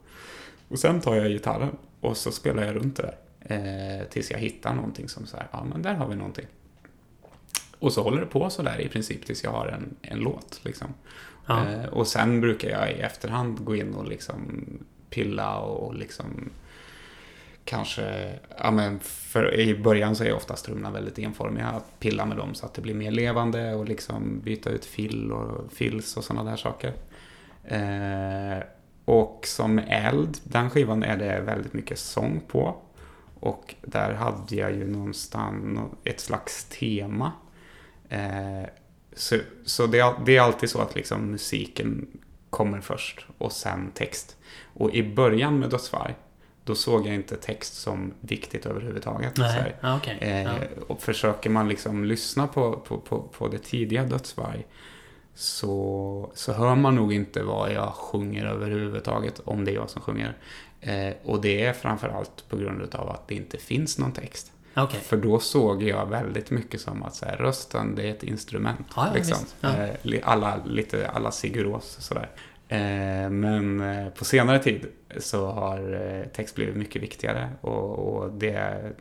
Och 0.68 0.80
sen 0.80 1.02
tar 1.02 1.16
jag 1.16 1.28
gitarren 1.32 1.76
och 2.00 2.18
så 2.18 2.32
spelar 2.32 2.64
jag 2.64 2.76
runt 2.76 2.96
det 2.98 3.04
där. 3.04 3.18
Eh, 4.02 4.06
tills 4.08 4.32
jag 4.32 4.38
hittar 4.40 4.74
någonting 4.74 5.10
som 5.10 5.26
så 5.26 5.38
här, 5.38 5.48
ja 5.52 5.64
men 5.64 5.82
där 5.82 5.94
har 5.94 6.08
vi 6.08 6.16
någonting. 6.16 6.46
Och 7.80 7.94
så 7.94 8.04
håller 8.04 8.20
det 8.22 8.26
på 8.28 8.50
så 8.50 8.62
där 8.62 8.82
i 8.82 8.90
princip 8.90 9.26
tills 9.26 9.44
jag 9.44 9.52
har 9.52 9.68
en, 9.68 9.96
en 10.02 10.20
låt. 10.20 10.60
Liksom. 10.64 10.88
Ja. 11.46 11.66
Eh, 11.70 11.86
och 11.86 12.08
sen 12.08 12.42
brukar 12.42 12.70
jag 12.70 12.92
i 12.92 12.94
efterhand 12.94 13.64
gå 13.66 13.76
in 13.76 13.94
och 13.94 14.08
liksom 14.08 14.40
pilla 15.10 15.58
och 15.60 15.96
liksom 15.96 16.50
kanske, 17.66 18.40
ja 18.58 18.72
men 18.72 19.00
för 19.00 19.60
i 19.60 19.76
början 19.76 20.16
så 20.16 20.24
är 20.24 20.34
oftast 20.34 20.66
trummorna 20.66 20.92
väldigt 20.92 21.20
enformiga. 21.20 21.68
Att 21.68 22.00
pilla 22.00 22.26
med 22.26 22.38
dem 22.38 22.56
så 22.56 22.66
att 22.66 22.74
det 22.74 22.82
blir 22.82 22.94
mer 22.94 23.12
levande 23.12 23.76
och 23.76 23.88
liksom 23.88 24.40
byta 24.44 24.70
ut 24.70 24.86
fill 24.86 25.32
och 25.32 25.72
fills 25.74 26.18
och 26.18 26.24
sådana 26.24 26.50
där 26.50 26.58
saker. 26.58 26.94
Eh, 27.64 28.64
och 29.06 29.44
som 29.48 29.80
eld, 29.80 30.38
den 30.44 30.70
skivan 30.70 31.04
är 31.04 31.18
det 31.18 31.42
väldigt 31.42 31.74
mycket 31.74 32.00
sång 32.00 32.42
på. 32.48 32.76
Och 33.40 33.76
där 33.82 34.14
hade 34.14 34.56
jag 34.56 34.72
ju 34.72 34.88
någonstans 34.88 35.80
ett 36.04 36.20
slags 36.20 36.66
tema. 36.66 37.32
Eh, 38.10 38.70
så 39.14 39.38
så 39.66 39.88
det, 39.88 40.14
det 40.26 40.38
är 40.38 40.42
alltid 40.42 40.70
så 40.70 40.82
att 40.82 40.96
liksom 40.96 41.32
musiken 41.32 42.08
kommer 42.50 42.82
först 42.82 43.28
och 43.38 43.52
sen 43.52 43.92
text. 43.94 44.38
Och 44.74 44.94
i 44.94 45.14
början 45.14 45.60
med 45.60 45.70
Dödsvarg, 45.70 46.16
då 46.64 46.76
såg 46.76 47.08
jag 47.08 47.16
inte 47.16 47.36
text 47.36 47.82
som 47.82 48.14
viktigt 48.20 48.66
överhuvudtaget. 48.66 49.38
Nej, 49.38 49.76
ja, 49.82 49.98
okej. 49.98 50.18
Eh, 50.22 50.44
Ja. 50.44 50.54
Och 50.88 51.02
försöker 51.02 51.50
man 51.50 51.68
liksom 51.70 52.06
lyssna 52.06 52.48
på, 52.48 52.72
på, 52.74 52.98
på, 52.98 53.22
på 53.22 53.48
det 53.48 53.58
tidiga 53.58 54.04
Dödsvarg 54.04 54.66
så, 55.36 56.32
så 56.34 56.54
hör 56.54 56.76
man 56.76 56.96
nog 56.96 57.14
inte 57.14 57.44
vad 57.44 57.72
jag 57.72 57.94
sjunger 57.94 58.46
överhuvudtaget, 58.46 59.42
om 59.46 59.66
det 59.66 59.72
är 59.72 59.76
jag 59.76 59.90
som 59.90 60.02
sjunger. 60.02 60.38
Eh, 60.82 61.14
och 61.24 61.42
det 61.42 61.66
är 61.66 61.74
framförallt 61.74 62.50
på 62.50 62.58
grund 62.58 62.96
av 62.96 63.10
att 63.10 63.28
det 63.28 63.36
inte 63.36 63.58
finns 63.58 63.98
någon 63.98 64.12
text. 64.12 64.52
Okej. 64.76 65.00
För 65.00 65.18
då 65.18 65.40
såg 65.40 65.84
jag 65.84 66.06
väldigt 66.06 66.52
mycket 66.52 66.82
som 66.82 67.04
att 67.04 67.16
så 67.16 67.26
här, 67.26 67.38
rösten, 67.38 67.96
det 67.96 68.08
är 68.08 68.12
ett 68.12 68.24
instrument. 68.24 68.88
Ja, 68.96 69.08
ja, 69.08 69.14
liksom. 69.14 69.38
Ja. 69.62 69.70
Eh, 69.70 70.20
alla, 70.24 70.60
lite 70.66 71.10
alla 71.10 71.32
Siguros 71.32 71.98
sådär. 72.00 72.30
Eh, 72.74 73.30
men 73.30 73.82
eh, 73.82 74.10
på 74.10 74.26
senare 74.26 74.60
tid 74.60 74.88
så 75.18 75.46
har 75.46 75.94
eh, 75.94 76.28
text 76.28 76.56
blivit 76.56 76.76
mycket 76.76 77.02
viktigare 77.02 77.50
och, 77.62 78.00
och 78.00 78.32
det 78.32 78.92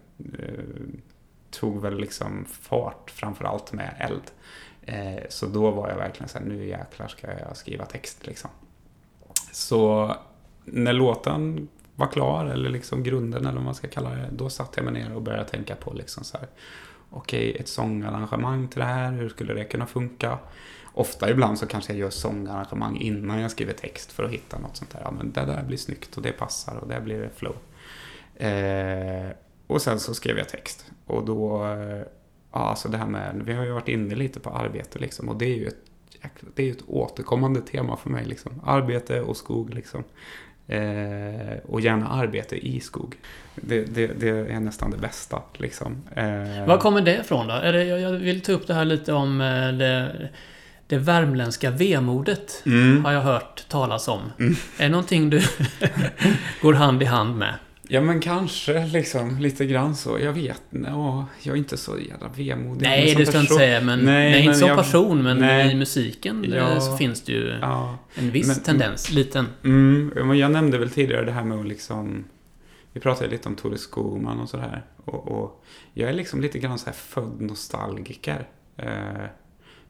tog 1.50 1.82
väl 1.82 1.98
liksom 1.98 2.44
fart 2.44 3.10
framförallt 3.10 3.72
med 3.72 3.94
eld. 3.98 4.22
Så 5.28 5.46
då 5.46 5.70
var 5.70 5.88
jag 5.88 5.96
verkligen 5.96 6.28
så 6.28 6.38
här, 6.38 6.46
nu 6.46 6.66
jäklar 6.66 7.08
ska 7.08 7.26
jag 7.38 7.56
skriva 7.56 7.84
text 7.84 8.26
liksom. 8.26 8.50
Så 9.52 10.14
när 10.64 10.92
låten 10.92 11.68
var 11.94 12.06
klar, 12.06 12.46
eller 12.46 12.70
liksom 12.70 13.02
grunden 13.02 13.46
eller 13.46 13.54
vad 13.54 13.64
man 13.64 13.74
ska 13.74 13.88
kalla 13.88 14.10
det, 14.10 14.28
då 14.32 14.50
satte 14.50 14.80
jag 14.80 14.92
mig 14.92 15.02
ner 15.02 15.14
och 15.14 15.22
började 15.22 15.48
tänka 15.48 15.76
på 15.76 15.92
liksom 15.92 16.24
så 16.24 16.38
här, 16.38 16.48
okej, 17.10 17.56
ett 17.60 17.68
sångarrangemang 17.68 18.68
till 18.68 18.78
det 18.78 18.86
här, 18.86 19.12
hur 19.12 19.28
skulle 19.28 19.54
det 19.54 19.64
kunna 19.64 19.86
funka? 19.86 20.38
Ofta 20.94 21.30
ibland 21.30 21.58
så 21.58 21.66
kanske 21.66 21.92
jag 21.92 22.00
gör 22.00 22.10
sångarrangemang 22.10 22.96
innan 22.96 23.40
jag 23.40 23.50
skriver 23.50 23.72
text 23.72 24.12
för 24.12 24.24
att 24.24 24.30
hitta 24.30 24.58
något 24.58 24.76
sånt 24.76 24.90
där. 24.90 25.00
Ja, 25.04 25.10
men 25.10 25.32
det 25.32 25.44
där 25.44 25.62
blir 25.62 25.76
snyggt 25.76 26.16
och 26.16 26.22
det 26.22 26.32
passar 26.32 26.76
och 26.76 26.88
där 26.88 27.00
blir 27.00 27.18
det 27.18 27.30
flow. 27.36 27.56
Eh, 28.46 29.30
och 29.66 29.82
sen 29.82 30.00
så 30.00 30.14
skrev 30.14 30.38
jag 30.38 30.48
text. 30.48 30.86
Och 31.06 31.24
då, 31.24 31.66
eh, 31.66 32.02
ja 32.52 32.58
alltså 32.58 32.88
det 32.88 32.98
här 32.98 33.06
med, 33.06 33.42
vi 33.44 33.52
har 33.52 33.64
ju 33.64 33.72
varit 33.72 33.88
inne 33.88 34.14
lite 34.14 34.40
på 34.40 34.50
arbete 34.50 34.98
liksom 34.98 35.28
och 35.28 35.36
det 35.36 35.44
är 35.44 35.56
ju 35.56 35.66
ett, 35.66 35.76
det 36.54 36.68
är 36.68 36.70
ett 36.70 36.88
återkommande 36.88 37.60
tema 37.60 37.96
för 37.96 38.10
mig 38.10 38.24
liksom. 38.24 38.60
Arbete 38.64 39.20
och 39.20 39.36
skog 39.36 39.74
liksom. 39.74 40.04
Eh, 40.66 41.58
och 41.64 41.80
gärna 41.80 42.08
arbete 42.08 42.56
i 42.56 42.80
skog. 42.80 43.16
Det, 43.54 43.84
det, 43.84 44.06
det 44.06 44.28
är 44.28 44.60
nästan 44.60 44.90
det 44.90 44.96
bästa 44.96 45.42
liksom. 45.52 46.02
Eh, 46.16 46.66
Var 46.66 46.78
kommer 46.78 47.00
det 47.00 47.20
ifrån 47.20 47.46
då? 47.46 47.54
Är 47.54 47.72
det, 47.72 47.84
jag 47.84 48.10
vill 48.10 48.40
ta 48.40 48.52
upp 48.52 48.66
det 48.66 48.74
här 48.74 48.84
lite 48.84 49.12
om 49.12 49.40
eh, 49.40 49.72
det, 49.72 50.28
det 50.92 50.98
värmländska 50.98 51.70
vemodet. 51.70 52.62
Mm. 52.66 53.04
Har 53.04 53.12
jag 53.12 53.20
hört 53.20 53.68
talas 53.68 54.08
om. 54.08 54.20
Är 54.38 54.54
det 54.82 54.88
någonting 54.88 55.30
du 55.30 55.42
går 56.62 56.72
hand 56.74 57.02
i 57.02 57.04
hand 57.04 57.36
med? 57.38 57.54
Ja 57.88 58.00
men 58.00 58.20
kanske 58.20 58.86
liksom 58.86 59.38
lite 59.38 59.66
grann 59.66 59.96
så. 59.96 60.18
Jag 60.20 60.32
vet 60.32 60.62
ja, 60.70 61.26
jag 61.42 61.52
är 61.52 61.58
inte 61.58 61.76
så 61.76 61.98
jävla 61.98 62.28
vemodig. 62.28 62.82
Nej, 62.82 63.14
det 63.14 63.26
ska 63.26 63.36
jag 63.36 63.42
inte 63.42 63.54
säga. 63.54 63.80
Men, 63.80 63.98
nej, 63.98 64.30
Nej, 64.30 64.44
inte 64.44 64.54
som 64.58 64.68
jag- 64.68 64.76
person, 64.78 65.22
men 65.22 65.38
nej. 65.38 65.72
i 65.72 65.74
musiken 65.74 66.44
eh, 66.52 66.58
Ja. 66.58 66.80
så 66.80 66.96
finns 66.96 67.22
det 67.22 67.32
ju 67.32 67.58
Ja. 67.60 67.98
en 68.14 68.30
viss 68.30 68.46
Men- 68.46 68.60
tendens. 68.60 69.10
Liten. 69.10 69.46
Mm, 69.64 70.34
jag 70.38 70.50
nämnde 70.50 70.78
väl 70.78 70.90
tidigare 70.90 71.24
det 71.24 71.32
här 71.32 71.44
med 71.44 71.58
att 71.58 71.66
liksom... 71.66 72.24
Vi 72.92 73.00
pratade 73.00 73.30
lite 73.30 73.48
om 73.48 73.54
Tore 73.56 73.78
Skogman 73.78 74.40
och 74.40 74.48
sådär. 74.48 74.82
Och, 75.04 75.28
och 75.42 75.64
jag 75.94 76.10
är 76.10 76.14
liksom 76.14 76.40
lite 76.40 76.58
grann 76.58 76.78
så 76.78 76.86
här 76.86 76.92
född 76.92 77.40
nostalgiker. 77.40 78.48
Eh, 78.76 79.24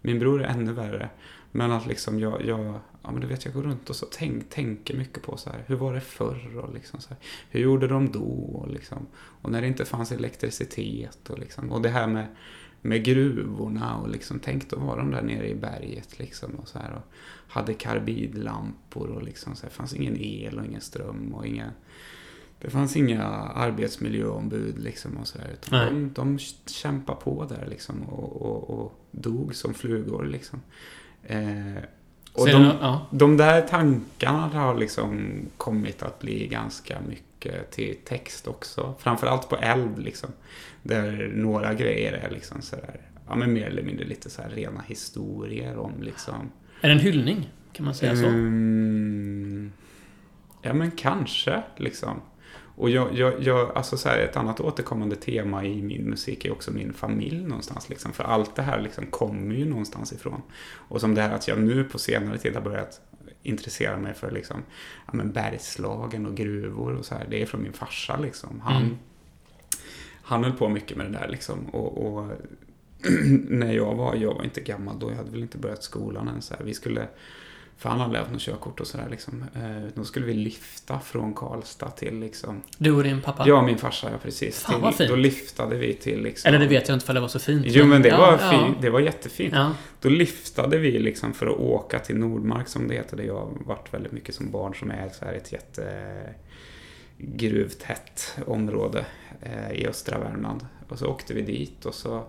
min 0.03 0.18
bror 0.18 0.42
är 0.42 0.48
ännu 0.48 0.72
värre. 0.72 1.11
Men 1.53 1.72
att 1.72 1.86
liksom 1.86 2.20
jag, 2.20 2.44
jag, 2.44 2.80
ja 3.03 3.12
men 3.12 3.20
du 3.20 3.26
vet 3.26 3.44
jag 3.44 3.55
går 3.55 3.62
runt 3.62 3.90
och 3.90 3.96
så 3.96 4.07
tänk, 4.07 4.50
tänker 4.50 4.96
mycket 4.96 5.22
på 5.22 5.36
så 5.36 5.50
här, 5.50 5.64
hur 5.66 5.76
var 5.76 5.94
det 5.94 6.00
förr 6.00 6.57
och 6.57 6.74
liksom 6.74 7.00
så 7.00 7.09
här, 7.09 7.18
hur 7.50 7.61
gjorde 7.61 7.88
de 7.88 8.12
då 8.12 8.24
och 8.55 8.70
liksom, 8.70 9.07
och 9.14 9.50
när 9.50 9.61
det 9.61 9.66
inte 9.66 9.84
fanns 9.84 10.12
elektricitet 10.12 11.30
och 11.30 11.38
liksom, 11.38 11.72
och 11.72 11.82
det 11.82 11.88
här 11.88 12.07
med, 12.07 12.26
med 12.80 13.05
gruvorna 13.05 13.96
och 13.96 14.09
liksom, 14.09 14.38
tänk 14.38 14.70
då 14.70 14.76
var 14.76 14.96
de 14.96 15.11
där 15.11 15.22
nere 15.22 15.48
i 15.48 15.55
berget 15.55 16.18
liksom 16.18 16.55
och 16.55 16.68
så 16.68 16.78
här 16.78 16.92
och 16.92 17.12
hade 17.53 17.74
karbidlampor 17.74 19.09
och 19.09 19.22
liksom 19.22 19.57
så 19.57 19.62
här, 19.62 19.70
fanns 19.70 19.94
ingen 19.94 20.16
el 20.20 20.59
och 20.59 20.64
ingen 20.64 20.80
ström 20.80 21.34
och 21.34 21.46
inga, 21.46 21.70
det 22.62 22.70
fanns 22.70 22.96
inga 22.96 23.24
arbetsmiljöombud 23.54 24.78
liksom 24.78 25.16
och 25.16 25.26
sådär. 25.26 25.56
De, 25.70 26.12
de 26.14 26.38
kämpade 26.66 27.20
på 27.20 27.44
där 27.44 27.66
liksom 27.70 28.02
och, 28.02 28.42
och, 28.42 28.70
och 28.70 28.92
dog 29.10 29.54
som 29.54 29.74
flugor 29.74 30.24
liksom. 30.24 30.62
Eh, 31.22 31.82
och 32.32 32.46
de, 32.46 32.62
ja. 32.62 33.06
de 33.10 33.36
där 33.36 33.60
tankarna 33.60 34.60
har 34.60 34.74
liksom 34.74 35.30
kommit 35.56 36.02
att 36.02 36.18
bli 36.20 36.46
ganska 36.46 36.98
mycket 37.08 37.70
till 37.70 37.96
text 38.04 38.46
också. 38.46 38.94
Framförallt 38.98 39.48
på 39.48 39.56
eld 39.56 39.98
liksom. 39.98 40.30
Där 40.82 41.32
några 41.34 41.74
grejer 41.74 42.12
är 42.12 42.30
liksom 42.30 42.62
sådär, 42.62 43.00
ja 43.28 43.34
men 43.34 43.52
mer 43.52 43.66
eller 43.66 43.82
mindre 43.82 44.04
lite 44.04 44.30
så 44.30 44.42
rena 44.54 44.80
historier 44.86 45.78
om 45.78 45.92
liksom. 46.02 46.50
Är 46.80 46.88
det 46.88 46.94
en 46.94 47.00
hyllning? 47.00 47.50
Kan 47.72 47.84
man 47.84 47.94
säga 47.94 48.16
så? 48.16 48.26
Mm, 48.26 49.72
ja 50.62 50.74
men 50.74 50.90
kanske 50.90 51.62
liksom. 51.76 52.20
Och 52.74 52.90
jag, 52.90 53.14
jag, 53.14 53.42
jag, 53.42 53.76
alltså 53.76 53.96
så 53.96 54.08
här, 54.08 54.18
ett 54.18 54.36
annat 54.36 54.60
återkommande 54.60 55.16
tema 55.16 55.64
i 55.64 55.82
min 55.82 56.10
musik 56.10 56.44
är 56.44 56.52
också 56.52 56.70
min 56.72 56.92
familj 56.92 57.42
någonstans. 57.42 57.88
Liksom. 57.88 58.12
För 58.12 58.24
allt 58.24 58.56
det 58.56 58.62
här 58.62 58.80
liksom 58.80 59.06
kommer 59.06 59.54
ju 59.54 59.64
någonstans 59.64 60.12
ifrån. 60.12 60.42
Och 60.88 61.00
som 61.00 61.14
det 61.14 61.22
här 61.22 61.34
att 61.34 61.48
jag 61.48 61.58
nu 61.62 61.84
på 61.84 61.98
senare 61.98 62.38
tid 62.38 62.54
har 62.54 62.62
börjat 62.62 63.00
intressera 63.42 63.96
mig 63.96 64.14
för 64.14 64.30
liksom, 64.30 64.62
ja, 65.06 65.12
men 65.12 65.32
Bergslagen 65.32 66.26
och 66.26 66.36
gruvor 66.36 66.94
och 66.94 67.04
så 67.04 67.14
här. 67.14 67.26
Det 67.30 67.42
är 67.42 67.46
från 67.46 67.62
min 67.62 67.72
farsa 67.72 68.16
liksom. 68.16 68.60
Han, 68.60 68.82
Mm. 68.82 68.96
han 70.22 70.44
höll 70.44 70.52
på 70.52 70.68
mycket 70.68 70.96
med 70.96 71.06
det 71.06 71.18
där 71.18 71.28
liksom. 71.28 71.66
Och, 71.66 72.06
och 72.06 72.30
när 73.48 73.72
jag 73.72 73.94
var, 73.94 74.14
jag 74.14 74.34
var 74.34 74.44
inte 74.44 74.60
gammal 74.60 74.98
då, 74.98 75.10
jag 75.10 75.16
hade 75.16 75.30
väl 75.30 75.42
inte 75.42 75.58
börjat 75.58 75.82
skolan 75.82 76.28
än. 76.28 76.42
Så 76.42 76.54
här. 76.54 76.64
Vi 76.64 76.74
skulle, 76.74 77.08
för 77.76 77.88
han 77.88 78.00
hade 78.00 78.18
haft 78.18 78.30
något 78.32 78.40
körkort 78.40 78.80
och 78.80 78.86
sådär 78.86 79.08
liksom. 79.10 79.44
Eh, 79.54 79.88
då 79.94 80.04
skulle 80.04 80.26
vi 80.26 80.34
lyfta 80.34 81.00
från 81.00 81.34
Karlstad 81.34 81.90
till 81.90 82.18
liksom, 82.20 82.62
Du 82.78 82.92
och 82.92 83.02
din 83.02 83.20
pappa? 83.20 83.44
ja 83.48 83.62
min 83.62 83.78
farsa, 83.78 84.10
ja 84.10 84.18
precis. 84.22 84.60
Fan, 84.62 84.74
till, 84.74 84.82
vad 84.82 84.94
fint. 84.94 85.10
Då 85.10 85.16
lyftade 85.16 85.76
vi 85.76 85.94
till 85.94 86.22
liksom. 86.22 86.48
Eller 86.48 86.58
det 86.58 86.66
vet 86.66 86.88
jag 86.88 86.96
inte 86.96 87.06
för 87.06 87.14
det 87.14 87.20
var 87.20 87.28
så 87.28 87.38
fint. 87.38 87.64
Jo 87.68 87.86
men 87.86 88.02
det, 88.02 88.08
Ja, 88.08 88.18
var, 88.18 88.32
ja. 88.32 88.50
fint, 88.50 88.76
det 88.80 88.90
var 88.90 89.00
jättefint. 89.00 89.54
Ja. 89.54 89.72
Då 90.00 90.08
lyftade 90.08 90.78
vi 90.78 90.98
liksom 90.98 91.32
för 91.34 91.46
att 91.46 91.58
åka 91.58 91.98
till 91.98 92.16
Nordmark 92.16 92.68
som 92.68 92.88
det 92.88 92.94
heter, 92.94 93.16
där 93.16 93.24
jag 93.24 93.34
har 93.34 93.48
varit 93.66 93.94
väldigt 93.94 94.12
mycket 94.12 94.34
som 94.34 94.50
barn, 94.50 94.74
som 94.74 94.90
är 94.90 95.08
så 95.08 95.24
här 95.24 95.32
ett 95.32 95.52
jätte 95.52 95.84
gruvtätt 97.18 98.38
område 98.46 99.04
eh, 99.42 99.72
i 99.72 99.86
östra 99.86 100.18
Värmland. 100.18 100.66
Och 100.88 100.98
så 100.98 101.06
åkte 101.06 101.34
vi 101.34 101.42
dit 101.42 101.86
och 101.86 101.94
så 101.94 102.24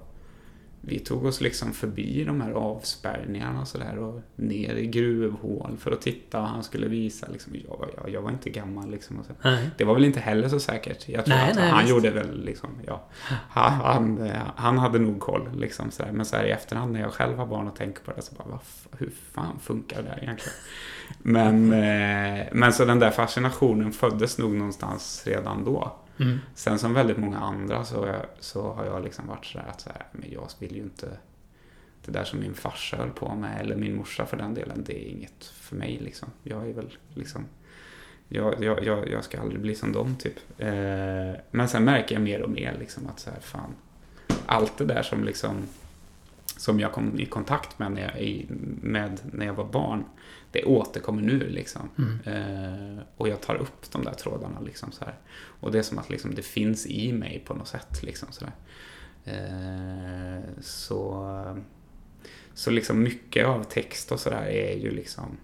vi 0.85 0.99
tog 0.99 1.25
oss 1.25 1.41
liksom 1.41 1.71
förbi 1.71 2.23
de 2.23 2.41
här 2.41 2.51
avspärrningarna 2.51 3.61
och 3.61 3.67
sådär 3.67 3.97
och 3.97 4.21
ner 4.35 4.75
i 4.75 4.87
gruvhål 4.87 5.77
för 5.79 5.91
att 5.91 6.01
titta 6.01 6.39
och 6.41 6.47
han 6.47 6.63
skulle 6.63 6.87
visa 6.87 7.27
liksom, 7.31 7.53
jag, 7.67 7.89
jag, 7.97 8.09
jag 8.13 8.21
var 8.21 8.31
inte 8.31 8.49
gammal 8.49 8.91
liksom. 8.91 9.19
Och 9.19 9.25
så. 9.25 9.31
Nej. 9.41 9.69
Det 9.77 9.83
var 9.83 9.93
väl 9.93 10.05
inte 10.05 10.19
heller 10.19 10.49
så 10.49 10.59
säkert. 10.59 11.09
Jag 11.09 11.25
tror 11.25 11.35
Nej, 11.35 11.49
att 11.49 11.55
nej, 11.55 11.69
han 11.69 11.79
visst. 11.79 11.91
gjorde 11.91 12.11
väl 12.11 12.45
liksom, 12.45 12.69
ja. 12.87 13.03
Han, 13.29 13.71
han, 13.73 14.29
han 14.55 14.77
hade 14.77 14.99
nog 14.99 15.19
koll 15.19 15.49
liksom 15.57 15.91
så 15.91 16.03
här. 16.03 16.11
Men 16.11 16.25
så 16.25 16.35
här 16.35 16.45
i 16.45 16.51
efterhand 16.51 16.91
när 16.91 16.99
jag 17.01 17.13
själv 17.13 17.37
har 17.37 17.45
barn 17.45 17.67
och 17.67 17.75
tänker 17.75 18.03
på 18.03 18.11
det 18.11 18.21
så 18.21 18.35
bara, 18.35 18.59
hur 18.97 19.11
fan 19.31 19.59
funkar 19.59 19.97
det 19.97 20.09
där 20.09 20.19
egentligen? 20.23 20.53
Men, 21.17 21.73
eh, 21.73 22.47
men 22.51 22.73
så 22.73 22.85
den 22.85 22.99
där 22.99 23.11
fascinationen 23.11 23.91
föddes 23.91 24.37
nog 24.37 24.53
någonstans 24.53 25.23
redan 25.25 25.63
då. 25.63 25.95
Mm. 26.19 26.39
Sen 26.55 26.79
som 26.79 26.93
väldigt 26.93 27.17
många 27.17 27.37
andra 27.39 27.83
så, 27.85 28.03
är- 28.03 28.25
så 28.39 28.73
har 28.73 28.85
jag 28.85 29.03
liksom 29.03 29.27
varit 29.27 29.45
sådär 29.45 29.65
att 29.69 29.81
så 29.81 29.89
här, 29.89 30.05
men 30.11 30.31
jag 30.31 30.47
vill 30.59 30.75
ju 30.75 30.81
inte 30.81 31.07
det 32.05 32.11
där 32.11 32.23
som 32.23 32.39
min 32.39 32.53
farsa 32.53 32.97
höll 32.97 33.09
på 33.11 33.35
med, 33.35 33.61
eller 33.61 33.75
min 33.75 33.95
morsa 33.95 34.25
för 34.25 34.37
den 34.37 34.53
delen, 34.53 34.83
det 34.85 35.05
är 35.05 35.09
inget 35.09 35.45
för 35.45 35.75
mig 35.75 35.99
liksom. 36.03 36.29
Jag 36.43 36.69
är 36.69 36.73
väl 36.73 36.97
liksom, 37.13 37.45
jag, 38.27 38.63
jag, 38.63 38.83
jag, 38.85 39.09
jag 39.09 39.23
ska 39.23 39.41
aldrig 39.41 39.61
bli 39.61 39.75
som 39.75 39.91
dem 39.91 40.15
typ. 40.15 40.35
Eh, 40.57 41.39
men 41.51 41.67
sen 41.67 41.83
märker 41.83 42.15
jag 42.15 42.21
mer 42.21 42.41
och 42.41 42.49
mer 42.49 42.75
liksom 42.79 43.07
att 43.07 43.19
så 43.19 43.29
här, 43.29 43.39
fan, 43.39 43.75
allt 44.45 44.77
det 44.77 44.85
där 44.85 45.03
som 45.03 45.23
liksom, 45.23 45.55
som 46.57 46.79
jag 46.79 46.91
kom 46.91 47.19
i 47.19 47.25
kontakt 47.25 47.79
med 47.79 47.91
när 47.91 48.01
jag, 48.01 48.45
med 48.81 49.19
när 49.31 49.45
jag 49.45 49.53
var 49.53 49.65
barn, 49.65 50.03
det 50.53 50.63
återkommer 50.63 51.21
nu 51.21 51.49
liksom. 51.49 51.89
Mm. 51.97 52.19
Eh, 52.25 53.03
och 53.17 53.29
jag 53.29 53.41
tar 53.41 53.55
upp 53.55 53.91
de 53.91 54.03
där 54.03 54.13
trådarna 54.13 54.59
liksom 54.59 54.91
så 54.91 55.05
här. 55.05 55.15
Och 55.33 55.71
det 55.71 55.79
är 55.79 55.83
som 55.83 55.97
att 55.97 56.09
liksom, 56.09 56.35
det 56.35 56.41
finns 56.41 56.87
i 56.87 57.13
mig 57.13 57.43
på 57.45 57.53
något 57.53 57.67
sätt 57.67 58.03
liksom 58.03 58.27
så. 58.31 58.45
Eh, 59.25 60.43
så, 60.61 61.57
så 62.53 62.71
liksom 62.71 63.03
mycket 63.03 63.45
av 63.45 63.63
text 63.63 64.11
och 64.11 64.19
sådär 64.19 64.45
är 64.45 64.77
ju 64.77 64.91
liksom, 64.91 65.37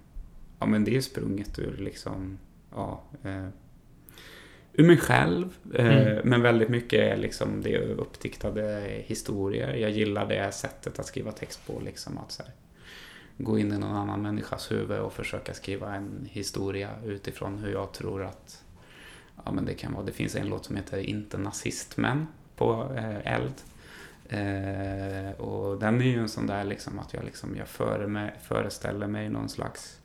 ja 0.60 0.66
men 0.66 0.84
det 0.84 0.92
är 0.92 0.96
ju 0.96 1.02
sprunget 1.02 1.60
ur 1.60 1.78
liksom, 1.78 2.40
ja, 2.72 3.04
eh, 3.24 3.48
ur 4.74 4.88
mig 4.88 4.98
själv. 4.98 5.58
Eh, 5.74 5.86
Mm. 6.00 6.30
Men 6.30 6.42
väldigt 6.42 6.70
mycket 6.70 7.00
är 7.00 7.18
liksom 7.18 7.62
det 7.62 7.78
uppdiktade 7.78 8.84
historier. 9.06 9.74
Jag 9.74 9.92
gillar 9.92 10.26
det 10.26 10.52
sättet 10.52 11.00
att 11.00 11.06
skriva 11.06 11.32
text 11.32 11.68
på 11.68 11.80
liksom 11.86 12.18
att 12.18 12.32
så 12.32 12.44
här, 12.44 12.52
gå 13.40 13.60
in 13.60 13.74
i 13.74 13.78
någon 13.78 13.96
annan 13.96 14.22
människas 14.22 14.72
huvud 14.72 15.00
och 15.00 15.14
försöka 15.14 15.54
skriva 15.54 15.96
en 15.96 16.28
historia 16.32 16.90
utifrån 17.06 17.58
hur 17.58 17.72
jag 17.72 17.92
tror 17.92 18.24
att 18.24 18.64
ja, 19.46 19.52
men 19.52 19.66
det 19.66 19.74
kan 19.74 19.94
vara. 19.94 20.06
Det 20.06 20.12
finns 20.12 20.36
en 20.36 20.48
låt 20.48 20.66
som 20.66 20.76
heter 20.76 20.98
Inte 20.98 21.38
nazistmän 21.38 22.28
på 22.56 22.92
eh, 22.96 23.34
Eld. 23.34 23.54
Eh, 24.30 25.42
och 25.42 25.80
den 25.80 26.02
är 26.02 26.06
ju 26.06 26.20
en 26.20 26.30
sån 26.30 26.48
där 26.48 26.64
liksom 26.64 27.00
att 27.00 27.14
jag, 27.14 27.24
liksom, 27.26 27.56
jag 27.58 27.68
före 27.68 28.08
mig, 28.08 28.36
föreställer 28.42 29.08
mig 29.08 29.30
någon 29.30 29.50
slags 29.50 30.00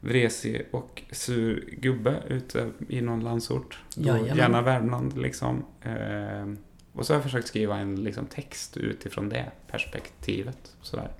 vresig 0.00 0.66
och 0.70 1.02
sur 1.12 1.64
gubbe 1.70 2.22
ute 2.28 2.70
i 2.88 3.00
någon 3.00 3.20
landsort. 3.20 3.78
Jajamän. 3.96 4.36
gärna 4.36 4.62
Värmland 4.62 5.18
liksom. 5.18 5.64
Eh, 5.82 6.52
och 6.92 7.06
så 7.06 7.12
har 7.12 7.16
jag 7.16 7.22
försökt 7.22 7.48
skriva 7.48 7.78
en 7.78 7.96
liksom, 7.96 8.26
text 8.26 8.76
utifrån 8.76 9.28
det 9.28 9.50
perspektivet. 9.66 10.76
Sådär. 10.82 11.10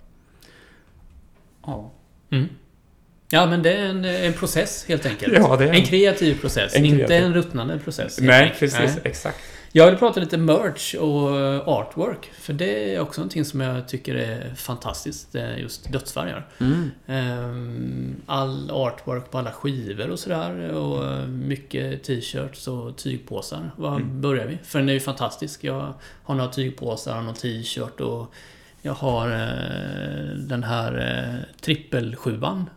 Ja. 1.67 1.93
Mm. 2.31 2.49
Ja, 3.33 3.47
men 3.47 3.63
det 3.63 3.73
är 3.73 3.85
en, 3.87 4.05
en 4.05 4.33
process 4.33 4.85
helt 4.89 5.07
enkelt. 5.07 5.33
Ja, 5.37 5.57
det 5.57 5.65
är 5.69 5.73
En 5.73 5.85
kreativ 5.85 6.41
process, 6.41 6.75
En 6.77 6.85
inte 6.85 6.97
kreativ. 6.97 7.17
en 7.27 7.35
ruttnande 7.35 7.79
process. 7.79 8.19
Nej, 8.21 8.55
precis. 8.59 8.79
Nej. 8.79 9.01
Exakt. 9.05 9.39
Jag 9.73 9.87
vill 9.87 9.97
prata 9.97 10.21
lite 10.21 10.39
merch 10.39 10.95
och 10.95 11.41
eh, 11.41 11.69
artwork. 11.69 12.31
För 12.41 12.53
det 12.53 12.95
är 12.95 13.01
också 13.01 13.21
någonting 13.21 13.45
som 13.45 13.61
jag 13.61 13.89
tycker 13.89 14.15
är 14.15 14.55
fantastiskt. 14.55 15.35
Är 15.35 15.57
just 15.57 15.93
dödsvargar. 15.93 16.49
Mm. 16.61 16.91
Ehm, 17.07 18.17
All 18.27 18.71
artwork 18.71 19.31
på 19.31 19.39
alla 19.39 19.53
skivor 19.53 20.11
och 20.11 20.19
sådär. 20.19 20.71
Och 20.73 21.05
eh, 21.13 21.27
mycket 21.27 22.03
t-shirts 22.05 22.69
och 22.69 22.97
tygpåsar. 22.97 23.71
Var 23.77 23.97
Mm. 23.97 24.21
börjar 24.21 24.47
vi? 24.47 24.59
För 24.65 24.79
den 24.79 24.89
är 24.89 24.93
ju 24.93 25.01
fantastisk. 25.01 25.65
Jag 25.65 25.95
har 26.23 26.35
några 26.35 26.51
tygpåsar 26.51 27.19
och 27.19 27.25
någon 27.25 27.35
t-shirt 27.35 28.01
och 28.01 28.33
jag 28.83 28.93
har 28.93 29.31
eh, 29.31 30.35
den 30.37 30.63
här 30.63 30.99
eh, 30.99 31.61
trippelsjuan 31.61 32.71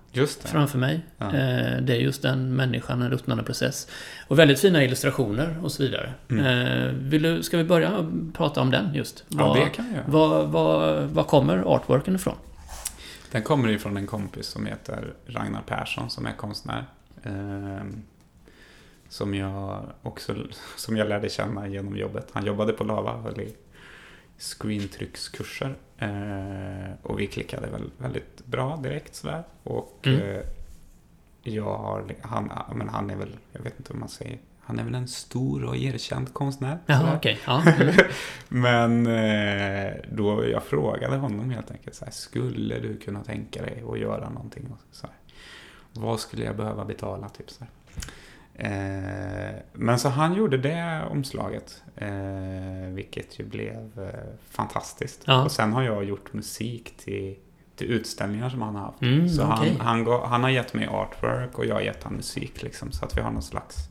framför 0.46 0.78
mig. 0.78 1.02
Ja. 1.18 1.26
Eh, 1.26 1.82
Det 1.82 1.94
är 1.94 2.00
just 2.00 2.22
den 2.22 2.56
människan, 2.56 3.02
en 3.02 3.10
ruttnande 3.10 3.44
process. 3.44 3.88
Och 4.28 4.40
väldigt 4.40 4.60
fina 4.60 4.84
illustrationer 4.84 5.58
och 5.64 5.72
så 5.72 5.84
vidare. 5.84 6.14
Mm. 6.30 7.10
Vill 7.10 7.22
du, 7.22 7.44
ska 7.44 7.58
vi 7.58 7.64
börja 7.64 8.12
prata 8.34 8.62
om 8.62 8.72
den 8.72 8.94
just? 8.94 9.24
Ja, 9.28 9.54
det 9.54 9.70
kan 9.70 9.94
jag 9.94 10.04
vad, 10.06 10.48
vad, 10.50 11.04
vad 11.04 11.28
kommer 11.28 11.58
artworken 11.76 12.16
ifrån? 12.16 12.36
Den 13.32 13.44
kommer 13.44 13.70
ifrån 13.70 13.98
en 13.98 14.08
kompis 14.08 14.48
som 14.48 14.66
heter 14.66 15.14
Ragnar 15.28 15.62
Persson 15.62 16.10
som 16.10 16.26
är 16.26 16.34
konstnär. 16.34 16.86
Ehm, 17.24 18.02
som 19.10 19.36
jag 19.36 19.84
också 20.02 20.36
som 20.78 20.98
jag 20.98 21.10
lärde 21.10 21.30
känna 21.30 21.68
genom 21.68 21.98
jobbet. 21.98 22.28
Han 22.32 22.46
jobbade 22.46 22.74
på 22.74 22.84
Lava, 22.84 23.18
höll 23.22 23.40
i 23.42 23.56
screentryckskurser. 24.38 25.76
Ehm, 26.04 26.92
och 27.04 27.20
vi 27.20 27.28
klickade 27.28 27.68
väl 27.68 27.92
väldigt 27.98 28.46
bra 28.46 28.76
direkt 28.78 29.16
sådär. 29.16 29.44
Och 29.64 30.00
Mm. 30.08 30.22
eh, 30.22 30.42
jag 31.44 31.78
har, 31.78 32.04
han, 32.22 32.52
men 32.76 32.90
han 32.90 33.10
är 33.10 33.16
väl, 33.16 33.36
jag 33.52 33.62
vet 33.62 33.78
inte 33.80 33.94
vad 33.94 34.00
man 34.00 34.10
säger, 34.10 34.38
han 34.60 34.80
är 34.80 34.84
väl 34.84 34.96
en 34.96 35.08
stor 35.08 35.64
och 35.64 35.76
erkänd 35.78 36.34
konstnär. 36.34 36.78
Jaha, 36.86 37.16
okej. 37.18 37.40
Ja. 37.48 37.64
Mm. 37.68 37.94
Men 38.50 39.08
eh, 39.08 39.94
då 40.12 40.46
jag 40.50 40.64
frågade 40.64 41.18
honom 41.18 41.50
helt 41.50 41.72
enkelt 41.72 41.96
så 41.96 42.06
här, 42.06 42.12
skulle 42.12 42.80
du 42.80 42.98
kunna 42.98 43.24
tänka 43.24 43.62
dig 43.62 43.84
att 43.92 44.00
göra 44.00 44.30
någonting? 44.30 44.68
Och 44.72 44.78
Så 44.92 45.08
här, 45.08 45.16
vad 45.94 46.20
skulle 46.20 46.46
jag 46.46 46.56
behöva 46.56 46.86
betala? 46.86 47.30
Typ 47.30 47.50
så 47.52 47.64
här. 47.64 47.70
Eh, 48.64 49.56
men 49.74 50.00
så 50.00 50.10
han 50.10 50.34
gjorde 50.34 50.58
det 50.58 51.04
omslaget, 51.12 51.84
eh, 51.96 52.88
vilket 52.90 53.40
ju 53.40 53.46
blev 53.46 53.92
eh, 53.98 54.38
fantastiskt. 54.50 55.22
Ja. 55.26 55.44
Och 55.44 55.52
sen 55.52 55.74
har 55.74 55.84
jag 55.84 56.04
gjort 56.04 56.34
musik 56.34 56.98
till, 56.98 57.36
till 57.76 57.88
utställningar 57.88 58.50
som 58.50 58.62
han 58.62 58.76
har 58.76 58.82
haft. 58.82 59.02
Mm, 59.02 59.30
så 59.30 59.44
okej. 59.44 59.76
han, 59.80 60.06
han, 60.06 60.22
han 60.30 60.44
har 60.44 60.50
gett 60.50 60.74
mig 60.74 60.88
artwork 60.88 61.60
och 61.60 61.66
jag 61.66 61.76
har 61.76 61.82
gett 61.82 62.04
han 62.04 62.14
musik 62.14 62.62
liksom, 62.62 62.92
så 62.92 63.06
att 63.06 63.18
vi 63.18 63.22
har 63.22 63.32
någon 63.32 63.44
slags 63.44 63.90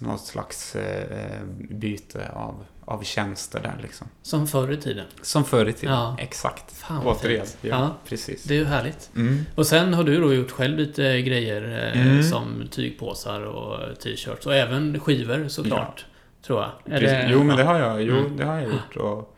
något 0.00 0.20
slags 0.26 0.76
eh, 0.76 1.42
byte 1.70 2.30
av, 2.34 2.64
av 2.84 3.02
tjänster 3.02 3.60
där 3.62 3.78
liksom. 3.82 4.06
Som 4.22 4.46
förr 4.46 4.72
i 4.72 4.76
tiden. 4.76 5.06
Som 5.22 5.44
förr 5.44 5.66
i 5.68 5.72
tiden. 5.72 5.94
Ja. 5.94 6.16
Exakt. 6.18 6.72
Fan 6.72 7.04
vad 7.04 7.16
Återigen. 7.16 7.46
Ja, 7.60 7.68
Ja. 7.68 7.96
precis. 8.08 8.44
Det 8.44 8.54
är 8.54 8.58
ju 8.58 8.64
härligt. 8.64 9.10
Mm. 9.16 9.44
Och 9.54 9.66
sen 9.66 9.94
har 9.94 10.04
du 10.04 10.20
då 10.20 10.34
gjort 10.34 10.50
själv 10.50 10.78
lite 10.78 11.22
grejer 11.22 11.92
eh, 11.94 12.00
Mm. 12.02 12.22
som 12.22 12.68
tygpåsar 12.70 13.40
och 13.40 14.00
t-shirts. 14.00 14.46
Och 14.46 14.54
även 14.54 15.00
skivor 15.00 15.48
såklart. 15.48 16.04
Tror 16.46 16.60
jag. 16.60 16.96
Är 16.96 17.00
det, 17.00 17.28
jo, 17.32 17.42
men 17.44 17.56
det 17.56 17.62
ja. 17.62 17.68
har 17.68 17.78
jag, 17.78 18.02
jo, 18.02 18.16
Mm. 18.18 18.36
det 18.36 18.44
har 18.44 18.54
jag 18.60 18.64
gjort. 18.70 18.96
Och 18.96 19.36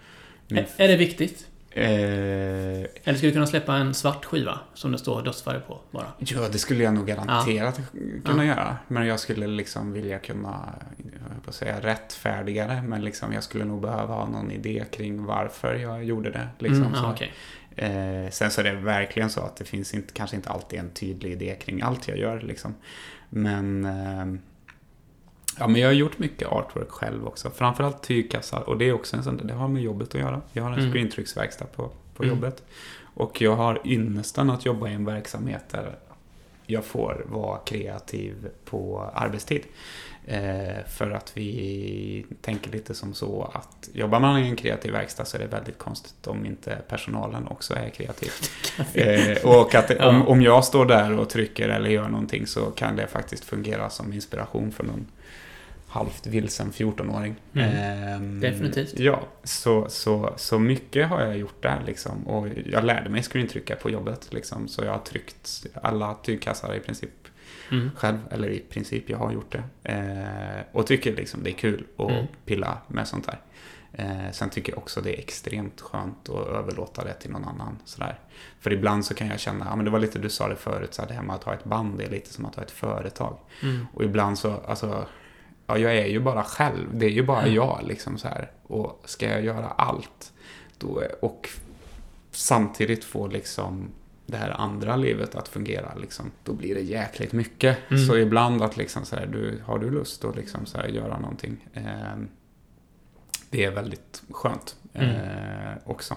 Är, 0.51 0.67
är 0.77 0.89
det 0.89 0.97
viktigt? 0.97 1.47
Eh, 1.79 2.87
Eller 3.05 3.15
skulle 3.15 3.31
du 3.31 3.33
kunna 3.33 3.47
släppa 3.47 3.77
en 3.77 3.95
svart 3.95 4.25
skiva 4.25 4.59
som 4.75 4.93
det 4.93 4.99
står 4.99 5.23
dödsfärg 5.23 5.61
på 5.61 5.81
bara? 5.91 6.07
ja, 6.19 6.49
det 6.53 6.59
skulle 6.59 6.85
jag 6.85 6.95
nog 6.95 7.07
garanterat 7.07 7.81
kunna 8.25 8.45
göra. 8.45 8.77
Men 8.89 9.07
jag 9.07 9.21
skulle 9.21 9.47
liksom 9.47 9.93
vilja 9.93 10.19
kunna, 10.19 10.75
jag 10.97 11.45
på 11.45 11.51
att 11.51 11.55
säga 11.55 11.81
rättfärdigare, 11.81 12.83
men 12.83 13.05
liksom 13.05 13.33
jag 13.33 13.43
skulle 13.43 13.65
nog 13.65 13.83
behöva 13.83 14.15
ha 14.15 14.29
någon 14.29 14.51
idé 14.51 14.85
kring 14.93 15.25
varför 15.25 15.75
jag 15.75 16.05
gjorde 16.05 16.31
det. 16.31 16.49
Liksom, 16.59 16.83
mm, 16.83 16.95
ja, 16.95 17.13
okej. 17.13 17.33
Eh, 17.77 18.31
sen 18.31 18.51
så 18.51 18.61
är 18.61 18.65
det 18.65 18.73
verkligen 18.73 19.31
så 19.31 19.41
att 19.41 19.57
det 19.57 19.65
finns 19.65 19.95
inte, 19.95 20.13
kanske 20.13 20.37
inte 20.37 20.51
alltid 20.51 20.79
en 20.79 20.91
tydlig 20.91 21.33
idé 21.33 21.57
kring 21.61 21.83
allt 21.83 22.09
jag 22.09 22.19
gör. 22.19 22.41
Liksom. 22.41 22.75
Men, 23.31 23.85
eh, 23.85 24.41
Ja, 25.59 25.67
men 25.69 25.81
jag 25.81 25.89
har 25.89 25.93
gjort 25.95 26.19
mycket 26.19 26.49
artwork 26.49 26.91
själv 26.91 27.27
också. 27.27 27.51
Framförallt 27.51 28.03
tygkassar. 28.03 28.61
Och 28.69 28.79
det 28.79 28.89
är 28.89 28.93
också 28.93 29.17
en 29.17 29.23
sån 29.25 29.41
det 29.47 29.55
har 29.55 29.69
med 29.69 29.83
jobbet 29.83 30.15
att 30.15 30.21
göra. 30.21 30.41
Jag 30.53 30.63
har 30.63 30.71
en 30.73 30.79
Mm. 30.79 30.93
screentrycksverkstad 30.93 31.65
på, 31.77 31.91
på 32.17 32.23
Mm. 32.23 32.35
jobbet. 32.35 32.63
Och 33.15 33.41
jag 33.43 33.57
har 33.57 33.81
ynnesten 33.85 34.51
att 34.51 34.65
jobba 34.67 34.89
i 34.89 34.93
en 34.95 35.05
verksamhet 35.05 35.65
där 35.71 35.97
jag 36.67 36.85
får 36.85 37.25
vara 37.29 37.59
kreativ 37.59 38.49
på 38.65 39.11
arbetstid. 39.15 39.63
Eh, 40.27 40.85
för 40.89 41.11
att 41.11 41.33
vi 41.37 42.27
tänker 42.41 42.71
lite 42.71 42.95
som 42.95 43.15
så 43.15 43.51
att 43.55 43.89
jobbar 43.93 44.21
man 44.21 44.39
i 44.45 44.49
en 44.49 44.57
kreativ 44.57 44.93
verkstad 44.93 45.25
så 45.25 45.37
är 45.37 45.41
det 45.41 45.47
väldigt 45.47 45.79
konstigt 45.79 46.27
om 46.27 46.47
inte 46.47 46.79
personalen 46.89 47.49
också 47.49 47.75
är 47.75 47.89
kreativ. 47.91 48.31
Eh, 48.95 49.47
och 49.59 49.75
att 49.75 49.91
om, 50.01 50.29
om 50.29 50.43
jag 50.43 50.65
står 50.65 50.87
där 50.87 51.19
och 51.19 51.29
trycker 51.31 51.69
eller 51.69 51.91
gör 51.91 52.09
någonting 52.09 52.47
så 52.47 52.61
kan 52.71 52.97
det 52.97 53.07
faktiskt 53.07 53.45
fungera 53.45 53.91
som 53.91 54.13
inspiration 54.13 54.73
för 54.73 54.85
någon 54.85 55.07
halvt 55.89 56.27
vilsen 56.27 56.73
14-åring. 56.73 57.35
Mm. 57.55 57.71
Ehm, 57.77 58.41
Definitivt. 58.41 58.99
Ja, 58.99 59.21
så, 59.45 59.89
så, 59.89 60.33
så 60.37 60.59
mycket 60.59 61.09
har 61.09 61.21
jag 61.21 61.39
gjort 61.39 61.63
där 61.63 61.83
liksom. 61.87 62.27
Och 62.29 62.49
jag 62.67 62.85
lärde 62.85 63.09
mig 63.11 63.23
screentrycka 63.23 63.77
på 63.77 63.91
jobbet 63.91 64.29
liksom. 64.33 64.69
Så 64.69 64.85
jag 64.85 64.93
har 64.93 64.99
tryckt 64.99 65.67
alla 65.83 66.15
tygkassar 66.15 66.75
i 66.75 66.81
princip 66.81 67.11
Mm. 67.71 67.91
själv. 67.97 68.19
Eller 68.31 68.49
i 68.49 68.59
princip, 68.59 69.11
jag 69.11 69.19
har 69.19 69.33
gjort 69.33 69.53
det. 69.53 69.93
Eh, 69.93 70.65
och 70.73 70.87
tycker 70.87 71.17
liksom 71.17 71.43
det 71.43 71.51
är 71.51 71.55
kul 71.55 71.85
att 71.99 72.11
Mm. 72.11 72.27
pilla 72.45 72.79
med 72.89 73.09
sånt 73.09 73.27
där. 73.27 73.39
Eh, 73.93 74.33
sen 74.33 74.51
tycker 74.51 74.73
jag 74.73 74.79
också 74.79 75.01
det 75.01 75.15
är 75.15 75.19
extremt 75.19 75.81
skönt 75.81 76.29
att 76.29 76.47
överlåta 76.49 77.05
det 77.05 77.13
till 77.13 77.31
någon 77.31 77.45
annan. 77.45 77.79
Sådär. 77.85 78.19
För 78.61 78.73
ibland 78.73 79.05
så 79.05 79.15
kan 79.15 79.27
jag 79.29 79.41
känna, 79.41 79.65
ja 79.71 79.77
men 79.77 79.85
det 79.85 79.91
var 79.91 79.99
lite 79.99 80.19
du 80.19 80.29
sa 80.31 80.49
det 80.49 80.57
förut, 80.57 80.95
så 80.95 81.03
här, 81.03 81.09
det 81.09 81.15
här 81.15 81.23
med 81.23 81.35
att 81.37 81.45
ha 81.45 81.55
ett 81.55 81.65
band 81.65 81.99
det 81.99 82.05
är 82.05 82.11
lite 82.11 82.33
som 82.33 82.47
att 82.47 82.55
ha 82.55 82.63
ett 82.63 82.71
företag. 82.71 83.39
Mm. 83.63 83.87
Och 83.95 84.05
ibland 84.05 84.39
så, 84.39 84.55
alltså, 84.67 85.07
ja 85.69 85.79
jag 85.79 85.97
är 85.97 86.07
ju 86.07 86.21
bara 86.21 86.45
själv, 86.45 86.89
det 86.99 87.07
är 87.07 87.11
ju 87.11 87.23
bara 87.23 87.49
jag 87.49 87.81
liksom 87.87 88.19
så 88.19 88.29
här. 88.29 88.51
Och 88.63 89.03
ska 89.05 89.29
jag 89.29 89.45
göra 89.45 89.69
allt, 89.69 90.33
då, 90.79 91.03
och 91.21 91.49
samtidigt 92.31 93.05
få 93.05 93.27
liksom 93.27 93.89
det 94.27 94.37
här 94.37 94.51
andra 94.51 94.97
livet 94.97 95.35
att 95.35 95.49
fungera, 95.49 95.95
liksom, 95.95 96.31
då 96.45 96.53
blir 96.53 96.75
det 96.75 96.81
jäkligt 96.81 97.33
mycket. 97.33 97.79
Mm. 97.91 98.07
Så 98.07 98.17
ibland 98.17 98.63
att 98.63 98.77
liksom 98.77 99.05
så 99.05 99.17
här, 99.17 99.27
du, 99.27 99.63
har 99.65 99.79
du 99.79 99.91
lust 99.91 100.25
att 100.25 100.37
liksom 100.37 100.67
så 100.67 100.79
här, 100.79 100.89
göra 100.89 101.19
någonting? 101.19 101.69
Eh, 101.73 102.19
det 103.51 103.65
är 103.65 103.71
väldigt 103.71 104.23
skönt 104.31 104.77
eh, 104.93 105.73
också. 105.85 106.17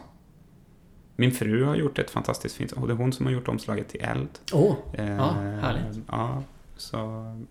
Min 1.15 1.31
fru 1.31 1.63
har 1.63 1.75
gjort 1.75 1.99
ett 1.99 2.09
fantastiskt 2.09 2.55
fint, 2.55 2.71
och 2.71 2.87
det 2.87 2.93
är 2.93 2.97
hon 2.97 3.13
som 3.13 3.25
har 3.25 3.33
gjort 3.33 3.47
omslaget 3.47 3.89
till 3.89 4.01
Eld. 4.01 4.29
Åh, 4.53 4.75
Eh, 4.93 5.15
Ja, 5.15 5.31
härligt. 5.61 5.99
Ja, 6.07 6.43
så, 6.77 6.97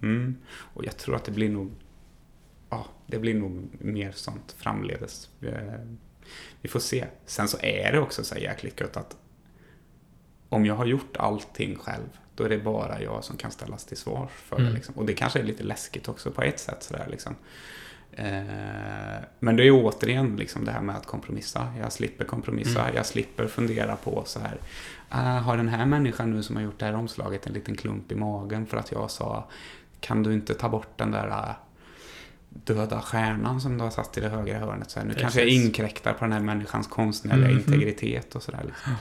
mm. 0.03 0.37
Och 0.75 0.85
jag 0.85 0.97
tror 0.97 1.17
att 1.17 1.25
det 1.25 1.33
blir 1.33 1.49
nog, 1.49 1.71
ja, 2.71 2.87
det 3.07 3.19
blir 3.19 3.35
nog 3.35 3.69
mer 3.79 4.13
sånt 4.13 4.55
framledes. 4.59 5.29
Eh, 5.43 5.81
Vi 6.61 6.69
får 6.69 6.81
se. 6.81 7.07
Sen 7.27 7.49
så 7.49 7.59
är 7.61 7.93
det 7.93 8.01
också 8.01 8.25
så 8.25 8.35
här 8.35 8.43
jäkligt 8.43 8.81
gött 8.81 8.97
att 8.97 9.17
om 10.49 10.67
jag 10.67 10.75
har 10.75 10.87
gjort 10.87 11.17
allting 11.17 11.77
själv, 11.77 12.09
då 12.35 12.45
är 12.45 12.49
det 12.49 12.59
bara 12.59 13.03
jag 13.03 13.25
som 13.25 13.37
kan 13.37 13.51
ställas 13.51 13.85
till 13.85 13.97
svars 13.97 14.31
för 14.31 14.57
Mm. 14.57 14.69
det. 14.69 14.75
Liksom. 14.75 14.95
Och 14.95 15.07
det 15.07 15.13
kanske 15.13 15.39
är 15.39 15.43
lite 15.43 15.63
läskigt 15.63 16.09
också 16.09 16.31
på 16.31 16.43
ett 16.43 16.61
sätt. 16.61 16.83
Sådär, 16.83 17.07
liksom. 17.11 17.35
eh, 18.13 19.25
men 19.39 19.57
det 19.57 19.67
är 19.67 19.71
återigen 19.85 20.37
liksom 20.37 20.65
det 20.65 20.73
här 20.73 20.81
med 20.81 20.97
att 20.97 21.07
kompromissa. 21.07 21.73
Jag 21.81 21.93
slipper 21.93 22.25
kompromissa, 22.25 22.83
Mm. 22.83 22.97
jag 22.97 23.07
slipper 23.07 23.47
fundera 23.47 23.97
på 23.97 24.23
så 24.27 24.41
här. 24.41 24.59
Ah, 25.09 25.39
har 25.39 25.57
den 25.57 25.69
här 25.69 25.87
människan 25.87 26.31
nu 26.31 26.43
som 26.43 26.57
har 26.57 26.63
gjort 26.63 26.79
det 26.79 26.85
här 26.87 26.95
omslaget 26.95 27.47
en 27.47 27.53
liten 27.53 27.77
klump 27.77 28.13
i 28.13 28.15
magen 28.15 28.67
för 28.67 28.77
att 28.77 28.93
jag 28.93 29.11
sa 29.11 29.49
kan 30.01 30.23
du 30.23 30.33
inte 30.35 30.55
ta 30.55 30.69
bort 30.69 30.89
den 30.99 31.11
där 31.11 31.29
ah, 31.29 31.55
döda 32.53 33.01
stjärnan 33.01 33.61
som 33.61 33.79
du 33.79 33.85
har 33.85 33.91
satt 33.91 34.19
i 34.19 34.21
det 34.21 34.29
högra 34.29 34.59
hörnet. 34.59 34.91
Så 34.91 34.99
här, 35.01 35.07
nu 35.07 35.13
Precis. 35.13 35.23
kanske 35.23 35.41
jag 35.41 35.49
inkräktar 35.49 36.13
på 36.13 36.25
den 36.25 36.33
här 36.33 36.41
människans 36.41 36.87
konstnärliga 36.87 37.49
Mhm. 37.49 37.59
integritet 37.59 38.35
och 38.35 38.43
sådär. 38.43 38.63
Liksom. 38.67 38.93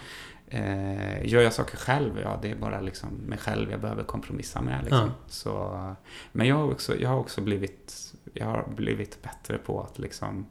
Eh, 0.48 1.26
gör 1.26 1.42
jag 1.42 1.54
saker 1.54 1.78
själv, 1.78 2.20
ja 2.24 2.40
det 2.42 2.52
är 2.52 2.56
bara 2.56 2.82
liksom 2.82 3.10
mig 3.10 3.38
själv 3.38 3.72
jag 3.72 3.82
behöver 3.82 4.04
kompromissa 4.04 4.62
med. 4.62 4.80
Liksom. 4.84 5.00
Ja. 5.00 5.10
Så, 5.28 5.86
men 6.32 6.48
jag 6.48 6.56
har, 6.56 6.72
också, 6.72 7.00
jag 7.00 7.10
har 7.10 7.18
också 7.18 7.42
blivit, 7.42 8.14
jag 8.34 8.46
har 8.46 8.68
blivit 8.76 9.22
bättre 9.22 9.58
på 9.58 9.82
att 9.84 10.00
liksom 10.00 10.46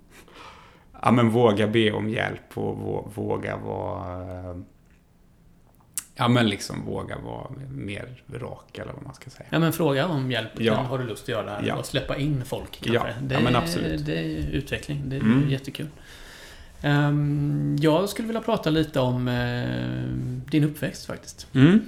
ja, 1.03 1.11
men 1.11 1.31
våga 1.31 1.67
be 1.69 1.93
om 1.93 2.09
hjälp 2.09 2.59
och 2.59 2.77
vå- 2.77 3.11
våga 3.15 3.57
vara 3.57 4.63
Ja 6.19 6.29
men 6.29 6.49
liksom 6.49 6.85
våga 6.87 7.19
vara 7.19 7.47
mer 7.71 8.09
rak 8.35 8.79
eller 8.79 8.93
vad 8.93 9.03
man 9.03 9.15
ska 9.15 9.31
säga. 9.31 9.47
Ja 9.51 9.59
men 9.59 9.73
fråga 9.73 10.07
om 10.07 10.31
hjälp. 10.31 10.51
Ja. 10.59 10.75
Har 10.75 10.99
du 10.99 11.05
lust 11.07 11.23
att 11.23 11.29
göra 11.29 11.45
det 11.45 11.51
här? 11.51 11.63
Ja. 11.67 11.75
Och 11.77 11.87
släppa 11.87 12.17
in 12.17 12.45
folk 12.45 12.81
kanske. 12.83 13.09
Ja. 13.09 13.15
Det, 13.23 13.35
Ja, 13.35 13.41
men 13.41 13.55
är- 13.55 13.59
absolut. 13.59 14.07
det 14.07 14.19
är 14.19 14.49
utveckling. 14.51 15.03
Det 15.07 15.17
är 15.17 15.21
Mm. 15.21 15.51
jättekul. 15.51 15.87
Ehm, 16.83 17.77
jag 17.81 18.09
skulle 18.09 18.27
vilja 18.29 18.41
prata 18.41 18.71
lite 18.71 19.01
om 19.01 19.29
eh, 19.29 20.51
din 20.51 20.65
uppväxt 20.65 21.07
faktiskt. 21.07 21.47
Mm. 21.55 21.81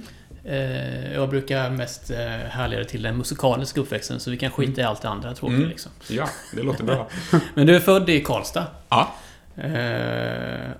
Eh, 0.45 1.13
jag 1.13 1.29
brukar 1.29 1.69
mest 1.69 2.11
uh, 2.11 2.17
härleda 2.49 2.83
till 2.83 3.01
den 3.01 3.17
musikaliska 3.17 3.81
uppväxten 3.81 4.19
så 4.19 4.31
vi 4.31 4.37
kan 4.37 4.51
skita 4.51 4.81
i 4.81 4.83
allt 4.83 5.01
det 5.01 5.09
andra 5.09 5.33
tråkiga 5.33 5.57
Mm. 5.57 5.69
liksom. 5.69 5.91
Ja, 6.09 6.27
det 6.55 6.63
låter 6.63 6.83
bra. 6.83 7.09
Men 7.53 7.67
du 7.67 7.75
är 7.75 7.79
född 7.79 8.09
i 8.09 8.21
Karlstad. 8.21 8.67
Ja. 8.89 9.13
Eh, 9.55 10.71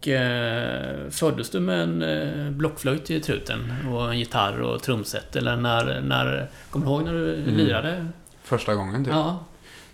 och 0.00 0.08
eh, 0.08 1.10
föddes 1.10 1.50
du 1.50 1.60
med 1.60 1.80
en 1.80 2.02
eh, 2.02 2.50
blockflöjt 2.50 3.10
i 3.10 3.20
truten 3.20 3.72
och 3.92 4.10
en 4.12 4.18
gitarr 4.18 4.60
och 4.60 4.82
trumset? 4.82 5.36
Eller 5.36 5.56
när, 5.56 6.00
när 6.00 6.50
kommer 6.70 6.86
du 6.86 6.92
ihåg 6.92 7.04
när 7.04 7.12
du 7.12 7.34
Mm. 7.34 7.54
lirade? 7.54 8.06
Första 8.42 8.74
gången 8.74 9.04
typ. 9.04 9.14
Ja. 9.14 9.44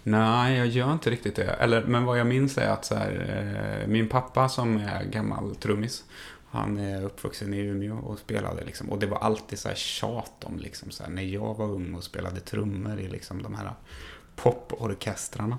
Nej, 0.02 0.56
jag 0.58 0.66
gör 0.66 0.92
inte 0.92 1.10
riktigt 1.10 1.36
det. 1.36 1.44
Eller, 1.44 1.82
men 1.84 2.04
vad 2.04 2.18
jag 2.18 2.26
minns 2.26 2.58
är 2.58 2.68
att 2.68 2.84
så 2.84 2.94
här, 2.94 3.80
eh, 3.82 3.88
min 3.88 4.08
pappa 4.08 4.48
som 4.48 4.76
är 4.76 5.04
gammal 5.04 5.54
trummis, 5.56 6.04
han 6.50 6.78
är 6.78 7.04
uppvuxen 7.04 7.54
i 7.54 7.58
Umeå 7.58 7.96
och 7.98 8.18
spelade 8.18 8.64
liksom. 8.64 8.90
Och 8.90 8.98
det 8.98 9.06
var 9.06 9.18
alltid 9.18 9.58
så 9.58 9.68
här 9.68 9.74
tjat 9.74 10.44
om 10.44 10.58
liksom 10.58 10.90
så 10.90 11.02
här, 11.02 11.10
när 11.10 11.22
jag 11.22 11.54
var 11.54 11.66
ung 11.66 11.94
och 11.94 12.04
spelade 12.04 12.40
trummor 12.40 13.00
i 13.00 13.08
liksom 13.08 13.42
de 13.42 13.54
här 13.54 13.70
poporkestrarna. 14.36 15.58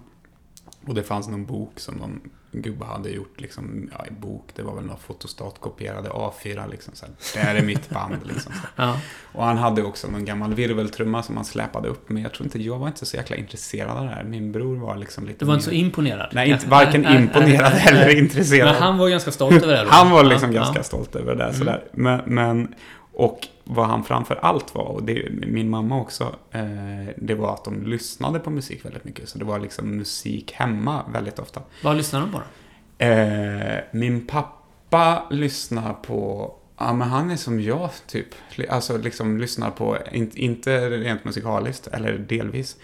Och 0.87 0.95
det 0.95 1.03
fanns 1.03 1.27
någon 1.27 1.45
bok 1.45 1.79
som 1.79 1.95
någon 1.95 2.21
gubbe 2.61 2.85
hade 2.85 3.09
gjort, 3.09 3.41
liksom, 3.41 3.89
ja, 3.99 4.05
i 4.05 4.11
bok, 4.11 4.49
det 4.55 4.61
var 4.63 4.75
väl 4.75 4.83
några 4.85 4.99
fotostatkopierade 4.99 6.09
A4 6.09 6.69
liksom. 6.71 6.93
Så 6.95 7.05
här, 7.05 7.13
det 7.33 7.39
här 7.39 7.55
är 7.55 7.61
mitt 7.63 7.89
band 7.89 8.15
liksom. 8.23 8.51
Ja. 8.75 8.97
Och 9.33 9.43
han 9.45 9.57
hade 9.57 9.83
också 9.83 10.07
någon 10.07 10.25
gammal 10.25 10.53
virveltrumma 10.53 11.23
som 11.23 11.35
han 11.35 11.45
släpade 11.45 11.87
upp. 11.89 12.09
Men 12.09 12.23
jag 12.23 12.33
tror 12.33 12.45
inte, 12.45 12.61
jag 12.61 12.77
var 12.79 12.87
inte 12.87 13.05
så 13.05 13.17
jäkla 13.17 13.35
intresserad 13.35 13.97
av 13.97 14.03
det 14.03 14.09
här. 14.09 14.23
Min 14.23 14.51
bror 14.51 14.75
var 14.75 14.95
liksom 14.97 15.25
lite 15.25 15.39
Du 15.39 15.45
var 15.45 15.53
inte 15.53 15.65
så 15.65 15.71
mer- 15.71 15.77
imponerad? 15.77 16.29
Nej, 16.33 16.49
inte, 16.49 16.67
varken 16.69 17.01
nej, 17.01 17.15
imponerad 17.21 17.71
nej, 17.73 17.87
eller 17.87 18.05
nej. 18.05 18.17
intresserad. 18.19 18.73
Men 18.73 18.81
han 18.83 18.97
var 18.97 19.09
ganska 19.09 19.31
stolt 19.31 19.63
över 19.63 19.73
det 19.73 19.83
då? 19.83 19.89
Han 19.89 20.11
var 20.11 20.23
liksom 20.23 20.53
Ja, 20.53 20.61
ganska 20.63 20.83
stolt 20.83 21.15
över 21.15 21.35
det. 21.35 21.43
Mm. 21.43 21.55
Sådär. 21.55 21.83
Men, 21.91 22.21
men, 22.25 22.73
och 23.15 23.47
vad 23.63 23.87
han 23.87 24.03
framför 24.03 24.35
allt 24.35 24.75
var, 24.75 24.83
och 24.83 25.03
det 25.03 25.29
min 25.31 25.69
mamma 25.69 26.01
också, 26.01 26.35
eh, 26.51 27.13
det 27.17 27.35
var 27.35 27.53
att 27.53 27.63
de 27.63 27.83
lyssnade 27.83 28.39
på 28.39 28.49
musik 28.49 28.85
väldigt 28.85 29.03
mycket. 29.03 29.29
Så 29.29 29.37
det 29.37 29.45
var 29.45 29.59
liksom 29.59 29.97
musik 29.97 30.51
hemma 30.51 31.05
väldigt 31.13 31.39
ofta. 31.39 31.61
Vad 31.83 31.97
lyssnar 31.97 32.19
de 32.19 32.31
på 32.31 32.37
då? 32.37 33.05
Eh, 33.05 33.79
min 33.91 34.27
pappa 34.27 35.27
lyssnar 35.29 35.93
på, 35.93 36.51
ja 36.77 36.93
men 36.93 37.07
han 37.07 37.31
är 37.31 37.35
som 37.35 37.61
jag 37.61 37.89
typ. 38.07 38.27
Alltså 38.69 38.97
liksom 38.97 39.37
lyssnar 39.37 39.71
på, 39.71 39.97
in, 40.11 40.31
inte 40.33 40.89
rent 40.89 41.25
musikaliskt, 41.25 41.87
eller 41.87 42.17
delvis. 42.17 42.77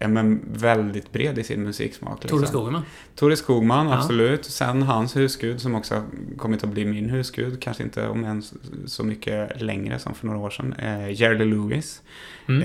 Eh, 0.00 0.08
Men 0.08 0.40
väldigt 0.52 1.12
bred 1.12 1.38
i 1.38 1.44
sin 1.44 1.62
musiksmak. 1.62 2.22
Liksom. 2.22 2.38
Tore 2.38 2.48
Skogman? 2.48 2.82
Tore 3.14 3.36
Skogman, 3.36 3.86
Ja. 3.86 3.94
absolut. 3.98 4.44
Sen 4.44 4.82
hans 4.82 5.16
husgud 5.16 5.60
som 5.60 5.74
också 5.74 6.02
kommit 6.36 6.64
att 6.64 6.70
bli 6.70 6.84
min 6.84 7.10
husgud. 7.10 7.62
Kanske 7.62 7.82
inte 7.82 8.08
om 8.08 8.24
än 8.24 8.42
så 8.86 9.04
mycket 9.04 9.60
längre 9.62 9.98
som 9.98 10.14
för 10.14 10.26
några 10.26 10.38
år 10.38 10.50
sedan. 10.50 10.72
Eh, 10.72 11.10
Jerry 11.20 11.44
Lewis. 11.44 12.02
Mm. 12.48 12.62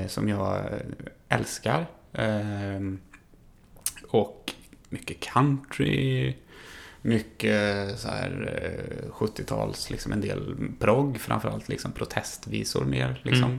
Eh, 0.00 0.06
som 0.08 0.28
jag 0.28 0.64
älskar. 1.28 1.86
Eh, 2.12 2.80
och 4.08 4.52
mycket 4.88 5.20
country. 5.20 6.34
Mycket 7.02 7.98
så 7.98 8.08
här 8.08 8.60
eh, 8.62 9.10
70-tals, 9.12 9.90
liksom 9.90 10.12
en 10.12 10.20
del 10.20 10.56
progg, 10.78 11.20
framförallt 11.20 11.68
liksom 11.68 11.92
protestvisor 11.92 12.84
mer. 12.84 13.20
Liksom. 13.24 13.44
Mm. 13.44 13.58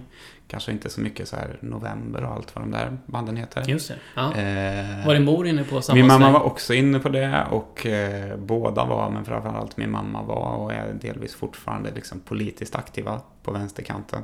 Kanske 0.52 0.72
inte 0.72 0.90
så 0.90 1.02
mycket 1.02 1.28
så 1.28 1.36
här 1.36 1.58
November 1.62 2.24
och 2.26 2.34
allt 2.34 2.56
vad 2.56 2.64
de 2.64 2.72
där 2.72 2.98
banden 3.06 3.38
heter. 3.38 3.64
Just 3.68 3.88
det. 3.88 3.96
Ja. 4.16 4.36
Eh, 4.36 5.06
Var 5.06 5.14
din 5.14 5.24
mor 5.26 5.48
inne 5.48 5.64
på 5.64 5.82
samma 5.82 5.96
min 5.96 6.08
mamma 6.08 6.32
var 6.32 6.42
också 6.44 6.74
inne 6.74 7.00
på 7.00 7.10
det 7.10 7.46
och 7.52 7.86
eh, 7.86 8.38
båda 8.38 8.86
var, 8.86 9.10
men 9.10 9.26
framförallt 9.26 9.78
min 9.78 9.92
mamma 9.92 10.24
var 10.24 10.56
och 10.56 10.74
är 10.74 10.94
delvis 10.94 11.36
fortfarande 11.36 11.92
liksom 11.92 12.20
politiskt 12.20 12.76
aktiva 12.76 13.22
på 13.44 13.52
vänsterkanten. 13.52 14.24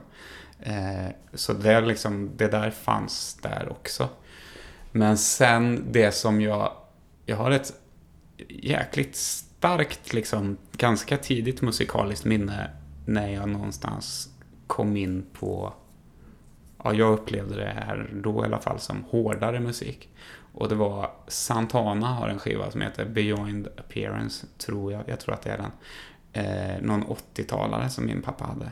Eh, 0.60 1.08
så 1.34 1.54
det, 1.54 1.82
liksom, 1.82 2.32
det 2.38 2.48
där 2.48 2.72
fanns 2.72 3.40
där 3.42 3.68
också. 3.72 4.10
Men 4.92 5.18
sen 5.18 5.86
det 5.92 6.12
som 6.12 6.42
jag, 6.42 6.72
jag 7.26 7.38
har 7.38 7.52
ett 7.52 7.74
jäkligt 8.50 9.16
starkt, 9.16 10.14
liksom, 10.14 10.58
ganska 10.72 11.18
tidigt 11.18 11.62
musikaliskt 11.62 12.26
minne 12.26 12.70
när 13.06 13.28
jag 13.30 13.50
någonstans 13.50 14.30
kom 14.68 14.98
in 14.98 15.26
på 15.34 15.74
ja, 16.84 16.94
jag 16.94 17.14
upplevde 17.14 17.56
det 17.56 17.74
här 17.76 18.10
då 18.14 18.44
i 18.44 18.46
alla 18.46 18.60
fall 18.60 18.80
som 18.80 19.04
hårdare 19.04 19.60
musik. 19.60 20.10
Och 20.54 20.70
det 20.70 20.76
var 20.76 21.12
Santana 21.28 22.08
har 22.08 22.30
en 22.30 22.40
skiva 22.40 22.72
som 22.72 22.82
heter 22.82 23.06
Beyond 23.06 23.68
Appearance, 23.78 24.48
tror 24.58 24.92
jag. 24.92 25.04
Jag 25.06 25.20
tror 25.20 25.34
att 25.34 25.42
det 25.42 25.50
är 25.50 25.58
den. 25.58 25.72
Eh, 26.34 26.82
någon 26.82 27.04
80-talare 27.04 27.90
som 27.90 28.06
min 28.06 28.22
pappa 28.22 28.46
hade. 28.46 28.72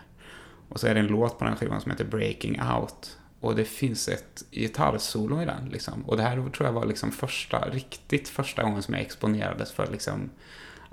Och 0.69 0.79
så 0.79 0.87
är 0.87 0.93
det 0.93 0.99
en 0.99 1.07
låt 1.07 1.39
på 1.39 1.45
den 1.45 1.55
skivan 1.55 1.81
som 1.81 1.91
heter 1.91 2.05
Breaking 2.05 2.61
Out. 2.61 3.17
Och 3.39 3.55
det 3.55 3.65
finns 3.65 4.07
ett 4.07 4.43
gitarrsolo 4.51 5.41
i 5.41 5.45
den. 5.45 5.69
Liksom. 5.69 6.05
Och 6.05 6.17
det 6.17 6.23
här 6.23 6.49
tror 6.49 6.65
jag 6.67 6.73
var 6.73 6.85
liksom 6.85 7.11
första, 7.11 7.69
riktigt 7.69 8.29
första 8.29 8.63
gången 8.63 8.83
som 8.83 8.93
jag 8.93 9.03
exponerades 9.03 9.71
för 9.71 9.87
liksom, 9.91 10.29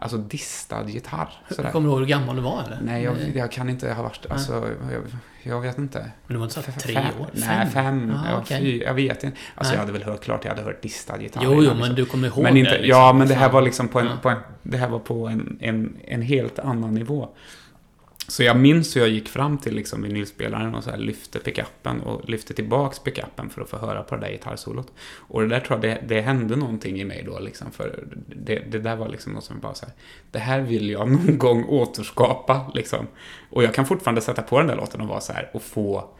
alltså 0.02 0.16
distad 0.18 0.88
gitarr. 0.88 1.28
Sådär. 1.50 1.70
Kommer 1.70 1.88
du 1.88 1.92
ihåg 1.92 2.00
hur 2.00 2.06
gammal 2.08 2.36
du 2.36 2.42
var 2.42 2.62
eller? 2.66 2.78
Nej, 2.84 3.02
jag, 3.02 3.16
jag 3.34 3.52
kan 3.52 3.68
inte 3.68 3.92
ha 3.92 4.02
varit, 4.02 4.26
alltså, 4.30 4.52
jag, 4.92 5.02
jag 5.42 5.60
vet 5.60 5.78
inte. 5.78 5.98
Men 5.98 6.34
du 6.34 6.36
var 6.36 6.44
inte 6.44 6.54
så 6.54 6.60
här 6.70 6.80
tre 6.80 6.94
Fem? 6.94 7.04
år? 7.20 7.26
Nej, 7.32 7.66
fem. 7.66 8.12
Ah, 8.16 8.30
ja, 8.30 8.38
okej. 8.38 8.60
fy, 8.60 8.78
jag 8.82 8.94
vet 8.94 9.24
inte. 9.24 9.36
Alltså 9.54 9.70
Nej. 9.72 9.74
jag 9.74 9.80
hade 9.80 9.92
väl 9.98 10.02
hört 10.02 10.24
klart, 10.24 10.44
jag 10.44 10.50
hade 10.50 10.62
hört 10.62 10.82
distad 10.82 11.22
gitarr 11.22 11.40
Jo, 11.44 11.52
jo, 11.54 11.62
innan, 11.62 11.78
men 11.78 11.94
du 11.94 12.04
kommer 12.04 12.28
ihåg 12.28 12.42
men 12.42 12.56
inte, 12.56 12.70
det? 12.70 12.78
liksom. 12.82 13.00
Ja, 13.00 13.12
men 13.12 13.28
det 13.28 13.34
här 13.34 13.50
var 13.50 13.62
liksom 13.62 13.88
på 13.88 14.00
en, 14.00 14.06
Ja. 14.06 14.12
på 14.22 14.28
en, 14.28 14.38
det 14.62 14.76
här 14.76 14.88
var 14.88 14.98
på 14.98 15.28
en, 15.28 15.58
en, 15.60 15.96
en 16.04 16.22
helt 16.22 16.58
annan 16.58 16.94
nivå. 16.94 17.28
Så 18.32 18.42
jag 18.42 18.56
minns 18.56 18.96
hur 18.96 19.00
jag 19.00 19.10
gick 19.10 19.28
fram 19.28 19.58
till 19.58 19.74
liksom 19.74 20.02
vinylspelaren 20.02 20.74
och 20.74 20.84
så 20.84 20.90
här 20.90 20.98
lyfte 20.98 21.38
pickuppen 21.38 22.00
och 22.00 22.28
lyfte 22.28 22.54
tillbaks 22.54 22.98
pickuppen 22.98 23.50
för 23.50 23.62
att 23.62 23.68
få 23.68 23.76
höra 23.76 24.02
på 24.02 24.14
det 24.14 24.20
där 24.20 24.32
gitarrsolot. 24.32 24.92
Och 25.16 25.42
det 25.42 25.48
där 25.48 25.60
tror 25.60 25.84
jag, 25.86 26.00
det, 26.00 26.14
det 26.14 26.20
hände 26.20 26.56
någonting 26.56 27.00
i 27.00 27.04
mig 27.04 27.22
då 27.26 27.38
liksom, 27.38 27.72
för 27.72 28.04
det, 28.26 28.58
det 28.70 28.78
där 28.78 28.96
var 28.96 29.08
liksom 29.08 29.32
något 29.32 29.44
som 29.44 29.60
bara 29.60 29.74
så 29.74 29.86
här, 29.86 29.94
det 30.30 30.38
här 30.38 30.60
vill 30.60 30.90
jag 30.90 31.10
någon 31.10 31.38
gång 31.38 31.64
återskapa 31.64 32.70
liksom. 32.74 33.06
Och 33.50 33.62
jag 33.62 33.74
kan 33.74 33.86
fortfarande 33.86 34.20
sätta 34.20 34.42
på 34.42 34.58
den 34.58 34.66
där 34.66 34.76
låten 34.76 35.00
och 35.00 35.08
vara 35.08 35.20
så 35.20 35.32
här 35.32 35.50
och 35.52 35.62
få, 35.62 36.10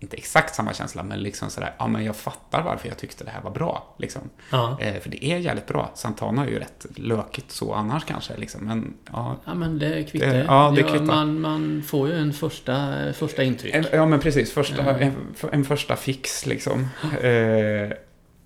inte 0.00 0.16
exakt 0.16 0.54
samma 0.54 0.72
känsla, 0.72 1.02
men 1.02 1.20
liksom 1.22 1.50
sådär, 1.50 1.74
ja 1.78 1.86
men 1.86 2.04
jag 2.04 2.16
fattar 2.16 2.62
varför 2.62 2.88
jag 2.88 2.98
tyckte 2.98 3.24
det 3.24 3.30
här 3.30 3.40
var 3.42 3.50
bra, 3.50 3.94
liksom. 3.98 4.22
Ja. 4.52 4.76
Eh, 4.80 5.00
för 5.00 5.10
det 5.10 5.24
är 5.24 5.38
jävligt 5.38 5.66
bra. 5.66 5.90
Santana 5.94 6.44
är 6.44 6.48
ju 6.50 6.58
rätt 6.58 6.86
lökigt 6.96 7.50
så 7.50 7.74
annars 7.74 8.04
kanske, 8.04 8.36
liksom. 8.36 8.64
Men 8.66 8.94
ja, 9.12 9.36
Ja, 9.44 9.54
men 9.54 9.78
det 9.78 10.04
kvittar. 10.10 10.26
Det- 10.26 10.44
ja, 10.48 10.72
det 10.76 10.82
kvittar. 10.82 11.04
man, 11.04 11.40
man 11.40 11.82
får 11.86 12.08
ju 12.08 12.14
en 12.14 12.32
första, 12.32 12.94
första 13.12 13.42
intryck. 13.42 13.74
en, 13.74 13.84
ja 13.92 14.06
men 14.06 14.20
precis. 14.20 14.52
Första, 14.52 14.82
Ja. 14.84 14.98
en, 14.98 15.12
en 15.52 15.64
första 15.64 15.96
fix, 15.96 16.46
liksom. 16.46 16.88
Eh, 17.22 17.30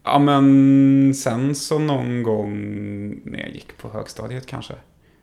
ja 0.04 0.18
men 0.18 1.14
sen 1.14 1.54
så 1.54 1.78
någon 1.78 2.22
gång 2.22 2.52
när 3.24 3.38
jag 3.38 3.50
gick 3.50 3.76
på 3.78 3.88
högstadiet 3.90 4.46
kanske. 4.46 4.74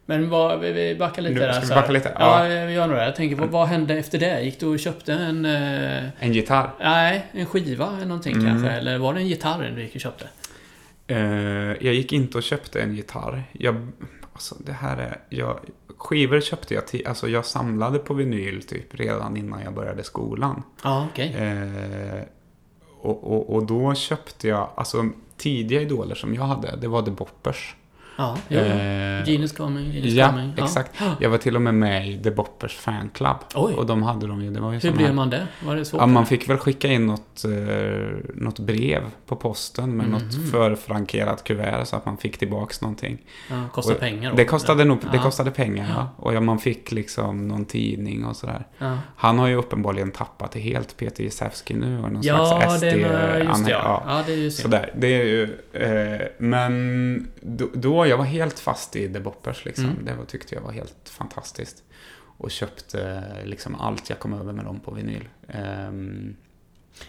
Men 0.10 0.30
vad, 0.30 0.60
vi, 0.60 0.96
backar 0.96 1.22
lite 1.22 1.34
Nu, 1.36 1.40
där. 1.40 1.54
ska 1.54 1.62
vi 1.76 1.82
backa 1.82 1.92
lite? 1.92 2.12
Ja, 2.20 2.48
Ja. 2.48 2.66
vi 2.66 2.74
gör 2.74 2.88
nog 2.88 2.96
det. 2.98 3.06
Jag 3.06 3.16
tänker, 3.16 3.36
vad, 3.36 3.50
vad 3.50 3.68
hände 3.68 3.94
efter 3.98 4.20
det? 4.20 4.42
Gick 4.42 4.60
du 4.60 4.66
och 4.66 4.80
köpte 4.80 5.14
en... 5.14 5.46
Eh, 5.46 6.04
En 6.20 6.34
gitarr. 6.34 6.70
nej, 6.80 7.26
en 7.32 7.46
skiva 7.46 7.88
eller 7.96 8.06
någonting 8.06 8.34
Mm. 8.36 8.46
kanske? 8.48 8.70
Eller 8.70 8.98
var 8.98 9.14
det 9.14 9.20
en 9.20 9.28
gitarr 9.28 9.72
du 9.76 9.82
gick 9.82 9.96
och 9.96 10.02
köpte? 10.02 10.28
Eh, 11.08 11.18
jag 11.86 11.94
gick 11.94 12.14
inte 12.14 12.38
och 12.38 12.44
köpte 12.44 12.82
en 12.82 12.96
gitarr. 12.96 13.44
Jag, 13.52 13.88
alltså 14.34 14.56
det 14.66 14.72
här 14.74 14.98
är, 14.98 15.18
jag, 15.30 15.60
skivor 15.98 16.42
köpte 16.42 16.74
jag 16.74 16.88
till, 16.88 17.08
alltså 17.08 17.28
jag 17.28 17.46
samlade 17.46 18.00
på 18.00 18.14
vinyl 18.14 18.64
typ 18.64 18.96
redan 19.00 19.38
innan 19.38 19.62
jag 19.64 19.74
började 19.74 20.04
skolan. 20.04 20.64
Ja, 20.84 21.08
okej. 21.12 21.36
Eh, 21.40 22.22
och, 23.02 23.24
och, 23.34 23.56
och 23.56 23.66
då 23.66 23.94
köpte 23.96 24.48
jag, 24.48 24.70
alltså 24.76 25.10
tidiga 25.38 25.82
idoler 25.82 26.16
som 26.16 26.34
jag 26.36 26.44
hade, 26.44 26.76
det 26.76 26.88
var 26.88 27.02
The 27.02 27.12
Boppers. 27.12 27.76
Ja, 28.20 28.38
jo. 28.48 28.60
Eh, 28.60 29.30
Genius 29.30 29.52
coming, 29.52 29.92
Genius 29.92 30.14
ja, 30.14 30.30
coming. 30.30 30.54
exakt. 30.58 30.92
Jag 31.20 31.30
var 31.30 31.38
till 31.38 31.56
och 31.56 31.62
med 31.62 31.74
med 31.74 32.08
i 32.10 32.18
The 32.24 32.32
Boppers 32.32 32.76
fanclub. 32.76 33.36
Oj. 33.56 33.74
Och 33.74 33.86
de 33.86 34.04
hade 34.04 34.28
de 34.28 34.42
ju, 34.44 34.52
det 34.52 34.60
var 34.62 34.74
ju 34.74 34.80
Hur 34.80 34.92
blev 34.92 35.08
här- 35.08 35.14
man 35.14 35.30
det? 35.30 35.48
Var 35.66 35.76
det 35.76 35.86
svårt? 35.86 36.02
Ja, 36.02 36.08
man 36.08 36.26
fick 36.26 36.50
väl 36.50 36.58
skicka 36.58 36.88
in 36.88 37.06
något, 37.08 37.44
eh, 37.46 37.52
något 38.36 38.60
brev 38.60 39.02
på 39.26 39.36
posten 39.36 39.98
med 39.98 40.08
Mhm. 40.10 40.12
något 40.12 40.52
förfrankerat 40.52 41.44
kuvert 41.44 41.86
så 41.86 41.96
att 41.96 42.06
man 42.06 42.18
fick 42.18 42.38
tillbaks 42.38 42.82
någonting. 42.82 43.18
Ja, 43.50 43.56
kostar 43.74 43.94
Och 43.94 44.00
pengar. 44.00 44.34
Det 44.36 44.46
kostade, 44.46 44.86
nog, 44.86 44.98
det 45.12 45.18
Ja. 45.18 45.24
kostade 45.24 45.52
pengar, 45.52 45.86
ja. 45.90 45.94
Ja. 45.96 46.10
Och 46.18 46.34
ja, 46.34 46.42
man 46.42 46.60
fick 46.60 46.92
liksom 46.92 47.48
någon 47.48 47.66
tidning 47.66 48.26
och 48.26 48.36
sådär. 48.36 48.68
Ja, 48.78 48.98
Han 49.16 49.40
har 49.40 49.48
ju 49.48 49.56
uppenbarligen 49.56 50.12
tappat 50.12 50.52
det 50.52 50.60
helt, 50.60 50.98
Peter 50.98 51.24
Jezewski 51.24 51.74
nu. 51.74 52.00
Och 52.04 52.12
någon 52.12 52.22
ja 52.22 52.46
slags 52.62 52.76
SD... 52.76 52.84
det 52.86 53.10
var 53.10 53.38
just 53.50 53.66
det. 53.66 53.72
ja. 53.72 53.78
Ja. 53.84 54.04
ja, 54.18 54.24
det 54.26 54.34
är 54.34 54.38
ju 54.38 54.52
synd. 54.52 54.62
Sådär, 54.64 54.94
det 54.98 55.08
är 55.08 55.24
ju... 55.26 55.44
Eh, 55.74 56.28
men 56.38 57.28
då, 57.42 57.70
då, 57.74 58.08
jag 58.08 58.18
var 58.18 58.26
helt 58.26 58.60
fast 58.60 58.96
i 58.96 59.14
The 59.14 59.20
Boppers 59.20 59.66
liksom. 59.66 59.86
Mm. 59.86 60.06
Det 60.06 60.14
var, 60.14 60.26
tyckte 60.26 60.56
jag 60.56 60.62
var 60.62 60.72
helt 60.72 61.10
fantastiskt. 61.10 61.84
Och 62.38 62.52
köpte 62.52 63.24
liksom 63.46 63.76
allt 63.76 64.10
jag 64.10 64.20
kom 64.20 64.34
över 64.34 64.54
med 64.54 64.66
dem 64.66 64.80
på 64.80 64.92
vinyl. 64.92 65.28
Ehm, 65.48 66.36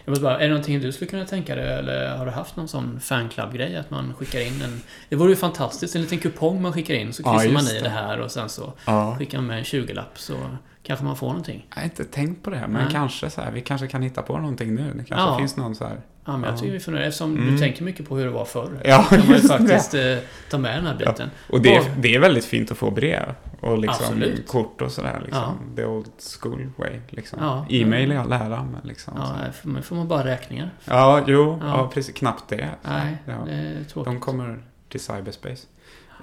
Jag 0.05 0.11
måste 0.11 0.23
bara, 0.23 0.35
är 0.39 0.43
det 0.43 0.49
någonting 0.49 0.79
du 0.81 0.91
skulle 0.91 1.09
kunna 1.09 1.25
tänka 1.25 1.55
dig 1.55 1.73
eller 1.73 2.17
har 2.17 2.25
du 2.25 2.31
haft 2.31 2.55
någon 2.55 2.67
sån 2.67 2.99
fanclub-grej? 2.99 3.75
Att 3.77 3.89
man 3.89 4.13
skickar 4.13 4.39
in 4.39 4.61
en... 4.61 4.81
Det 5.09 5.15
vore 5.15 5.29
ju 5.29 5.35
fantastiskt, 5.35 5.95
en 5.95 6.01
liten 6.01 6.17
kupong 6.19 6.61
man 6.61 6.73
skickar 6.73 6.93
in 6.93 7.13
så 7.13 7.21
Ja, 7.25 7.33
kryssar 7.39 7.53
man 7.53 7.61
just 7.63 7.73
i 7.73 7.77
det. 7.77 7.83
det 7.83 7.89
här 7.89 8.19
och 8.19 8.31
sen 8.31 8.49
så 8.49 8.73
ja. 8.85 9.15
skickar 9.19 9.37
man 9.37 9.47
med 9.47 9.57
en 9.57 9.63
20-lapp 9.63 10.19
så 10.19 10.37
kanske 10.83 11.05
man 11.05 11.15
får 11.15 11.27
någonting. 11.27 11.67
Jag 11.69 11.75
har 11.77 11.83
inte 11.83 12.05
tänkt 12.05 12.43
på 12.43 12.49
det, 12.49 12.59
men 12.59 12.71
Nej. 12.83 12.87
kanske 12.91 13.29
så 13.29 13.41
här, 13.41 13.51
vi 13.51 13.61
kanske 13.61 13.87
kan 13.87 14.01
hitta 14.01 14.21
på 14.21 14.37
någonting 14.37 14.75
nu. 14.75 14.83
Det 14.93 15.03
kanske 15.03 15.15
Ja. 15.15 15.37
finns 15.37 15.57
någon 15.57 15.75
så 15.75 15.85
här... 15.87 16.01
Ja, 16.25 16.31
men 16.31 16.43
jag 16.43 16.53
Ja. 16.53 16.57
tycker 16.57 16.71
vi 16.73 16.79
funderar, 16.79 17.05
eftersom 17.05 17.35
Mm. 17.37 17.51
du 17.51 17.57
tänker 17.57 17.83
mycket 17.83 18.09
på 18.09 18.17
hur 18.17 18.25
det 18.25 18.31
var 18.31 18.45
förr. 18.45 18.81
Ja, 18.85 19.03
kan 19.09 19.19
man 19.19 19.27
ju 19.27 19.33
just 19.33 19.47
det. 19.49 19.57
faktiskt 19.57 19.93
eh, 19.93 20.17
ta 20.49 20.57
med 20.57 20.77
den 20.77 20.85
här 20.87 20.95
biten. 20.95 21.29
Och 21.49 21.61
det, 21.61 21.75
är- 21.75 21.83
det 21.97 22.15
är 22.15 22.19
väldigt 22.19 22.45
fint 22.45 22.71
att 22.71 22.77
få 22.77 22.91
brev. 22.91 23.35
Och 23.59 23.77
liksom 23.77 24.05
Absolut. 24.05 24.47
kort 24.47 24.81
och 24.81 24.91
sådär. 24.91 25.21
Liksom. 25.25 25.55
The 25.75 25.85
old 25.85 26.07
school 26.41 26.69
way. 26.77 26.99
Liksom. 27.09 27.39
Ja. 27.41 27.65
E-mail 27.69 28.11
är 28.11 28.17
all 28.17 28.31
ära, 28.31 28.63
men 28.71 28.81
liksom. 28.83 29.13
Ja, 29.17 29.23
här 29.43 29.51
får 29.51 29.69
man- 29.69 29.83
får 29.83 30.03
bara 30.05 30.25
räkningar. 30.25 30.69
ja 30.85 31.21
jo, 31.27 31.57
ja. 31.61 31.67
Ja. 31.67 31.91
precis. 31.93 32.15
Knappt 32.15 32.49
det. 32.49 32.69
Nej, 32.81 33.17
Ja. 33.25 33.33
det 33.45 33.51
är 33.53 33.83
tråkigt. 33.83 34.13
De 34.13 34.19
kommer 34.19 34.59
till 34.89 34.99
cyberspace. 34.99 35.67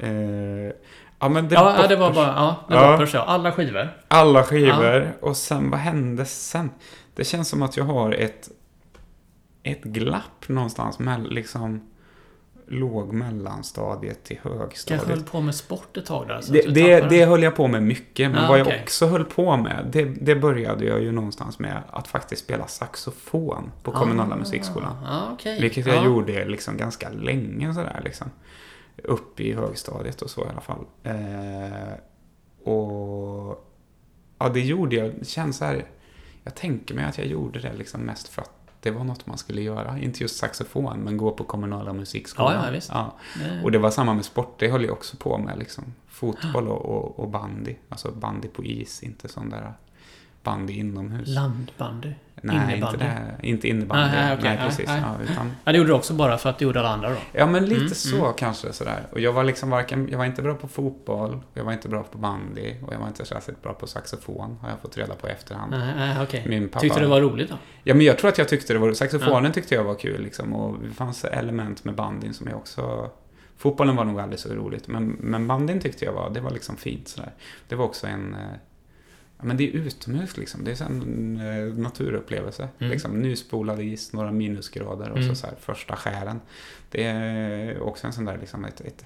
Eh, 0.01 0.11
ja, 1.19 1.29
men 1.29 1.49
det 1.49 1.55
Ja, 1.55 1.77
ja, 1.81 1.87
det 1.89 1.97
var 1.97 2.13
bara... 2.13 2.27
Ja, 2.27 2.57
det 2.69 2.75
Ja. 2.75 2.97
var 2.97 3.09
ja. 3.13 3.21
Alla 3.25 3.53
skivor. 3.53 3.89
Alla 4.09 4.43
skivor. 4.43 5.13
Och 5.21 5.37
sen, 5.37 5.71
vad 5.71 5.81
hände 5.81 6.25
sen? 6.25 6.71
Det 7.15 7.25
känns 7.25 7.49
som 7.49 7.63
att 7.63 7.77
jag 7.77 7.85
har 7.85 8.13
ett, 8.13 8.49
ett 9.73 9.85
glapp 9.85 10.49
någonstans 10.49 10.99
mellan, 10.99 11.25
liksom, 11.25 11.81
låg 12.71 13.13
mellanstadiet 13.13 14.25
till 14.25 14.39
högstadiet. 14.43 15.01
Kanske 15.01 15.17
höll 15.17 15.31
på 15.31 15.41
med 15.41 15.55
sport 15.55 15.97
ett 15.97 16.07
tag 16.07 16.29
där. 16.29 16.43
Det, 16.49 16.63
det, 16.63 17.09
det 17.11 17.25
höll 17.25 17.43
jag 17.43 17.57
på 17.57 17.69
med 17.69 17.83
mycket, 17.83 18.31
men 18.31 18.43
Ja, 18.43 18.49
vad 18.49 18.61
okej. 18.61 18.73
jag 18.75 18.83
också 18.83 19.07
höll 19.07 19.25
på 19.25 19.57
med, 19.57 19.89
det, 19.93 20.05
det 20.05 20.37
började 20.37 20.85
jag 20.85 21.03
ju 21.03 21.13
någonstans 21.13 21.59
med 21.59 21.83
att 21.91 22.09
faktiskt 22.09 22.45
spela 22.45 22.67
saxofon 22.67 23.71
på 23.83 23.93
kommunala 23.93 24.35
Ah, 24.35 24.39
musikskolan. 24.39 24.97
Ja, 25.05 25.29
okej. 25.33 25.61
Vilket 25.61 25.87
jag 25.87 25.97
ja. 25.97 26.05
gjorde 26.05 26.45
liksom 26.45 26.77
ganska 26.77 27.11
länge 27.11 27.75
sådär 27.75 28.01
liksom. 28.05 28.31
Upp 29.05 29.41
i 29.41 29.53
högstadiet 29.53 30.23
och 30.23 30.31
så 30.31 30.45
i 30.45 30.49
alla 30.49 30.61
fall. 30.61 30.85
Eh, 31.03 31.93
och 32.73 33.65
ja, 34.39 34.49
det 34.49 34.61
gjorde 34.61 34.97
jag. 34.97 35.13
Det 35.19 35.29
känns 35.29 35.57
så 35.57 35.65
här, 35.65 35.87
jag 36.45 36.55
tänker 36.55 36.95
mig 36.95 37.05
att 37.05 37.19
jag 37.19 37.27
gjorde 37.27 37.59
det 37.61 37.73
liksom 37.79 38.01
mest 38.01 38.29
för 38.29 38.43
att 38.43 38.58
det 38.81 38.91
var 38.91 39.05
något 39.05 39.27
man 39.27 39.39
skulle 39.39 39.63
göra. 39.63 39.99
Inte 39.99 40.23
just 40.23 40.37
saxofon, 40.37 41.01
men 41.01 41.17
gå 41.17 41.31
på 41.31 41.45
kommunala 41.45 41.93
musikskolan. 41.93 42.55
Ja, 42.55 42.67
ja, 42.67 42.71
visst. 42.71 42.91
Ja. 42.93 43.13
Och 43.65 43.73
det 43.73 43.79
var 43.79 43.91
samma 43.91 44.15
med 44.15 44.25
sport, 44.25 44.55
det 44.59 44.69
höll 44.69 44.85
jag 44.85 44.93
också 44.93 45.17
på 45.17 45.39
med. 45.39 45.59
Liksom. 45.59 45.85
Fotboll 46.09 46.69
och, 46.69 46.85
och, 46.85 47.19
och 47.19 47.29
bandy. 47.29 47.75
Alltså 47.89 48.13
bandy 48.13 48.49
på 48.49 48.65
is, 48.65 49.03
inte 49.03 49.29
sån 49.29 49.51
där 49.51 49.73
bandy 50.51 50.73
inomhus. 50.73 51.29
Landbandy. 51.29 52.13
Nej, 52.43 52.57
innebandy. 52.57 52.95
inte 53.05 53.05
det. 53.41 53.47
Inte 53.49 53.69
innebandy. 53.69 54.17
Nej, 54.17 54.35
okej, 54.39 54.51
nej, 54.51 54.59
precis. 54.69 54.87
nej. 54.87 55.03
Ja, 55.05 55.25
utan, 55.33 55.53
Ja, 55.65 55.73
det 55.73 55.79
gjorde 55.79 55.91
du 55.91 55.95
också 55.95 56.15
bara 56.15 56.39
för 56.39 56.51
att 56.51 56.59
det 56.59 56.65
gjorde 56.65 56.81
alla 56.81 56.89
andra 56.89 57.11
då. 57.11 57.17
ja, 57.33 57.47
men 57.47 57.65
lite 57.65 57.81
Mm, 57.81 57.89
så 57.95 58.25
kanske 58.25 58.73
sådär. 58.73 59.07
Och 59.13 59.21
jag 59.21 59.33
var 59.33 59.45
liksom 59.45 59.71
varken, 59.71 60.09
jag 60.11 60.19
var 60.19 60.25
inte 60.25 60.43
bra 60.43 60.55
på 60.55 60.69
fotboll, 60.69 61.41
jag 61.55 61.65
var 61.65 61.73
inte 61.73 61.89
bra 61.89 62.03
på 62.03 62.19
bandy 62.19 62.75
och 62.87 62.93
jag 62.95 62.99
var 62.99 63.09
inte 63.09 63.25
särskilt 63.25 63.63
bra 63.63 63.73
på 63.75 63.87
saxofon, 63.87 64.57
har 64.63 64.69
jag 64.69 64.79
fått 64.81 64.99
reda 64.99 65.15
på 65.15 65.29
i 65.29 65.31
efterhand. 65.31 65.71
Nej 65.71 66.17
okej. 66.23 66.45
Min 66.49 66.69
pappa- 66.69 66.81
Tyckte 66.81 66.99
du 67.01 67.05
det 67.05 67.11
var 67.11 67.21
roligt 67.21 67.49
då? 67.51 67.57
Ja, 67.83 67.95
men 67.95 68.07
jag 68.07 68.19
tror 68.19 68.29
att 68.31 68.39
jag 68.39 68.49
tyckte 68.49 68.73
det 68.73 68.79
var, 68.79 68.93
saxofonen 68.93 69.53
tyckte 69.53 69.75
jag 69.75 69.85
var 69.85 69.95
kul 69.95 70.23
liksom. 70.23 70.53
Och 70.53 70.77
det 70.83 70.95
fanns 70.95 71.25
element 71.25 71.85
med 71.85 71.95
bandyn 71.95 72.35
som 72.35 72.47
jag 72.49 72.57
också... 72.57 73.11
Fotbollen 73.57 73.97
var 73.97 74.05
nog 74.05 74.21
aldrig 74.21 74.39
så 74.41 74.49
roligt, 74.55 74.89
men, 74.89 75.07
men 75.09 75.47
bandyn 75.47 75.81
tyckte 75.81 76.05
jag 76.05 76.13
var, 76.13 76.31
det 76.31 76.41
var 76.41 76.51
liksom 76.51 76.77
fint 76.77 77.09
sådär. 77.09 77.33
Det 77.69 77.75
var 77.75 77.85
också 77.85 78.07
en... 78.07 78.37
men 79.43 79.57
det 79.57 79.65
är 79.69 79.73
utomhus 79.73 80.37
liksom. 80.37 80.65
Det 80.65 80.81
är 80.81 80.85
en 80.87 81.41
eh, 81.41 81.75
naturupplevelse. 81.75 82.69
Mm. 82.79 82.91
Liksom, 82.91 83.21
nyspolad 83.23 83.81
is, 83.81 84.13
några 84.13 84.33
minusgrader 84.33 85.11
och 85.11 85.17
Mm. 85.19 85.29
så, 85.29 85.35
så 85.35 85.47
här, 85.47 85.57
första 85.61 85.97
skären. 85.97 86.41
Det 86.91 87.05
är 87.05 87.81
också 87.83 88.07
en 88.07 88.13
sån 88.13 88.25
där 88.25 88.39
liksom 88.39 88.65
ett, 88.65 88.81
ett, 88.81 89.05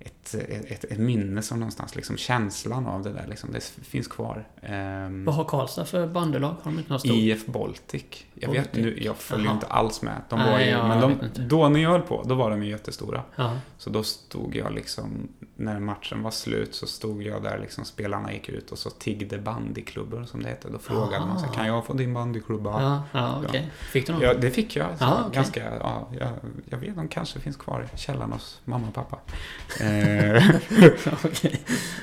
ett 0.00 0.20
ett, 0.34 0.84
ett, 0.84 0.98
minne 0.98 1.42
som 1.42 1.60
någonstans, 1.60 1.96
liksom 1.96 2.16
känslan 2.16 2.86
av 2.86 3.02
det 3.02 3.12
där, 3.12 3.26
liksom, 3.26 3.52
det 3.52 3.64
finns 3.64 4.08
kvar. 4.08 4.48
Ehm, 4.62 5.24
Vad 5.24 5.34
har 5.34 5.44
Karlstad 5.44 5.84
för 5.84 6.06
bandelag? 6.06 6.54
Har 6.62 6.70
de 6.70 6.78
inte 6.78 6.92
något 6.92 7.00
stort? 7.00 7.12
IF 7.12 7.46
Baltic. 7.46 8.04
Jag, 8.34 8.50
vet, 8.50 8.72
Baltic. 8.72 8.84
nu, 8.84 8.98
jag 9.02 9.16
följer 9.16 9.46
Jaha. 9.46 9.54
inte 9.54 9.66
alls 9.66 10.02
med. 10.02 10.22
De 10.28 10.38
var 10.38 10.58
ju, 10.60 10.76
men 10.76 11.18
vet 11.18 11.34
de, 11.34 11.48
då 11.48 11.68
när 11.68 11.80
jag 11.80 11.90
höll 11.90 12.00
på, 12.00 12.22
då 12.22 12.34
var 12.34 12.50
de 12.50 12.62
ju 12.62 12.70
jättestora. 12.70 13.22
Ja. 13.36 13.56
Så 13.78 13.90
då 13.90 14.02
stod 14.02 14.56
jag 14.56 14.72
liksom, 14.72 15.28
när 15.56 15.80
matchen 15.80 16.22
var 16.22 16.30
slut 16.30 16.74
så 16.74 16.86
stod 16.86 17.22
jag 17.22 17.42
där 17.42 17.58
liksom, 17.58 17.84
spelarna 17.84 18.32
gick 18.32 18.48
ut 18.48 18.72
och 18.72 18.78
så 18.78 18.90
tiggde 18.90 19.38
bandyklubbor 19.38 20.24
som 20.24 20.42
det 20.42 20.48
hette. 20.48 20.68
Då 20.68 20.78
frågade 20.78 21.26
man 21.26 21.40
sig, 21.40 21.48
kan 21.54 21.66
jag 21.66 21.86
få 21.86 21.92
din 21.92 22.14
bandyklubba? 22.14 22.82
Ja, 22.82 23.02
ja 23.12 23.42
okej. 23.46 23.70
Fick 23.92 24.06
du 24.06 24.12
någon? 24.12 24.22
Ja, 24.22 24.34
det 24.34 24.50
fick 24.50 24.76
jag. 24.76 24.98
Så 24.98 25.04
okej. 25.04 25.30
ganska, 25.32 25.76
ja, 25.76 26.08
jag, 26.18 26.28
jag 26.64 26.78
vet, 26.78 26.96
de 26.96 27.08
kanske 27.08 27.40
finns 27.40 27.56
kvar 27.56 27.86
i 27.94 27.98
källaren 27.98 28.32
hos 28.32 28.60
mamma 28.64 28.88
och 28.88 28.94
pappa. 28.94 29.18
Eh, 29.90 30.42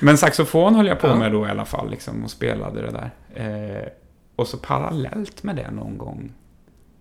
men 0.00 0.18
saxofon 0.18 0.74
höll 0.74 0.86
jag 0.86 1.00
på 1.00 1.16
med 1.16 1.32
då 1.32 1.46
i 1.46 1.50
alla 1.50 1.64
fall 1.64 1.90
liksom, 1.90 2.24
och 2.24 2.30
spelade 2.30 2.82
det 2.82 2.90
där. 2.90 3.10
Eh, 3.34 3.88
och 4.36 4.46
så 4.46 4.56
parallellt 4.56 5.42
med 5.42 5.56
det 5.56 5.70
någon 5.70 5.98
gång, 5.98 6.32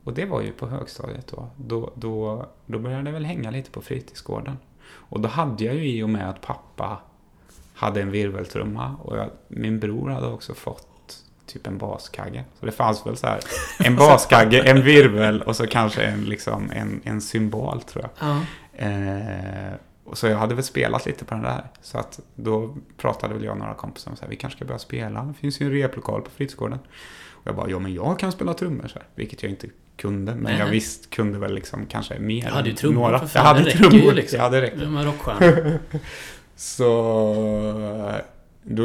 och 0.04 0.14
det 0.14 0.26
var 0.26 0.42
ju 0.42 0.52
på 0.52 0.68
högstadiet 0.68 1.28
då, 1.28 1.50
då, 1.58 1.92
då, 1.96 2.46
då 2.66 2.80
började 2.80 3.06
jag 3.06 3.14
väl 3.14 3.26
hänga 3.26 3.52
lite 3.52 3.72
på 3.72 3.82
fritidsgården. 3.82 4.58
Och 4.90 5.22
då 5.22 5.30
hade 5.30 5.64
jag 5.64 5.76
ju 5.76 5.90
i 5.90 6.04
och 6.04 6.10
med 6.10 6.30
att 6.30 6.42
pappa 6.42 6.98
hade 7.74 8.02
en 8.02 8.12
virveltrumma 8.12 8.96
och 9.04 9.18
jag, 9.18 9.30
min 9.48 9.80
bror 9.80 10.10
hade 10.10 10.28
också 10.28 10.54
fått 10.54 10.88
typ 11.46 11.68
en 11.68 11.78
baskagge. 11.78 12.44
Så 12.60 12.66
det 12.66 12.72
fanns 12.72 13.06
väl 13.06 13.18
så 13.18 13.28
här 13.28 13.40
en 13.80 13.96
baskagge, 13.96 14.62
en 14.62 14.82
virvel 14.82 15.42
och 15.42 15.56
så 15.56 15.68
kanske 15.68 16.04
en, 16.04 16.24
liksom, 16.24 16.72
en, 16.72 17.02
en 17.04 17.22
symbol 17.22 17.82
tror 17.82 18.06
jag. 18.06 18.30
Ja. 18.30 18.42
Eh, 18.74 19.74
och 20.08 20.18
så 20.18 20.28
jag 20.28 20.38
hade 20.38 20.56
väl 20.56 20.64
spelat 20.64 21.06
lite 21.06 21.26
på 21.26 21.34
den 21.34 21.44
där. 21.44 21.68
Så 21.82 21.98
att 21.98 22.20
då 22.36 22.76
pratade 22.98 23.34
väl 23.34 23.44
jag 23.44 23.52
och 23.52 23.58
några 23.60 23.74
kompisar 23.74 24.12
om 24.12 24.18
så 24.18 24.24
här, 24.24 24.30
vi 24.30 24.36
kanske 24.36 24.58
ska 24.58 24.66
börja 24.66 24.80
spela. 24.80 25.24
Det 25.24 25.34
finns 25.34 25.62
ju 25.62 25.66
en 25.66 25.72
replokal 25.72 26.22
på 26.22 26.30
fritidsgården. 26.30 26.80
Och 27.32 27.42
jag 27.48 27.56
bara, 27.56 27.70
ja 27.70 27.80
men 27.80 27.94
jag 27.94 28.20
kan 28.20 28.32
spela 28.32 28.54
trummor 28.54 28.88
så 28.88 29.00
här. 29.00 29.08
Vilket 29.16 29.44
jag 29.44 29.50
inte 29.52 29.68
kunde. 29.98 30.32
Men 30.36 30.44
Nej. 30.44 30.60
jag 30.60 30.68
visst 30.68 31.10
kunde 31.10 31.40
väl 31.40 31.54
liksom 31.56 31.86
kanske 31.86 32.20
mer 32.20 32.46
Du 32.46 32.52
hade 32.54 32.70
ju 32.70 32.76
trummor 32.76 33.02
några. 33.02 33.20
för 33.20 33.28
fan. 33.28 33.42
Jag 33.42 33.48
hade 33.48 33.60
det 33.60 33.66
räcker 33.70 33.84
ju 33.84 33.90
trummor. 33.90 34.14
liksom. 34.14 34.38
Jag 34.38 34.44
hade 34.44 34.62
räckt. 34.62 34.80
De 34.80 34.98
är 34.98 35.06
rockstjärnor. 35.06 35.80
Så 36.56 36.84
då 38.64 38.84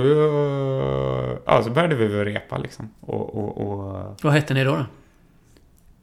ja, 1.47 1.63
så 1.65 1.71
började 1.71 1.95
vi 1.95 2.07
väl 2.07 2.25
repa 2.25 2.59
liksom. 2.59 2.91
Och, 3.01 3.35
och, 3.35 3.59
och 3.69 4.19
Vad 4.23 4.33
hette 4.33 4.55
ni 4.55 4.65
då? 4.65 4.71
då? 4.77 4.87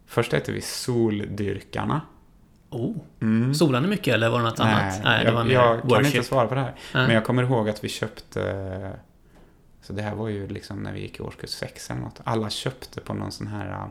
först 0.08 0.34
hette 0.34 0.52
vi 0.52 0.62
Soldyrkarna. 0.62 2.02
Oh. 2.70 2.96
Mm. 3.22 3.54
Solade 3.54 3.82
ni 3.82 3.90
mycket 3.90 4.14
eller 4.14 4.30
var 4.30 4.38
det 4.38 4.46
något 4.46 4.60
annat? 4.60 5.02
Nej, 5.04 5.26
det 5.26 5.32
var 5.32 5.40
jag, 5.40 5.48
mer 5.48 5.54
jag 5.54 5.82
kan 5.82 5.90
worship. 5.90 6.16
inte 6.16 6.28
svara 6.28 6.48
på 6.48 6.56
det 6.56 6.62
här. 6.62 6.76
Nej. 6.94 7.06
Men 7.06 7.16
jag 7.16 7.26
kommer 7.26 7.44
ihåg 7.44 7.70
att 7.70 7.84
vi 7.84 7.90
köpte, 7.90 8.98
så 9.82 9.94
det 9.94 10.02
här 10.02 10.16
var 10.16 10.28
ju 10.28 10.48
liksom 10.48 10.84
när 10.84 10.94
vi 10.94 11.00
gick 11.00 11.20
i 11.20 11.22
årskurs 11.22 11.50
6 11.50 11.90
eller 11.90 12.02
något. 12.02 12.22
Alla 12.24 12.50
köpte 12.50 13.02
på 13.02 13.14
någon 13.14 13.32
sån 13.32 13.48
här 13.48 13.68
uh, 13.68 13.88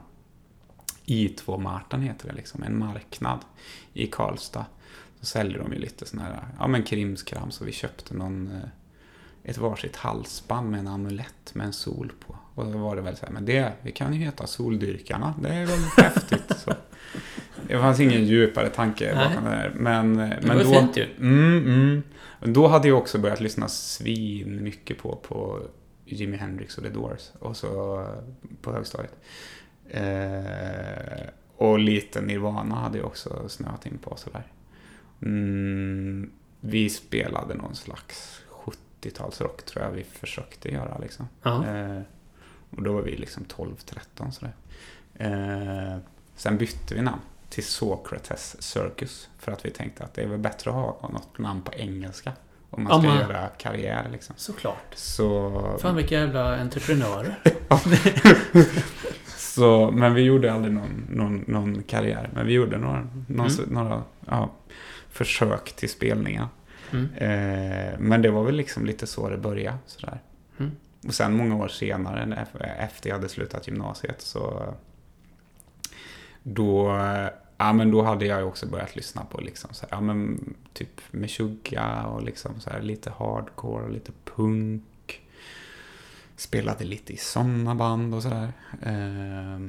I2-marknaden 1.07 2.07
heter 2.07 2.29
det 2.29 2.35
liksom, 2.35 2.63
en 2.63 2.79
marknad 2.79 3.39
i 3.93 4.07
Karlstad. 4.07 4.67
Så 5.21 5.27
säljer 5.27 5.59
de 5.59 5.73
ju 5.73 5.79
lite 5.79 6.07
sån 6.07 6.21
här, 6.21 6.49
ja 6.59 6.67
men 6.67 6.83
krimskrams 6.83 7.55
så 7.55 7.65
vi 7.65 7.73
köpte 7.73 8.15
någon, 8.15 8.47
eh, 8.47 8.69
ett 9.51 9.59
varsitt 9.59 9.97
halsband 9.97 10.71
med 10.71 10.81
en 10.81 10.89
amulett 10.89 11.55
med 11.55 11.67
en 11.67 11.73
sol 11.73 12.13
på. 12.27 12.37
Och 12.59 12.67
då 12.67 12.79
var 12.79 12.97
det 12.97 13.03
väl 13.03 13.17
så 13.17 13.27
här, 13.27 13.33
men 13.33 13.45
det, 13.45 13.73
vi 13.83 13.93
kan 13.93 14.15
ju 14.15 14.21
heta 14.21 14.47
Soldyrkarna, 14.47 15.35
det 15.43 15.49
är 15.49 15.67
väl 15.67 15.79
häftigt. 15.97 16.59
Så. 16.59 16.73
Det 17.69 17.79
fanns 17.79 18.01
ingen 18.01 18.25
djupare 18.25 18.69
tanke 18.69 19.15
bakom 19.15 19.45
det 19.45 19.51
där. 19.51 19.73
Men, 19.75 20.17
Det 20.17 20.39
men 20.43 20.57
var 20.57 20.65
då, 20.65 20.71
fint 20.71 20.97
ju. 20.97 21.07
Mm, 21.19 21.67
mm. 21.67 22.03
Då 22.41 22.67
hade 22.67 22.89
jag 22.89 22.99
också 22.99 23.19
börjat 23.19 23.41
lyssna 23.41 23.69
svin 23.69 24.63
mycket 24.65 24.99
på, 24.99 25.17
på 25.17 25.61
Jimi 26.05 26.37
Hendrix 26.37 26.79
och 26.79 26.85
The 26.85 26.91
Doors. 26.91 27.31
Och 27.39 27.57
så 27.57 28.01
eh, 28.01 28.07
på 28.63 28.73
högstadiet. 28.73 29.15
Eh, 29.89 31.29
och 31.57 31.79
lite 31.79 32.21
Nirvana 32.21 32.75
hade 32.75 32.99
jag 32.99 33.07
också 33.07 33.49
snöat 33.49 33.87
in 33.87 33.99
på 33.99 34.17
sådär. 34.17 34.47
Mm, 35.23 36.31
vi 36.61 36.91
spelade 36.91 37.55
någon 37.55 37.75
slags 37.75 38.41
70-talsrock 38.51 39.63
tror 39.63 39.85
jag 39.85 39.91
vi 39.91 40.05
försökte 40.05 40.73
göra 40.73 40.99
liksom. 40.99 41.29
Ja. 41.43 41.67
Eh, 41.67 42.01
och 42.71 42.83
då 42.83 42.93
var 42.93 43.03
vi 43.03 43.17
liksom 43.17 43.45
12-13 43.45 44.31
sådär. 44.31 44.53
Eh, 45.15 45.99
sen 46.37 46.59
bytte 46.59 46.95
vi 46.95 47.03
namn 47.03 47.21
till 47.49 47.65
Socrates 47.65 48.63
Circus. 48.63 49.29
För 49.39 49.53
att 49.53 49.65
vi 49.67 49.71
tänkte 49.71 50.05
att 50.05 50.15
det 50.15 50.23
är 50.23 50.27
väl 50.27 50.39
bättre 50.39 50.71
att 50.71 50.77
ha 50.77 51.09
något 51.13 51.39
namn 51.39 51.63
på 51.63 51.73
engelska. 51.75 52.33
Om 52.71 52.83
man 52.83 52.93
Om 52.93 53.01
ska 53.03 53.11
man- 53.11 53.19
göra 53.21 53.47
karriär 53.49 54.09
liksom. 54.13 54.35
Såklart. 54.39 54.95
Så, 54.95 55.79
Fan 55.83 55.97
vilka 55.97 56.15
jävla 56.15 56.57
entreprenörer. 56.61 57.39
så, 59.37 59.91
men 59.91 60.15
vi 60.15 60.23
gjorde 60.23 60.53
aldrig 60.53 60.75
någon, 60.75 61.07
någon, 61.11 61.45
någon 61.47 61.83
karriär. 61.83 62.31
Men 62.35 62.47
vi 62.47 62.53
gjorde 62.53 62.79
några, 62.79 63.09
någon, 63.27 63.47
Mm. 63.51 63.65
några 63.75 64.03
ja, 64.27 64.51
försök 65.09 65.73
till 65.77 65.89
spelningar. 65.89 66.49
Mm. 66.93 67.09
Eh, 67.15 67.99
men 67.99 68.23
det 68.23 68.31
var 68.31 68.45
väl 68.45 68.55
liksom 68.57 68.87
lite 68.87 69.07
så 69.07 69.29
det 69.29 69.37
började. 69.39 69.79
Sådär. 69.87 70.21
Mm. 70.59 70.73
Och 71.07 71.15
sen 71.15 71.37
många 71.37 71.57
år 71.57 71.69
senare, 71.69 72.47
efter 72.79 73.09
jag 73.11 73.17
hade 73.17 73.29
slutat 73.29 73.67
gymnasiet, 73.67 74.21
så 74.21 74.75
då, 76.43 76.89
ja, 77.57 77.73
men 77.73 77.91
då 77.91 78.03
hade 78.03 78.27
jag 78.27 78.49
också 78.49 78.67
börjat 78.67 78.97
lyssna 78.97 79.25
på 79.25 79.41
liksom 79.41 79.75
så 79.75 79.87
här, 79.87 79.97
ja, 79.97 80.01
men 80.01 80.55
typ 80.73 81.01
Meshuggah 81.11 82.05
och 82.05 82.23
liksom 82.23 82.61
så 82.61 82.71
här, 82.71 82.83
lite 82.83 83.11
hardcore 83.11 83.85
och 83.85 83.91
lite 83.91 84.13
punk. 84.25 84.85
Spelade 86.37 86.85
lite 86.85 87.13
i 87.13 87.17
sådana 87.17 87.75
band 87.75 88.15
och 88.15 88.23
sådär. 88.23 88.53
Eh, 88.83 89.69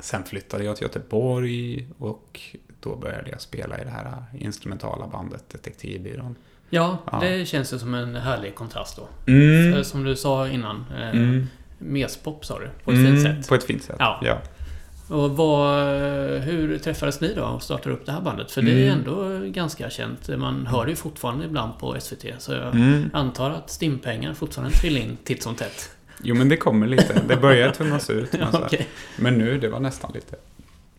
sen 0.00 0.24
flyttade 0.24 0.64
jag 0.64 0.76
till 0.76 0.86
Göteborg 0.86 1.88
och 1.98 2.40
då 2.80 2.96
började 2.96 3.30
jag 3.30 3.40
spela 3.40 3.80
i 3.80 3.84
det 3.84 3.90
här 3.90 4.24
instrumentala 4.38 5.06
bandet 5.06 5.48
Detektivbyrån. 5.48 6.36
Ja, 6.70 6.98
Ja. 7.12 7.18
det 7.20 7.48
känns 7.48 7.72
ju 7.74 7.78
som 7.78 7.94
en 7.94 8.16
härlig 8.16 8.54
kontrast 8.54 8.96
då. 8.96 9.32
Mm. 9.32 9.72
För 9.72 9.82
Som 9.82 10.04
du 10.04 10.16
sa 10.16 10.48
innan. 10.48 10.84
Eh, 10.98 11.10
Mm. 11.10 11.46
Mespop 11.78 12.44
sa 12.44 12.58
du, 12.58 12.68
på 12.84 12.90
ett 12.90 12.96
fint 13.06 13.22
sätt. 13.22 13.48
På 13.48 13.54
ett 13.54 13.64
fint 13.64 13.82
sätt, 13.82 13.96
Ja. 13.98 14.20
ja. 14.22 14.38
Och 15.16 15.30
vad, 15.36 15.84
hur 16.40 16.78
träffades 16.78 17.20
ni 17.20 17.34
då 17.34 17.42
och 17.44 17.62
startade 17.62 17.94
upp 17.94 18.06
det 18.06 18.12
här 18.12 18.20
bandet? 18.20 18.50
För 18.50 18.62
det 18.62 18.70
är 18.70 18.86
Mm. 18.92 18.98
ändå 18.98 19.40
ganska 19.52 19.90
känt. 19.90 20.28
Man 20.38 20.66
hör 20.66 20.84
det 20.84 20.90
ju 20.90 20.96
fortfarande 20.96 21.44
ibland 21.44 21.78
på 21.78 21.94
SVT. 22.00 22.24
Så 22.38 22.52
jag 22.52 22.74
Mm. 22.74 23.10
antar 23.12 23.50
att 23.50 23.70
stimpengar 23.70 24.34
fortfarande 24.34 24.74
trillar 24.76 25.00
in 25.00 25.16
titt 25.24 25.42
som 25.42 25.54
tätt. 25.54 25.90
Jo, 26.22 26.34
men 26.34 26.48
det 26.48 26.56
kommer 26.56 26.86
lite. 26.86 27.22
Det 27.28 27.36
börjar 27.36 27.70
tunnas 27.78 28.10
ut. 28.10 28.32
Men. 28.32 28.48
Okej. 28.62 28.88
men 29.18 29.38
nu, 29.38 29.58
det 29.58 29.68
var 29.68 29.80
nästan 29.80 30.10
lite... 30.14 30.36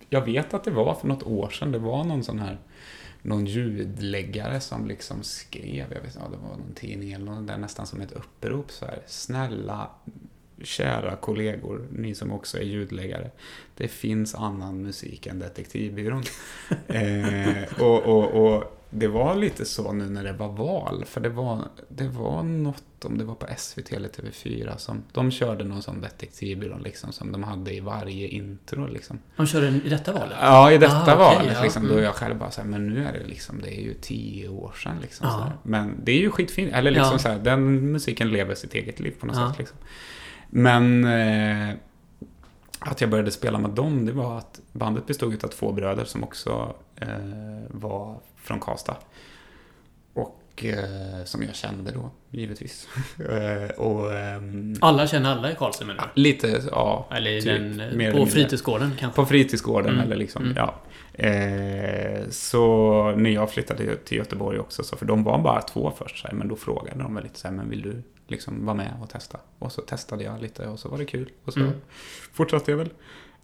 Jag 0.09 0.25
vet 0.25 0.53
att 0.53 0.63
det 0.63 0.71
var 0.71 0.95
för 0.95 1.07
något 1.07 1.23
år 1.23 1.49
sedan. 1.49 1.71
Det 1.71 1.79
var 1.79 2.03
någon 2.03 2.23
sån 2.23 2.39
här... 2.39 2.57
Någon 3.21 3.45
ljudläggare 3.45 4.59
som 4.59 4.87
liksom 4.87 5.23
skrev, 5.23 5.93
jag 5.93 6.01
vet 6.01 6.15
inte, 6.15 6.29
det 6.31 6.37
var 6.37 6.57
någon 6.57 6.73
tidning 6.75 7.13
eller 7.13 7.25
något 7.25 7.47
där 7.47 7.57
nästan 7.57 7.87
som 7.87 8.01
ett 8.01 8.11
upprop 8.11 8.71
så 8.71 8.85
här. 8.85 8.99
Snälla, 9.07 9.89
kära 10.63 11.15
kollegor, 11.15 11.87
ni 11.91 12.15
som 12.15 12.31
också 12.31 12.57
är 12.57 12.63
ljudläggare. 12.63 13.31
Det 13.77 13.87
finns 13.87 14.35
annan 14.35 14.81
musik 14.81 15.27
än 15.27 15.39
Detektivbyrån. 15.39 16.23
eh, 16.87 17.81
och, 17.81 18.03
och, 18.03 18.53
och 18.55 18.80
det 18.93 19.07
var 19.07 19.35
lite 19.35 19.65
så 19.65 19.93
nu 19.93 20.09
när 20.09 20.23
det 20.23 20.33
var 20.33 20.47
val, 20.47 21.03
för 21.05 21.21
det 21.21 21.29
var, 21.29 21.59
det 21.89 22.07
var 22.07 22.43
något, 22.43 23.05
om 23.05 23.17
det 23.17 23.23
var 23.23 23.35
på 23.35 23.47
SVT 23.57 23.91
eller 23.93 24.09
TV4, 24.09 24.77
som 24.77 25.03
de 25.11 25.31
körde 25.31 25.63
någon 25.63 25.81
sån 25.81 26.01
Detektivbyrån 26.01 26.81
liksom, 26.81 27.11
som 27.11 27.31
de 27.31 27.43
hade 27.43 27.73
i 27.75 27.79
varje 27.79 28.27
intro. 28.27 28.87
Liksom. 28.87 29.19
De 29.37 29.47
körde 29.47 29.67
i 29.67 29.89
detta 29.89 30.13
valet? 30.13 30.37
Ja, 30.41 30.71
i 30.71 30.77
detta 30.77 31.13
Ah, 31.13 31.17
valet. 31.17 31.51
ja. 31.55 31.63
liksom, 31.63 31.83
Då 31.87 31.91
Mm. 31.93 32.03
jag 32.03 32.15
själv 32.15 32.37
bara 32.37 32.51
så 32.51 32.61
här, 32.61 32.67
men 32.67 32.87
nu 32.87 33.05
är 33.05 33.13
det 33.13 33.25
liksom, 33.27 33.61
det 33.61 33.77
är 33.79 33.81
ju 33.81 33.93
tio 33.93 34.49
år 34.49 34.71
sedan. 34.83 34.95
Liksom, 35.01 35.27
Ja. 35.27 35.33
så 35.33 35.39
här. 35.43 35.51
Men 35.63 35.95
det 36.03 36.11
är 36.11 36.19
ju 36.19 36.31
skitfint. 36.31 36.73
Eller 36.73 36.91
liksom 36.91 37.11
Ja. 37.13 37.19
så 37.19 37.29
här, 37.29 37.39
den 37.39 37.91
musiken 37.91 38.29
lever 38.31 38.55
sitt 38.55 38.73
eget 38.73 38.99
liv 38.99 39.13
på 39.19 39.25
något 39.25 39.35
Ja. 39.37 39.49
sätt. 39.49 39.59
Liksom. 39.59 39.77
Men 40.49 41.05
eh, 41.05 41.75
att 42.79 43.01
jag 43.01 43.09
började 43.09 43.31
spela 43.31 43.57
med 43.59 43.69
dem, 43.71 44.05
det 44.05 44.11
var 44.11 44.37
att 44.37 44.59
bandet 44.71 45.07
bestod 45.07 45.43
av 45.43 45.47
två 45.47 45.71
bröder 45.71 46.05
som 46.05 46.23
också 46.23 46.73
eh, 46.95 47.07
var 47.69 48.15
från 48.43 48.59
Karlstad. 48.59 48.97
Och 50.13 50.65
eh, 50.65 51.23
som 51.25 51.43
jag 51.43 51.55
kände 51.55 51.91
då, 51.91 52.09
givetvis. 52.29 52.87
eh, 53.29 53.69
och 53.79 54.13
ehm, 54.13 54.75
Alla 54.81 55.07
känner 55.07 55.31
alla 55.31 55.51
i 55.51 55.55
Karlsson 55.55 55.87
menar 55.87 56.11
du? 56.15 56.21
lite, 56.21 56.61
ja. 56.71 57.07
Eller 57.11 57.41
typ, 57.41 57.77
den, 57.77 57.97
mer 57.97 58.11
på 58.13 58.25
fritidsgården 58.25 58.91
kanske? 58.99 59.15
På 59.15 59.25
fritidsgården 59.25 59.89
Mm. 59.93 60.01
eller 60.05 60.15
liksom, 60.15 60.43
Mm. 60.43 60.57
ja. 60.57 60.75
Eh, 61.13 62.29
så 62.29 63.13
när 63.17 63.29
jag 63.29 63.51
flyttade 63.51 63.95
till 63.95 64.17
Göteborg 64.17 64.59
också, 64.59 64.83
så 64.83 64.97
för 64.97 65.05
de 65.05 65.23
var 65.23 65.39
bara 65.39 65.61
två 65.61 65.93
först, 65.97 66.25
här, 66.25 66.33
men 66.33 66.47
då 66.47 66.55
frågade 66.55 66.99
de 67.03 67.15
väl 67.15 67.23
lite 67.23 67.39
så 67.39 67.47
här, 67.47 67.55
men 67.55 67.69
vill 67.69 67.81
du 67.81 68.03
liksom 68.27 68.65
vara 68.65 68.75
med 68.75 68.91
och 69.01 69.09
testa? 69.09 69.39
Och 69.59 69.71
så 69.71 69.81
testade 69.81 70.23
jag 70.23 70.41
lite 70.41 70.67
och 70.67 70.79
så 70.79 70.89
var 70.89 70.97
det 70.97 71.05
kul. 71.05 71.29
Och 71.45 71.53
så 71.53 71.59
Mm. 71.59 71.73
fortsatte 72.33 72.71
jag 72.71 72.77
väl. 72.77 72.89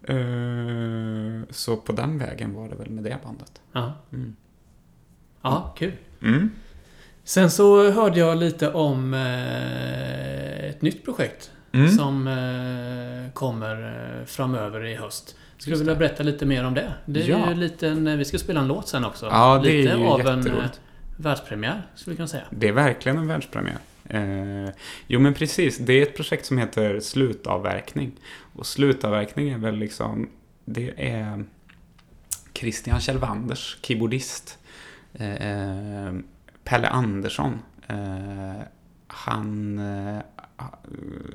Eh, 0.02 1.46
så 1.50 1.76
på 1.76 1.92
den 1.92 2.18
vägen 2.18 2.54
var 2.54 2.68
det 2.68 2.74
väl 2.76 2.90
med 2.90 3.04
det 3.04 3.18
bandet. 3.24 3.60
Mm. 4.12 4.36
Ja, 5.42 5.74
kul. 5.78 5.92
Mm. 6.22 6.50
Sen 7.24 7.50
så 7.50 7.90
hörde 7.90 8.18
jag 8.20 8.38
lite 8.38 8.70
om 8.72 9.14
eh, 9.14 10.68
ett 10.70 10.82
nytt 10.82 11.04
projekt 11.04 11.50
Mm. 11.72 11.88
som 11.90 12.26
eh, 12.28 13.32
kommer 13.32 13.94
eh, 14.20 14.24
framöver 14.26 14.84
i 14.86 14.94
höst. 14.94 15.36
Skulle 15.58 15.76
du 15.76 15.78
vilja 15.78 15.94
berätta 15.94 16.22
lite 16.22 16.46
mer 16.46 16.64
om 16.64 16.74
det? 16.74 16.92
Det 17.06 17.22
är 17.22 17.28
Ja. 17.28 17.46
ju 17.46 17.52
en 17.52 17.60
liten, 17.60 18.18
vi 18.18 18.24
ska 18.24 18.38
spela 18.38 18.60
en 18.60 18.68
låt 18.68 18.88
sen 18.88 19.04
också. 19.04 19.26
Ja, 19.26 19.60
det 19.64 19.70
är 19.70 19.82
lite 19.82 19.96
ju 19.96 20.04
av 20.06 20.20
en 20.20 20.38
jätteroligt. 20.38 20.80
världspremiär, 21.16 21.82
skulle 21.94 22.12
vi 22.12 22.16
kunna 22.16 22.28
säga. 22.28 22.42
Det 22.50 22.68
är 22.68 22.72
verkligen 22.72 23.18
en 23.18 23.26
världspremiär. 23.26 23.78
Eh, 24.04 24.70
jo 25.06 25.20
men 25.20 25.34
precis, 25.34 25.78
det 25.78 25.92
är 25.92 26.02
ett 26.02 26.16
projekt 26.16 26.46
som 26.46 26.58
heter 26.58 27.00
Slutavverkning. 27.00 28.12
Och 28.54 28.66
slutavverkning 28.66 29.48
är 29.50 29.58
väl 29.58 29.76
liksom, 29.76 30.28
det 30.64 30.92
är 31.10 31.44
Christian 32.54 33.00
Kjellwanders 33.00 33.78
keyboardist. 33.82 34.57
Eh, 35.18 36.12
Pelle 36.64 36.88
Andersson. 36.88 37.58
Eh, 37.86 38.62
han 39.06 39.78
eh, 39.78 40.18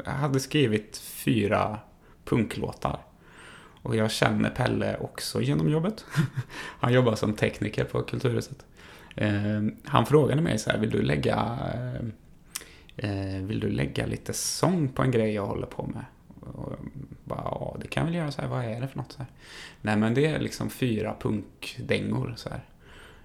hade 0.06 0.40
skrivit 0.40 0.98
fyra 0.98 1.80
punklåtar. 2.26 3.00
Och 3.82 3.96
jag 3.96 4.12
känner 4.12 4.50
Pelle 4.50 4.98
också 4.98 5.42
genom 5.42 5.70
jobbet. 5.70 6.06
Han 6.80 6.94
jobbar 6.94 7.16
som 7.16 7.34
tekniker 7.34 7.84
på 7.84 8.02
Kulturhuset. 8.02 8.66
Eh, 9.16 9.62
han 9.86 10.06
frågade 10.06 10.42
mig 10.42 10.60
så 10.60 10.70
här, 10.70 10.78
vill 10.78 10.90
du 10.90 11.02
lägga 11.02 11.60
eh, 11.74 12.06
eh 13.10 13.42
vill 13.42 13.60
du 13.60 13.70
lägga 13.70 14.06
lite 14.06 14.34
sång 14.34 14.88
på 14.88 15.02
en 15.02 15.12
grej 15.12 15.34
jag 15.34 15.46
håller 15.46 15.68
på 15.68 15.86
med? 15.86 16.06
Och 16.40 16.72
jag 16.72 16.80
bara, 17.24 17.42
ja, 17.44 17.78
det 17.82 17.88
kan 17.88 18.02
jag 18.02 18.06
väl 18.06 18.16
göra 18.16 18.32
så 18.32 18.42
här, 18.42 18.48
vad 18.48 18.66
är 18.66 18.82
det 18.82 18.88
för 18.88 18.98
något? 18.98 19.12
Så 19.12 19.18
här. 19.18 19.28
Nej, 19.82 19.98
men 19.98 20.14
det 20.14 20.26
är 20.26 20.40
liksom 20.40 20.70
fyra 20.70 21.16
punkdängor 21.20 22.34
så 22.38 22.50
här. 22.50 22.64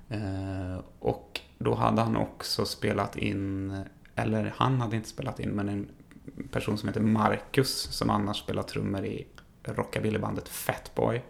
Eh, 0.09 0.81
och 0.99 1.41
då 1.59 1.75
hade 1.75 2.03
han 2.03 2.17
också 2.17 2.67
spelat 2.67 3.17
in, 3.17 3.77
eller 4.15 4.55
han 4.57 4.81
hade 4.81 4.97
inte 4.97 5.09
spelat 5.09 5.41
in, 5.41 5.51
men 5.51 5.69
en 5.69 5.89
person 6.51 6.79
som 6.79 6.89
heter 6.89 7.01
Marcus 7.01 7.83
som 7.83 8.11
annars 8.11 8.37
spelar 8.37 8.63
trummor 8.63 9.05
i 9.05 9.27
rockabillybandet 9.63 10.49
Fatboy. 10.49 11.23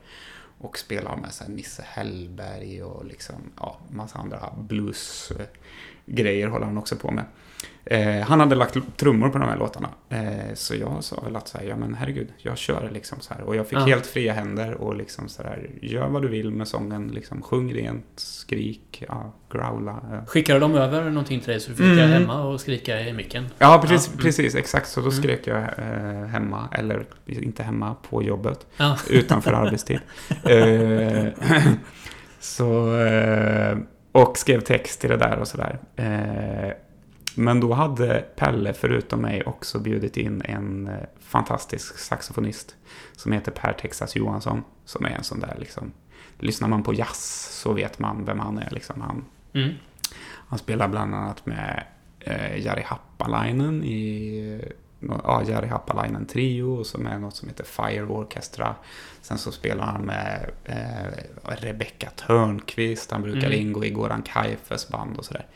Och 0.60 0.78
spelar 0.78 1.16
med 1.16 1.32
så 1.32 1.48
Nisse 1.48 1.82
Hellberg 1.86 2.82
och 2.82 3.04
liksom, 3.04 3.36
ja, 3.56 3.78
massa 3.90 4.18
andra 4.18 4.52
bluesgrejer 4.58 6.46
håller 6.48 6.66
han 6.66 6.78
också 6.78 6.96
på 6.96 7.10
med. 7.10 7.24
Eh, 7.90 8.20
han 8.26 8.40
hade 8.40 8.54
lagt 8.54 8.76
trummor 8.96 9.28
på 9.28 9.38
de 9.38 9.48
här 9.48 9.56
låtarna. 9.56 9.88
Eh, 10.08 10.54
så 10.54 10.74
jag 10.74 11.04
sa 11.04 11.20
väl 11.24 11.36
att 11.36 11.48
så 11.48 11.58
här, 11.58 11.64
ja 11.64 11.76
men 11.76 11.94
herregud, 11.94 12.28
jag 12.38 12.58
kör 12.58 12.90
liksom 12.92 13.20
så 13.20 13.34
här. 13.34 13.42
Och 13.42 13.56
jag 13.56 13.66
fick 13.66 13.78
Ja. 13.78 13.82
helt 13.84 14.06
fria 14.06 14.32
händer 14.32 14.74
och 14.74 14.96
liksom 14.96 15.28
så 15.28 15.42
här, 15.42 15.70
gör 15.82 16.08
vad 16.08 16.22
du 16.22 16.28
vill 16.28 16.50
med 16.50 16.68
sången. 16.68 17.08
Liksom, 17.08 17.42
sjung 17.42 17.72
rent, 17.74 18.04
skrik, 18.16 19.04
ja, 19.08 19.32
growla. 19.52 20.00
Ja. 20.10 20.26
Skickade 20.26 20.58
de 20.60 20.74
över 20.74 21.04
någonting 21.10 21.40
till 21.40 21.50
dig 21.50 21.60
så 21.60 21.70
du 21.70 21.76
fick 21.76 21.84
Mm. 21.86 22.10
hemma 22.10 22.42
och 22.44 22.60
skrika 22.60 23.00
i 23.00 23.12
micken? 23.12 23.46
Ja, 23.58 23.78
precis, 23.82 24.06
Ja, 24.06 24.12
mm. 24.12 24.24
precis, 24.24 24.54
exakt. 24.54 24.88
Så 24.88 25.00
då 25.00 25.06
Mm. 25.10 25.22
skrek 25.22 25.46
jag 25.46 25.58
eh, 25.58 26.26
hemma, 26.26 26.68
eller 26.72 27.04
inte 27.26 27.62
hemma, 27.62 27.96
på 28.10 28.22
jobbet. 28.22 28.66
Utanför 29.10 29.52
arbetstid. 29.52 30.00
Eh, 30.44 31.26
så, 32.40 32.96
eh, 33.00 33.78
och 34.12 34.38
skrev 34.38 34.60
text 34.60 35.00
till 35.00 35.10
det 35.10 35.16
där 35.16 35.38
och 35.38 35.48
sådär. 35.48 35.78
Men 37.38 37.60
då 37.60 37.72
hade 37.72 38.24
Pelle, 38.36 38.72
förutom 38.72 39.20
mig, 39.20 39.42
också 39.42 39.78
bjudit 39.78 40.16
in 40.16 40.42
en 40.44 40.86
eh, 40.88 40.94
fantastisk 41.20 41.98
saxofonist 41.98 42.76
som 43.16 43.32
heter 43.32 43.52
Per 43.52 43.72
Texas 43.72 44.16
Johansson. 44.16 44.64
Som 44.84 45.04
är 45.04 45.10
en 45.10 45.24
sån 45.24 45.40
där 45.40 45.56
liksom, 45.60 45.92
lyssnar 46.38 46.68
man 46.68 46.82
på 46.82 46.94
jazz 46.94 47.48
så 47.62 47.72
vet 47.72 47.98
man 47.98 48.24
vem 48.24 48.38
han 48.38 48.58
är. 48.58 48.70
Liksom. 48.70 49.00
Han, 49.00 49.24
Mm. 49.52 49.74
han 50.48 50.58
spelar 50.58 50.88
bland 50.88 51.14
annat 51.14 51.46
med 51.46 51.84
eh, 52.20 52.58
Jari 52.66 52.82
Happalainen 52.86 53.84
i 53.84 54.60
ja, 55.24 55.42
Jari 55.48 55.66
Happalainen 55.66 56.26
Trio 56.26 56.84
som 56.84 57.06
är 57.06 57.18
något 57.18 57.36
som 57.36 57.48
heter 57.48 57.64
Fire 57.64 58.02
Orchestra. 58.04 58.74
Sen 59.20 59.38
så 59.38 59.52
spelar 59.52 59.84
han 59.84 60.02
med 60.02 60.50
eh, 60.64 61.12
Rebecca 61.44 62.10
Törnqvist, 62.10 63.10
han 63.10 63.22
brukar 63.22 63.46
Mm. 63.48 63.60
ingå 63.60 63.84
i 63.84 63.90
Goran 63.90 64.22
Kaifes 64.22 64.88
band 64.88 65.16
och 65.18 65.24
sådär. 65.24 65.46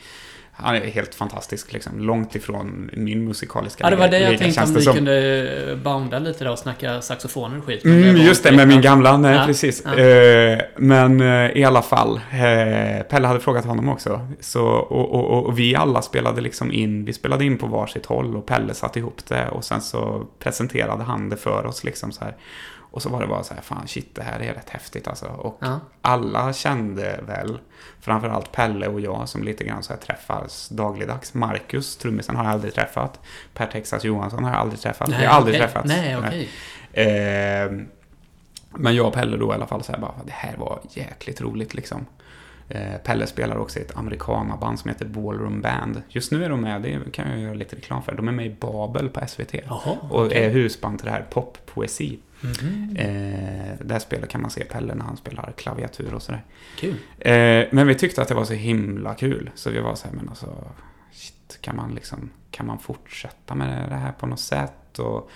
Han 0.54 0.74
är 0.74 0.80
helt 0.80 1.14
fantastisk, 1.14 1.72
liksom, 1.72 2.00
långt 2.00 2.34
ifrån 2.34 2.90
min 2.92 3.24
musikaliska 3.24 3.84
Ja, 3.84 3.90
det 3.90 3.96
var 3.96 4.08
det 4.08 4.18
jag 4.18 4.38
tänkte 4.38 4.62
om 4.62 4.72
det 4.72 4.78
vi 4.78 4.84
som. 4.84 4.94
kunde 4.94 5.78
bounda 5.84 6.18
lite 6.18 6.44
där 6.44 6.50
och 6.52 6.58
snacka 6.58 7.02
saxofoner 7.02 7.58
och 7.58 7.64
skit. 7.64 7.84
Mm, 7.84 8.02
var 8.16 8.24
just 8.24 8.42
det, 8.42 8.52
med 8.52 8.68
min 8.68 8.80
gamla, 8.80 9.16
nej 9.16 9.36
Ja, 9.36 9.46
precis. 9.46 9.82
ja. 9.84 9.94
Eh, 9.98 10.60
men 10.76 11.20
eh, 11.20 11.50
i 11.56 11.64
alla 11.64 11.82
fall, 11.82 12.16
eh, 12.16 13.02
Pelle 13.02 13.26
hade 13.26 13.40
frågat 13.40 13.64
honom 13.64 13.88
också. 13.88 14.28
Så, 14.40 14.64
och, 14.66 15.14
och, 15.14 15.30
och, 15.30 15.46
och 15.46 15.58
vi 15.58 15.74
alla 15.76 16.02
spelade 16.02 16.40
liksom 16.40 16.72
in, 16.72 17.04
vi 17.04 17.12
spelade 17.12 17.44
in 17.44 17.58
på 17.58 17.66
varsitt 17.66 18.06
håll 18.06 18.36
och 18.36 18.46
Pelle 18.46 18.74
satte 18.74 18.98
ihop 18.98 19.26
det 19.28 19.48
och 19.48 19.64
sen 19.64 19.80
så 19.80 20.26
presenterade 20.38 21.02
han 21.02 21.28
det 21.28 21.36
för 21.36 21.66
oss 21.66 21.84
liksom 21.84 22.12
så 22.12 22.24
här. 22.24 22.34
Och 22.92 23.02
så 23.02 23.08
var 23.08 23.20
det 23.20 23.26
bara 23.26 23.42
så 23.42 23.54
här, 23.54 23.60
fan 23.60 23.88
shit, 23.88 24.14
det 24.14 24.22
här 24.22 24.40
är 24.40 24.54
rätt 24.54 24.70
häftigt 24.70 25.08
alltså. 25.08 25.26
Och 25.26 25.58
Ja. 25.60 25.80
alla 26.02 26.52
kände 26.52 27.20
väl, 27.26 27.58
framförallt 28.00 28.52
Pelle 28.52 28.86
och 28.88 29.00
jag 29.00 29.28
som 29.28 29.42
lite 29.42 29.64
grann 29.64 29.82
så 29.82 29.92
här 29.92 30.00
träffas 30.00 30.68
dagligdags. 30.68 31.34
Marcus, 31.34 31.96
trummisen, 31.96 32.36
har 32.36 32.44
jag 32.44 32.52
aldrig 32.52 32.74
träffat. 32.74 33.20
Per 33.54 33.66
Texas 33.66 34.04
Johansson 34.04 34.44
har 34.44 34.50
jag 34.50 34.60
aldrig 34.60 34.80
träffat. 34.80 35.08
vi 35.08 35.14
har 35.24 35.24
aldrig 35.34 35.54
okej. 35.56 35.66
träffats. 35.68 35.88
Nej, 35.88 36.16
okej. 36.16 36.48
Eh, 36.92 37.72
men 38.74 38.94
jag 38.94 39.06
och 39.06 39.14
Pelle 39.14 39.36
då 39.36 39.52
i 39.52 39.54
alla 39.54 39.66
fall 39.66 39.82
så 39.82 39.92
här 39.92 39.98
bara, 39.98 40.14
det 40.26 40.32
här 40.32 40.56
var 40.56 40.80
jäkligt 40.90 41.40
roligt 41.40 41.74
liksom. 41.74 42.06
Eh, 42.68 42.96
Pelle 43.04 43.26
spelar 43.26 43.56
också 43.56 43.78
i 43.78 43.82
ett 43.82 43.96
amerikanaband 43.96 44.78
som 44.78 44.88
heter 44.90 45.04
Ballroom 45.04 45.60
Band. 45.60 46.02
Just 46.08 46.32
nu 46.32 46.44
är 46.44 46.48
de 46.48 46.60
med, 46.60 46.82
det 46.82 47.12
kan 47.12 47.30
jag 47.30 47.40
göra 47.40 47.54
lite 47.54 47.76
reklam 47.76 48.02
för. 48.02 48.12
De 48.14 48.28
är 48.28 48.32
med 48.32 48.46
i 48.46 48.56
Babel 48.60 49.08
på 49.08 49.20
SVT. 49.26 49.54
Jaha, 49.66 49.96
Och 50.10 50.24
okej. 50.26 50.44
är 50.44 50.50
husband 50.50 50.98
till 50.98 51.06
det 51.06 51.12
här 51.12 51.26
poppoesi. 51.30 52.18
Mhm. 52.42 52.96
Eh, 52.96 53.86
där 53.86 53.98
spelar, 53.98 54.26
kan 54.26 54.42
man 54.42 54.50
se 54.50 54.64
Pelle 54.64 54.94
när 54.94 55.04
han 55.04 55.16
spelar 55.16 55.52
klaviatur 55.56 56.14
och 56.14 56.22
sådär. 56.22 56.44
Kul. 56.78 56.96
Eh, 57.18 57.66
men 57.70 57.86
vi 57.86 57.94
tyckte 57.94 58.22
att 58.22 58.28
det 58.28 58.34
var 58.34 58.44
så 58.44 58.54
himla 58.54 59.14
kul. 59.14 59.50
Så 59.54 59.70
vi 59.70 59.80
var 59.80 59.94
så 59.94 60.08
här, 60.08 60.14
men 60.14 60.28
alltså, 60.28 60.64
shit, 61.12 61.58
kan 61.60 61.76
man 61.76 61.94
liksom, 61.94 62.30
kan 62.50 62.66
man 62.66 62.78
fortsätta 62.78 63.54
med 63.54 63.88
det 63.88 63.96
här 63.96 64.12
på 64.12 64.26
något 64.26 64.40
sätt? 64.40 64.98
Och 64.98 65.30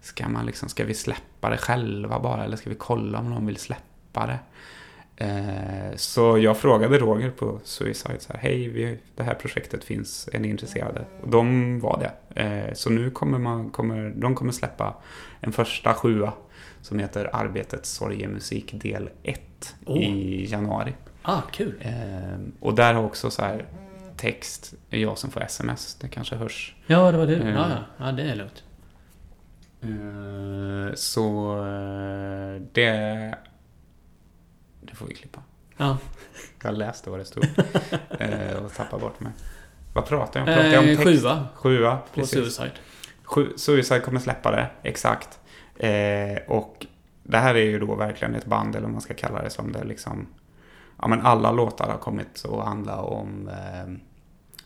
ska 0.00 0.28
man 0.28 0.46
liksom, 0.46 0.68
ska 0.68 0.84
vi 0.84 0.94
släppa 0.94 1.50
det 1.50 1.56
själva 1.56 2.20
bara? 2.20 2.44
Eller 2.44 2.56
ska 2.56 2.70
vi 2.70 2.76
kolla 2.76 3.18
om 3.18 3.30
någon 3.30 3.46
vill 3.46 3.56
släppa 3.56 4.26
det? 4.26 4.38
Eh, 5.24 5.96
så 5.96 6.38
jag 6.38 6.56
frågade 6.58 6.98
Roger 6.98 7.30
på 7.30 7.60
Suicide 7.64 8.20
så 8.20 8.32
här, 8.32 8.40
hej, 8.40 8.68
vi, 8.68 8.98
det 9.16 9.22
här 9.22 9.34
projektet 9.34 9.84
finns, 9.84 10.28
är 10.32 10.38
ni 10.38 10.48
intresserade? 10.48 11.04
Och 11.22 11.28
de 11.28 11.80
var 11.80 11.98
det. 11.98 12.42
Eh, 12.42 12.74
så 12.74 12.90
nu 12.90 13.10
kommer 13.10 13.38
man, 13.38 13.70
kommer, 13.70 14.12
de 14.16 14.34
kommer 14.34 14.52
släppa 14.52 14.94
en 15.40 15.52
första 15.52 15.94
sjua 15.94 16.32
som 16.82 16.98
heter 16.98 17.30
Arbetets 17.32 17.90
sorgemusik 17.90 18.70
del 18.82 19.10
1 19.22 19.40
Åh. 19.86 19.98
i 19.98 20.46
januari. 20.50 20.94
Ah, 21.22 21.40
kul. 21.52 21.74
Eh, 21.80 22.38
och 22.60 22.74
där 22.74 22.94
har 22.94 23.02
också 23.04 23.30
så 23.30 23.42
här 23.42 23.64
text, 24.16 24.74
är 24.90 24.98
jag 24.98 25.18
som 25.18 25.30
får 25.30 25.40
sms, 25.42 25.94
det 25.94 26.08
kanske 26.08 26.36
hörs. 26.36 26.74
Ja, 26.86 27.12
det 27.12 27.18
var 27.18 27.26
det. 27.26 27.36
Eh. 27.36 27.48
Ja, 27.48 27.66
ja. 27.70 28.06
ja, 28.06 28.12
det 28.12 28.22
är 28.22 28.34
lugnt. 28.34 28.64
Eh, 29.82 30.94
så 30.94 31.56
eh, 31.66 32.62
det, 32.72 33.34
det 34.80 34.94
får 34.94 35.06
vi 35.06 35.14
klippa. 35.14 35.42
Ja. 35.76 35.98
Jag 36.62 36.78
läste 36.78 37.10
vad 37.10 37.18
det 37.20 37.24
stod 37.24 37.44
eh, 38.18 38.56
och 38.64 38.74
tappade 38.74 39.02
bort 39.02 39.20
mig. 39.20 39.32
Vad 39.94 40.06
pratar 40.06 40.40
jag 40.40 40.48
om? 40.48 40.54
Pratar 40.54 40.70
jag 40.70 40.82
om 40.82 40.88
Eh, 40.88 40.96
text? 40.96 41.08
sjua 41.22 41.46
Sjua, 41.54 41.96
på 41.96 42.20
precis. 42.20 42.30
Suicide. 42.34 42.70
Sju- 43.24 43.52
Suicide 43.56 44.00
kommer 44.00 44.20
släppa 44.20 44.50
det, 44.50 44.70
exakt. 44.82 45.38
Eh, 45.80 46.38
och 46.46 46.86
det 47.22 47.38
här 47.38 47.54
är 47.54 47.64
ju 47.64 47.78
då 47.78 47.94
verkligen 47.94 48.34
ett 48.34 48.46
band, 48.46 48.74
eller 48.76 48.86
vad 48.86 48.92
man 48.92 49.00
ska 49.00 49.14
kalla 49.14 49.42
det 49.42 49.50
som 49.50 49.72
det 49.72 49.84
liksom... 49.84 50.26
Ja 51.02 51.08
men 51.08 51.20
alla 51.20 51.52
låtar 51.52 51.90
har 51.90 51.98
kommit 51.98 52.44
att 52.44 52.64
handla 52.64 53.02
om, 53.02 53.48
eh, 53.48 53.92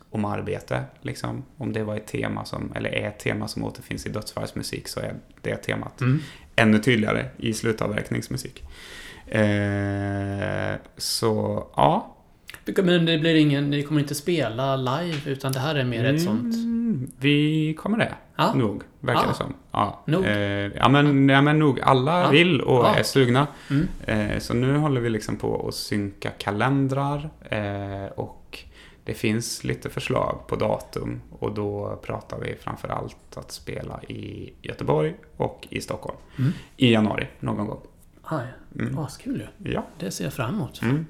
om 0.09 0.25
arbete, 0.25 0.83
liksom. 1.01 1.43
Om 1.57 1.73
det 1.73 1.83
var 1.83 1.95
ett 1.95 2.07
tema 2.07 2.45
som, 2.45 2.73
eller 2.75 2.89
är 2.89 3.07
ett 3.07 3.19
tema 3.19 3.47
som 3.47 3.63
återfinns 3.63 4.05
i 4.05 4.09
dödsfallsmusik 4.09 4.87
så 4.87 4.99
är 4.99 5.15
det 5.41 5.55
temat 5.55 6.01
Mm. 6.01 6.19
ännu 6.55 6.79
tydligare 6.79 7.25
i 7.37 7.53
slutavverkningsmusik. 7.53 8.63
Eh, 9.27 10.75
så, 10.97 11.67
ja. 11.75 12.14
Men 12.83 13.05
det 13.05 13.17
blir 13.17 13.35
ingen, 13.35 13.69
ni 13.69 13.83
kommer 13.83 14.01
inte 14.01 14.15
spela 14.15 14.75
live 14.75 15.31
utan 15.31 15.51
det 15.51 15.59
här 15.59 15.75
är 15.75 15.83
mer 15.85 16.05
ett 16.05 16.21
sånt... 16.21 16.55
Mm, 16.55 17.11
vi 17.19 17.73
kommer 17.73 17.97
det. 17.97 18.13
Ja. 18.35 18.53
Nog, 18.53 18.83
verkar 18.99 19.21
Ja. 19.21 19.27
det 19.27 19.33
som. 19.33 19.53
Ja. 19.71 20.03
Nog. 20.05 20.25
Eh, 20.25 20.31
ja, 20.75 20.89
men, 20.89 21.29
ja, 21.29 21.41
men 21.41 21.59
nog. 21.59 21.79
Alla 21.81 22.21
Ja. 22.21 22.29
vill 22.29 22.61
och 22.61 22.87
är 22.97 23.03
sugna. 23.03 23.47
Mm. 23.69 23.87
Eh, 24.31 24.39
så 24.39 24.53
nu 24.53 24.77
håller 24.77 25.01
vi 25.01 25.09
liksom 25.09 25.37
på 25.37 25.67
att 25.67 25.75
synka 25.75 26.29
kalendrar. 26.29 27.29
Eh, 27.49 28.05
och 28.15 28.59
det 29.03 29.13
finns 29.13 29.63
lite 29.63 29.89
förslag 29.89 30.39
på 30.47 30.55
datum. 30.55 31.21
Och 31.39 31.53
då 31.53 31.99
pratar 32.05 32.39
vi 32.39 32.55
framför 32.61 32.87
allt 32.87 33.37
att 33.37 33.51
spela 33.51 34.03
i 34.03 34.53
Göteborg 34.61 35.15
och 35.37 35.67
i 35.69 35.81
Stockholm. 35.81 36.17
Mm. 36.39 36.51
I 36.77 36.93
januari, 36.93 37.27
någon 37.39 37.67
gång. 37.67 37.79
Ah, 38.21 38.39
ja. 38.75 38.81
Mm. 38.81 38.97
Askul 38.99 39.43
ju. 39.57 39.71
Ja. 39.71 39.83
Det 39.99 40.11
ser 40.11 40.23
jag 40.23 40.33
fram 40.33 40.55
emot. 40.55 40.81
Mm. 40.81 41.05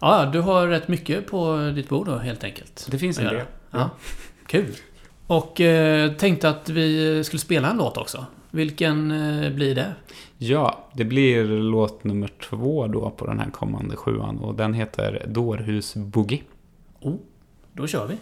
Ja, 0.00 0.30
du 0.32 0.40
har 0.40 0.66
rätt 0.66 0.88
mycket 0.88 1.26
på 1.26 1.72
ditt 1.74 1.88
bord 1.88 2.06
då 2.06 2.16
helt 2.16 2.44
enkelt. 2.44 2.88
Det 2.90 2.98
finns 2.98 3.18
en 3.18 3.24
del. 3.24 3.42
Ja. 3.70 3.90
Kul. 4.46 4.74
Och 5.26 5.60
eh, 5.60 6.12
tänkte 6.12 6.48
att 6.48 6.68
vi 6.68 7.24
skulle 7.24 7.40
spela 7.40 7.70
en 7.70 7.76
låt 7.76 7.96
också. 7.96 8.26
Vilken 8.50 9.10
eh, 9.10 9.52
blir 9.52 9.74
det? 9.74 9.94
Ja, 10.38 10.88
det 10.92 11.04
blir 11.04 11.44
låt 11.44 12.04
nummer 12.04 12.30
två 12.48 12.86
då 12.86 13.10
på 13.10 13.26
den 13.26 13.38
här 13.38 13.50
kommande 13.50 13.96
sjuan 13.96 14.38
och 14.38 14.54
den 14.54 14.74
heter 14.74 15.24
Dårhus 15.28 15.94
Boogie. 15.94 16.42
Oh, 17.00 17.16
då 17.72 17.86
kör 17.86 18.06
vi. 18.06 18.16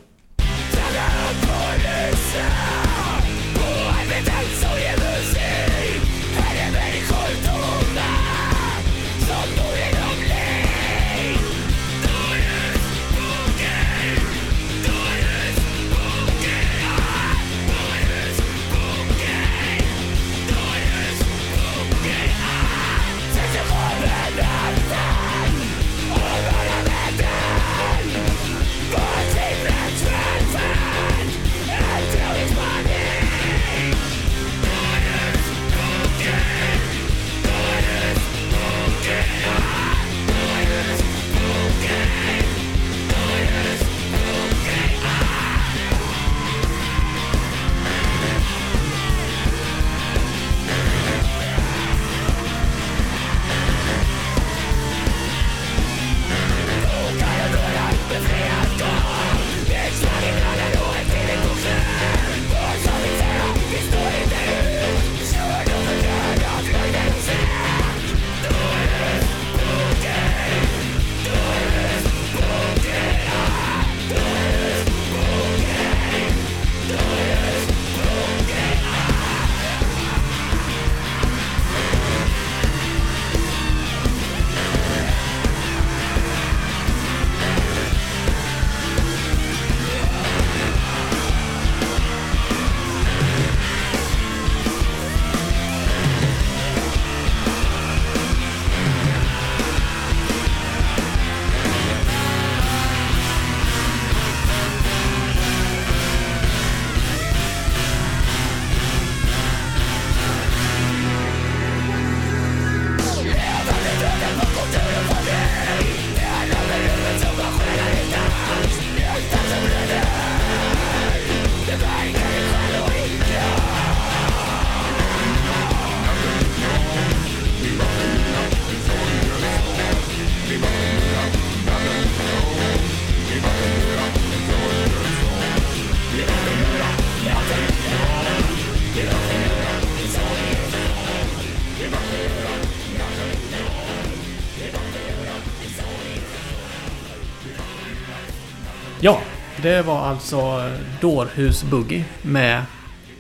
Det 149.63 149.83
var 149.83 149.99
alltså 149.99 150.71
Dårhus 151.01 151.65
Boogie 151.65 152.05
med 152.23 152.63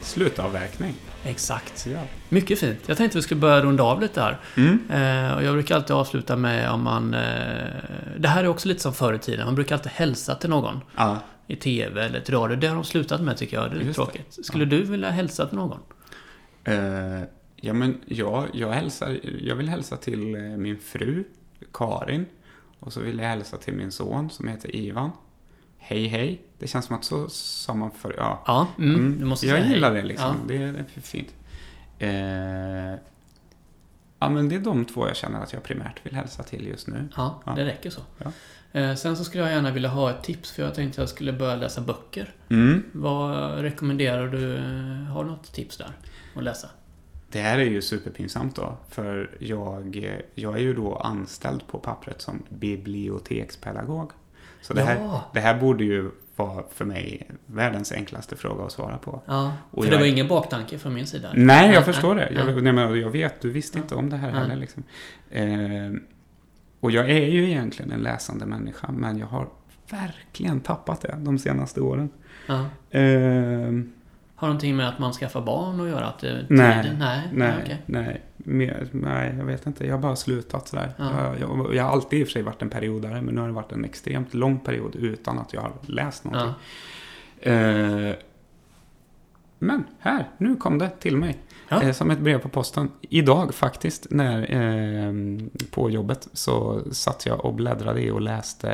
Slutavverkning. 0.01 0.95
exakt. 1.24 1.86
Ja. 1.86 2.01
Mycket 2.28 2.59
fint. 2.59 2.78
Jag 2.86 2.97
tänkte 2.97 3.18
vi 3.18 3.22
skulle 3.22 3.40
börja 3.40 3.61
runda 3.61 3.82
av 3.82 4.01
lite 4.01 4.20
här. 4.20 4.38
Mm. 4.57 4.90
Eh, 4.90 5.34
och 5.36 5.43
jag 5.45 5.55
brukar 5.55 5.74
alltid 5.74 5.97
avsluta 5.97 6.36
med 6.36 6.70
om 6.70 6.82
man... 6.82 7.14
Eh, 7.14 7.20
det 8.18 8.28
här 8.28 8.45
är 8.45 8.49
också 8.49 8.68
lite 8.68 8.80
som 8.80 8.95
förr 8.95 9.14
i 9.14 9.18
tiden. 9.18 9.45
Man 9.47 9.55
brukar 9.55 9.74
alltid 9.74 9.93
hälsa 9.93 10.34
till 10.34 10.51
någon. 10.51 10.80
Ja. 10.97 11.18
I 11.47 11.57
TV 11.57 12.05
eller 12.05 12.20
till 12.20 12.34
radio. 12.34 12.57
Det 12.57 12.66
har 12.66 12.74
de 12.74 12.84
slutat 12.84 13.20
med 13.20 13.36
tycker 13.36 13.57
jag. 13.57 13.70
Det 13.70 13.74
är 13.74 13.74
lite 13.74 13.86
Just 13.86 13.99
det. 13.99 14.05
tråkigt. 14.05 14.47
Skulle 14.47 14.64
du 14.64 14.82
vilja 14.82 15.11
hälsa 15.11 15.47
till 15.47 15.57
någon? 15.59 15.78
Eh, 16.64 16.74
ja, 17.57 17.72
men 17.72 18.01
jag, 18.07 18.47
jag, 18.53 18.72
hälsar, 18.72 19.18
jag 19.40 19.57
vill 19.57 19.68
hälsa 19.68 19.97
till 19.97 20.34
eh, 20.34 20.40
min 20.40 20.78
fru, 20.78 21.24
Karin. 21.72 22.26
Och 22.80 22.93
så 22.93 23.01
vill 23.01 23.18
jag 23.18 23.26
hälsa 23.28 23.57
till 23.57 23.74
min 23.74 23.93
son 23.93 24.30
som 24.30 24.49
heter 24.49 24.76
Ivan. 24.76 25.11
Hej, 25.85 26.07
hej. 26.07 26.43
Det 26.59 26.66
känns 26.66 26.85
som 26.87 26.97
att 26.97 27.05
så 27.05 27.28
sa 27.28 27.74
man 27.74 27.91
för 27.91 28.14
Ja, 28.18 28.43
Ja, 28.47 28.66
mm, 28.78 28.95
Mm, 28.95 29.18
du 29.18 29.24
måste 29.24 29.47
jag 29.47 29.59
säga 29.59 29.72
gillar 29.74 29.93
hej. 29.93 30.03
det 30.03 30.09
liksom. 30.09 30.28
Ja. 30.28 30.49
Det, 30.49 30.57
är- 30.57 30.72
det 30.72 30.78
är 30.97 31.01
fint. 31.01 31.35
Eh, 31.99 33.01
ja, 34.18 34.28
men 34.28 34.49
det 34.49 34.55
är 34.55 34.61
de 34.61 34.85
två 34.85 35.07
jag 35.07 35.16
känner 35.16 35.41
att 35.43 35.53
jag 35.53 35.62
primärt 35.62 36.07
vill 36.07 36.14
hälsa 36.14 36.43
till 36.43 36.66
just 36.66 36.87
nu. 36.89 37.09
Ja, 37.16 37.43
Ja. 37.47 37.53
det 37.55 37.64
räcker 37.64 37.91
så. 37.91 38.01
Ja. 38.18 38.33
Eh, 38.80 38.95
sen 38.95 39.16
så 39.16 39.24
skulle 39.24 39.43
jag 39.43 39.53
gärna 39.53 39.70
vilja 39.70 39.89
ha 39.89 40.11
ett 40.11 40.22
tips 40.22 40.51
för 40.53 40.62
jag 40.62 40.74
tänkte 40.74 41.01
att 41.01 41.03
jag 41.03 41.09
skulle 41.09 41.33
börja 41.33 41.57
läsa 41.57 41.80
böcker. 41.80 42.35
Mm. 42.49 42.83
Vad 42.93 43.61
rekommenderar 43.61 44.28
du? 44.28 44.57
Eh, 44.57 45.12
Har 45.12 45.24
du 45.24 45.30
något 45.30 45.53
tips 45.53 45.76
där? 45.76 45.91
Att 46.37 46.43
läsa? 46.45 46.68
Det 47.28 47.41
här 47.41 47.59
är 47.59 47.64
ju 47.64 47.83
superpinsamt 47.83 48.57
då, 48.57 48.76
för 48.89 49.30
jag, 49.41 50.07
jag 50.35 50.55
är 50.55 50.61
ju 50.61 50.74
då 50.74 50.97
anställd 50.97 51.66
på 51.66 51.78
pappret 51.78 52.20
som 52.22 52.43
bibliotekspedagog. 52.49 54.11
Så 54.63 54.75
det, 54.75 54.83
här, 54.83 54.97
Ja. 54.97 55.25
det 55.33 55.41
här 55.41 55.61
borde 55.61 55.85
ju 55.85 56.11
vara 56.37 56.65
för 56.75 56.85
mig 56.85 57.31
världens 57.47 57.93
enklaste 57.93 58.37
fråga 58.37 58.65
att 58.65 58.73
svara 58.73 58.99
på. 58.99 59.23
Ja, 59.27 59.53
Och 59.71 59.85
för 59.85 59.91
det 59.91 59.99
var 59.99 60.05
ingen 60.07 60.29
baktanke 60.29 60.79
från 60.79 60.95
min 60.95 61.07
sida. 61.07 61.29
Nej, 61.35 61.73
jag 61.75 61.85
förstår 61.85 62.15
det. 62.15 62.29
nej. 62.35 62.45
Jag, 62.55 62.63
nej, 62.63 62.73
men 62.73 63.01
jag 63.01 63.11
vet, 63.11 63.41
du 63.41 63.51
visste 63.51 63.79
inte 63.79 63.95
om 63.95 64.11
det 64.11 64.17
här 64.17 64.33
Nej. 64.33 64.41
heller. 64.41 64.57
Liksom. 64.57 64.83
Eh, 65.31 66.01
och 66.81 66.91
jag 66.91 67.11
är 67.11 67.27
ju 67.29 67.49
egentligen 67.51 67.93
en 67.93 68.01
läsande 68.01 68.47
människa, 68.47 68.93
men 68.93 69.19
jag 69.19 69.27
har 69.27 69.49
verkligen 69.91 70.61
tappat 70.61 71.01
det 71.01 71.15
de 71.19 71.39
senaste 71.39 71.81
åren. 71.81 72.11
Eh, 72.91 73.03
Har 74.35 74.49
någonting 74.49 74.77
med 74.77 74.89
att 74.89 74.99
man 74.99 75.13
skaffar 75.13 75.41
barn 75.41 75.81
att 75.81 75.89
göra? 75.89 76.07
Att 76.07 76.19
det, 76.19 76.47
Nej. 76.51 76.83
tiden? 76.83 76.99
Nej. 76.99 77.29
nej, 77.33 77.55
okej. 77.63 77.83
nej, 77.87 78.23
mer, 78.45 78.88
nej, 78.93 79.34
jag 79.38 79.45
vet 79.45 79.66
inte. 79.66 79.86
Jag 79.86 79.95
har 79.95 80.01
bara 80.03 80.16
slutat 80.16 80.68
sådär. 80.68 80.95
Ja. 80.99 81.36
Jag, 81.40 81.40
jag, 81.40 81.74
jag 81.74 81.84
har 81.84 81.90
alltid 81.90 82.20
i 82.20 82.22
och 82.22 82.26
för 82.26 82.32
sig 82.32 82.43
varit 82.43 82.62
en 82.62 82.70
periodare, 82.70 83.22
men 83.22 83.34
nu 83.34 83.40
har 83.40 83.49
det 83.49 83.55
varit 83.55 83.72
en 83.72 83.84
extremt 83.84 84.34
lång 84.34 84.61
period 84.61 84.97
utan 84.97 85.38
att 85.38 85.53
jag 85.53 85.61
har 85.61 85.72
läst 85.86 86.24
någonting. 86.24 86.55
Ja. 87.40 87.51
Eh, 87.51 88.14
men 89.59 89.84
här, 89.99 90.28
nu 90.38 90.57
kom 90.57 90.78
det 90.78 90.90
till 90.90 91.16
mig. 91.16 91.38
Ja. 91.68 91.82
Eh, 91.82 91.93
som 91.93 92.11
ett 92.11 92.18
brev 92.18 92.38
på 92.38 92.49
posten. 92.49 92.90
Idag 93.01 93.55
faktiskt, 93.55 94.07
när, 94.11 94.53
eh, 94.53 95.12
på 95.70 95.90
jobbet, 95.90 96.28
så 96.32 96.82
satt 96.93 97.26
jag 97.26 97.45
och 97.45 97.55
bläddrade 97.55 98.03
i 98.03 98.11
och 98.11 98.20
läste 98.20 98.70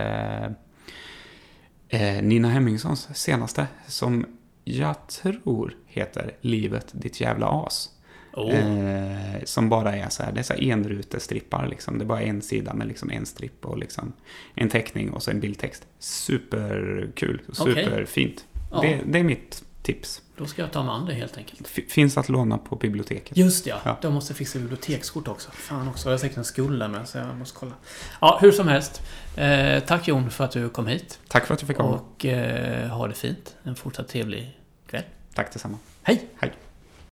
eh, 1.89 2.23
Nina 2.23 2.49
Hemmingssons 2.49 3.09
senaste, 3.15 3.67
som 3.87 4.27
jag 4.65 5.07
tror 5.07 5.77
heter 5.87 6.33
Livet 6.41 6.87
ditt 6.93 7.21
jävla 7.21 7.47
as. 7.67 7.91
Oh. 8.39 8.55
Eh, 8.55 9.45
som 9.45 9.69
bara 9.69 9.97
är 9.97 10.09
så 10.09 10.23
här, 10.23 10.33
det 10.33 10.41
är 10.41 10.45
så 10.45 10.53
här 10.53 10.61
enrutestrippar 10.63 11.67
liksom. 11.69 11.99
Det 11.99 12.05
är 12.05 12.07
bara 12.07 12.21
en 12.23 12.43
sida 12.43 12.75
med 12.75 12.87
liksom 12.89 13.11
en 13.11 13.27
stripp 13.27 13.65
och 13.65 13.79
liksom 13.79 14.13
en 14.55 14.69
teckning 14.69 15.11
och 15.11 15.23
så 15.23 15.31
en 15.31 15.41
bildtext. 15.41 15.87
Superkul, 15.99 17.41
superfint. 17.53 18.45
Ja. 18.71 18.81
Det, 18.81 19.01
det 19.07 19.19
är 19.19 19.23
mitt 19.25 19.65
tips. 19.83 20.23
Då 20.37 20.47
ska 20.47 20.63
jag 20.63 20.73
ta 20.73 20.83
mig 20.83 20.93
an 20.95 21.07
det 21.07 21.15
helt 21.15 21.37
enkelt. 21.37 21.61
F- 21.77 21.85
finns 21.89 22.19
att 22.19 22.29
låna 22.29 22.59
på 22.59 22.77
biblioteket. 22.77 23.37
Just 23.37 23.65
det, 23.65 23.71
ja. 23.71 23.81
Ja. 23.85 23.99
De 24.03 24.15
måste 24.15 24.35
fixa 24.35 24.59
bibliotekskort 24.59 25.29
också. 25.29 25.51
Fan 25.51 25.89
också. 25.89 26.09
Jag 26.09 26.13
har 26.13 26.19
säkert 26.19 26.37
en 26.39 26.45
skuld 26.45 26.81
där 26.81 26.89
med 26.89 27.09
så 27.09 27.19
jag 27.19 27.37
måste 27.37 27.59
kolla. 27.59 27.73
Ja, 28.21 28.39
hur 28.43 28.53
som 28.53 28.69
helst. 28.69 29.03
Eh, 29.37 29.81
tack 29.85 30.09
Jon 30.09 30.31
för 30.31 30.45
att 30.45 30.51
du 30.51 30.69
kom 30.69 30.87
hit. 30.87 31.19
Tack 31.29 31.47
för 31.47 31.55
att 31.55 31.61
du 31.61 31.67
fick 31.67 31.77
komma. 31.77 31.89
Och 31.95 32.25
eh, 32.27 32.89
ha 32.89 33.07
det 33.09 33.15
fint. 33.15 33.57
En 33.63 33.77
fortsatt 33.77 34.09
trevlig 34.09 34.59
kväll. 34.91 35.03
Tack 35.35 35.53
detsamma. 35.53 35.79
Hej! 36.03 36.29
Hej. 36.37 36.53